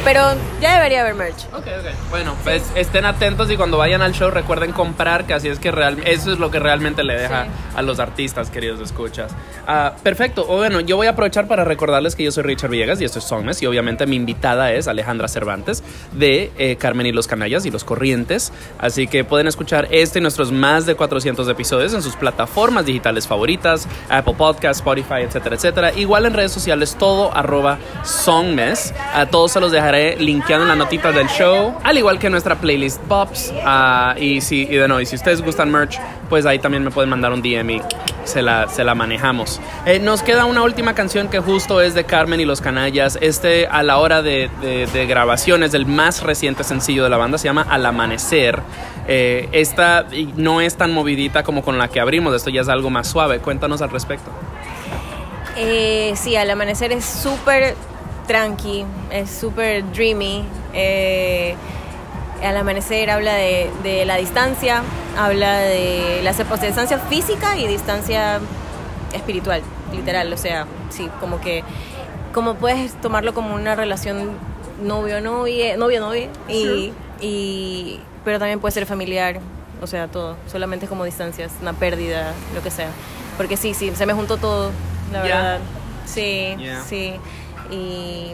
pero 0.06 0.22
ya 0.62 0.76
debería 0.76 1.02
haber 1.02 1.16
merch. 1.16 1.44
Ok, 1.54 1.66
ok. 1.80 2.10
Bueno, 2.10 2.34
pues 2.46 2.64
estén 2.76 3.04
atentos 3.04 3.52
y 3.52 3.58
cuando 3.58 3.78
vayan 3.78 4.02
al 4.02 4.14
show 4.14 4.30
recuerden 4.32 4.72
comprar, 4.72 5.26
que 5.26 5.34
así 5.34 5.50
es 5.50 5.60
que 5.60 5.72
real, 5.72 5.98
eso 6.06 6.32
es 6.32 6.40
lo 6.40 6.50
que 6.52 6.60
realmente 6.60 7.04
le 7.04 7.18
deja 7.18 7.44
Sí. 7.46 7.50
a 7.76 7.82
los 7.82 8.00
artistas, 8.00 8.50
queridos 8.50 8.80
escuchas. 8.80 9.32
Ah, 9.68 9.94
perfecto. 10.04 10.46
O 10.48 10.58
bueno, 10.58 10.80
yo 10.80 10.96
voy 10.96 11.08
a 11.08 11.10
aprovechar 11.10 11.48
para 11.48 11.66
recordarles 11.66 12.16
que 12.16 12.24
yo 12.24 12.32
soy 12.32 12.44
Richard 12.44 12.70
Villegas 12.70 13.02
y 13.02 13.04
esto 13.06 13.20
es 13.20 13.26
Songmes 13.26 13.62
y 13.62 13.66
obviamente 13.66 14.06
mi 14.06 14.16
invitada 14.16 14.72
es 14.72 14.88
Alejandra 14.88 15.28
Cervantes 15.28 15.84
de 16.14 16.52
eh, 16.58 16.76
Carmen 16.78 17.08
y 17.08 17.12
los 17.12 17.28
Canallas 17.28 17.66
y 17.66 17.72
los 17.72 17.84
Corrientes. 17.84 18.54
Así 18.78 19.08
que 19.08 19.24
pueden 19.24 19.48
escuchar 19.48 19.88
este 19.92 20.20
y 20.20 20.22
nuestros 20.22 20.52
más 20.52 20.86
de 20.86 20.96
400 20.96 21.50
episodios 21.50 21.94
en 21.96 22.02
sus 22.04 22.16
plataformas 22.16 22.86
digitales 22.86 23.28
favoritas, 23.28 23.88
Apple 24.10 24.36
Podcasts, 24.38 24.78
Spotify, 24.78 25.22
etcétera, 25.24 25.56
etcétera. 25.56 25.94
Igual 25.94 26.26
en 26.28 26.34
redes 26.36 26.52
sociales, 26.52 26.96
todo 27.00 27.36
arroba 27.36 27.80
Songmes. 28.04 28.94
A 29.14 29.26
todos 29.26 29.52
se 29.52 29.60
los 29.60 29.72
dejaré 29.72 29.95
linkeando 30.20 30.64
en 30.64 30.70
las 30.70 30.78
notitas 30.78 31.14
del 31.16 31.28
show, 31.28 31.76
al 31.84 31.98
igual 31.98 32.20
que 32.20 32.30
nuestra 32.30 32.56
playlist 32.56 33.02
Pops. 33.04 33.54
Ah, 33.64 34.16
y, 34.18 34.42
si, 34.42 34.66
de 34.66 34.88
nuevo, 34.88 35.02
y 35.02 35.06
si 35.06 35.16
ustedes 35.16 35.42
gustan 35.42 35.72
merch, 35.72 36.00
pues 36.30 36.46
ahí 36.46 36.60
también 36.60 36.84
me 36.84 36.92
pueden 36.92 37.10
mandar 37.10 37.32
un 37.34 37.42
DM 37.42 37.70
y 37.72 37.82
se 38.24 38.42
la, 38.42 38.68
se 38.68 38.84
la 38.84 38.96
manejamos. 38.96 39.62
Eh, 39.86 40.00
nos 40.00 40.22
queda 40.22 40.46
una 40.46 40.64
última 40.64 40.96
canción 40.96 41.28
que 41.30 41.40
justo 41.40 41.82
es 41.82 41.94
de 41.94 42.04
Carmen 42.04 42.40
y 42.40 42.46
los 42.46 42.62
Canallas. 42.62 43.18
Este, 43.22 43.68
a 43.68 43.84
la 43.84 43.98
hora 43.98 44.22
de, 44.22 44.50
de, 44.62 44.88
de 44.88 45.06
grabación, 45.06 45.64
es 45.64 45.72
del 45.72 45.86
más 45.86 46.24
reciente 46.24 46.64
sencillo 46.64 47.04
de 47.04 47.10
la 47.10 47.18
banda, 47.18 47.38
se 47.38 47.46
llama 47.46 47.66
Al 47.70 47.86
Amanecer. 47.86 48.62
Eh, 49.08 49.50
esta 49.52 50.08
no 50.36 50.62
es 50.62 50.76
tan 50.76 50.92
movidita 50.92 51.44
como 51.44 51.64
con 51.64 51.78
la 51.78 51.88
que 51.88 52.00
abrimos, 52.00 52.34
esto 52.36 52.50
ya 52.50 52.62
es 52.62 52.70
algo 52.70 52.90
más 52.90 53.08
suave. 53.08 53.40
Cuéntanos 53.40 53.82
al 53.82 53.92
respecto. 53.92 54.32
Eh, 55.58 56.14
sí, 56.16 56.36
al 56.36 56.50
amanecer 56.50 56.92
es 56.92 57.06
súper 57.06 57.76
tranqui, 58.28 58.86
es 59.12 59.30
súper 59.30 59.84
dreamy. 59.92 60.44
Eh, 60.74 61.56
al 62.44 62.58
amanecer 62.58 63.10
habla 63.10 63.34
de, 63.34 63.70
de 63.84 64.06
la 64.06 64.18
distancia, 64.18 64.84
habla 65.18 65.60
de 65.60 66.22
la 66.24 66.34
distancia 66.34 67.00
física 67.00 67.58
y 67.58 67.68
distancia 67.68 68.40
espiritual, 69.14 69.62
literal. 69.92 70.32
O 70.32 70.38
sea, 70.38 70.66
sí, 70.90 71.10
como 71.20 71.40
que 71.40 71.64
como 72.34 72.56
puedes 72.56 72.94
tomarlo 73.00 73.34
como 73.34 73.56
una 73.56 73.76
relación 73.76 74.32
novio-novia, 74.84 75.78
novio-novia, 75.78 76.28
y, 76.50 76.92
y, 77.22 78.00
pero 78.26 78.40
también 78.40 78.60
puede 78.60 78.74
ser 78.74 78.86
familiar, 78.86 79.40
o 79.82 79.88
sea, 79.88 80.10
todo. 80.10 80.36
Solamente 80.52 80.86
es 80.86 80.90
como 80.90 81.06
distancias, 81.06 81.54
una 81.62 81.72
pérdida, 81.72 82.34
lo 82.54 82.62
que 82.62 82.72
sea. 82.72 82.90
Porque 83.38 83.56
sí, 83.56 83.74
sí, 83.74 83.92
se 83.96 84.06
me 84.06 84.14
juntó 84.14 84.36
todo, 84.36 84.72
la 85.14 85.22
verdad. 85.22 85.60
Sí, 86.06 86.58
sí. 86.86 87.14
Y, 87.72 88.34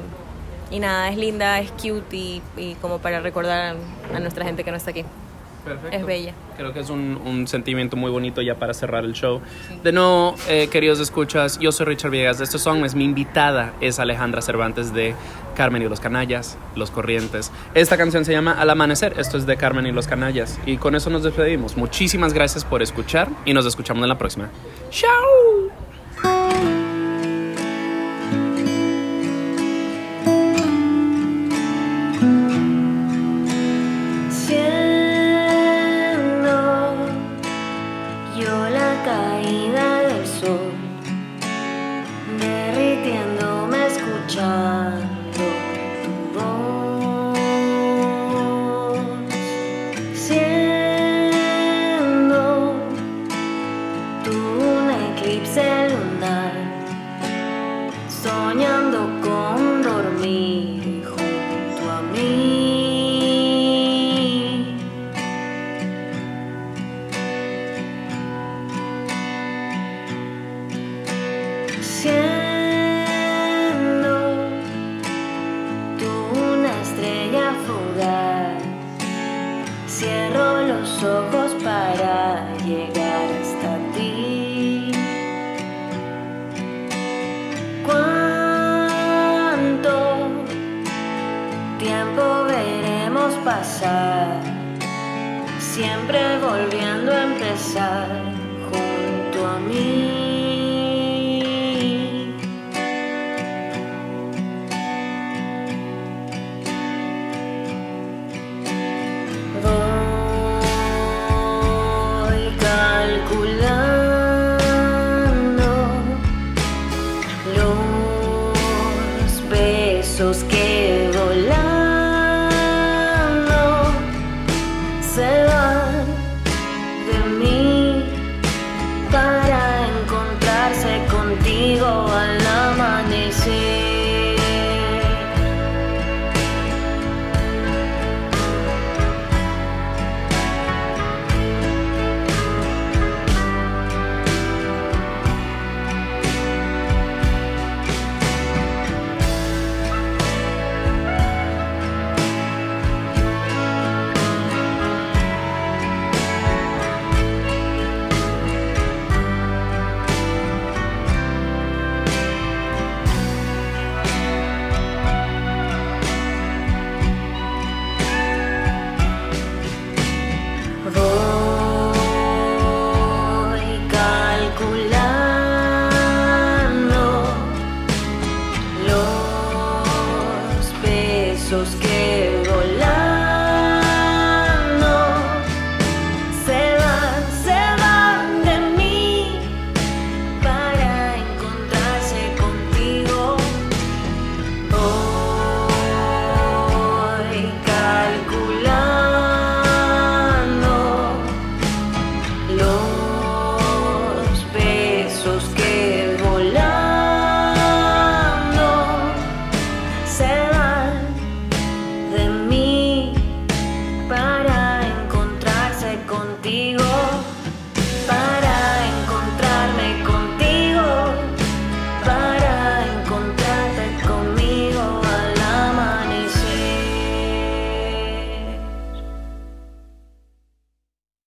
y 0.69 0.79
nada, 0.79 1.09
es 1.09 1.17
linda, 1.17 1.59
es 1.59 1.71
cute 1.71 2.15
y, 2.15 2.41
y 2.57 2.75
como 2.75 2.99
para 2.99 3.19
recordar 3.19 3.75
a, 4.13 4.15
a 4.17 4.19
nuestra 4.19 4.45
gente 4.45 4.63
que 4.63 4.71
no 4.71 4.77
está 4.77 4.91
aquí. 4.91 5.05
Perfecto. 5.63 5.95
Es 5.95 6.03
bella. 6.03 6.33
Creo 6.57 6.73
que 6.73 6.79
es 6.79 6.89
un, 6.89 7.21
un 7.23 7.47
sentimiento 7.47 7.95
muy 7.95 8.09
bonito 8.09 8.41
ya 8.41 8.55
para 8.55 8.73
cerrar 8.73 9.05
el 9.05 9.13
show. 9.13 9.41
De 9.83 9.91
nuevo, 9.91 10.33
eh, 10.47 10.69
queridos 10.71 10.99
escuchas, 10.99 11.59
yo 11.59 11.71
soy 11.71 11.85
Richard 11.85 12.09
Villegas 12.09 12.39
de 12.39 12.45
estos 12.45 12.63
songs. 12.63 12.95
Mi 12.95 13.03
invitada 13.03 13.73
es 13.79 13.99
Alejandra 13.99 14.41
Cervantes 14.41 14.91
de 14.91 15.13
Carmen 15.55 15.83
y 15.83 15.87
los 15.87 15.99
Canallas, 15.99 16.57
Los 16.75 16.89
Corrientes. 16.89 17.51
Esta 17.75 17.95
canción 17.95 18.25
se 18.25 18.31
llama 18.31 18.53
Al 18.53 18.71
Amanecer. 18.71 19.13
Esto 19.19 19.37
es 19.37 19.45
de 19.45 19.55
Carmen 19.55 19.85
y 19.85 19.91
los 19.91 20.07
Canallas. 20.07 20.57
Y 20.65 20.77
con 20.77 20.95
eso 20.95 21.11
nos 21.11 21.21
despedimos. 21.21 21.77
Muchísimas 21.77 22.33
gracias 22.33 22.65
por 22.65 22.81
escuchar 22.81 23.29
y 23.45 23.53
nos 23.53 23.67
escuchamos 23.67 24.01
en 24.01 24.09
la 24.09 24.17
próxima. 24.17 24.49
¡Chao! 24.89 26.80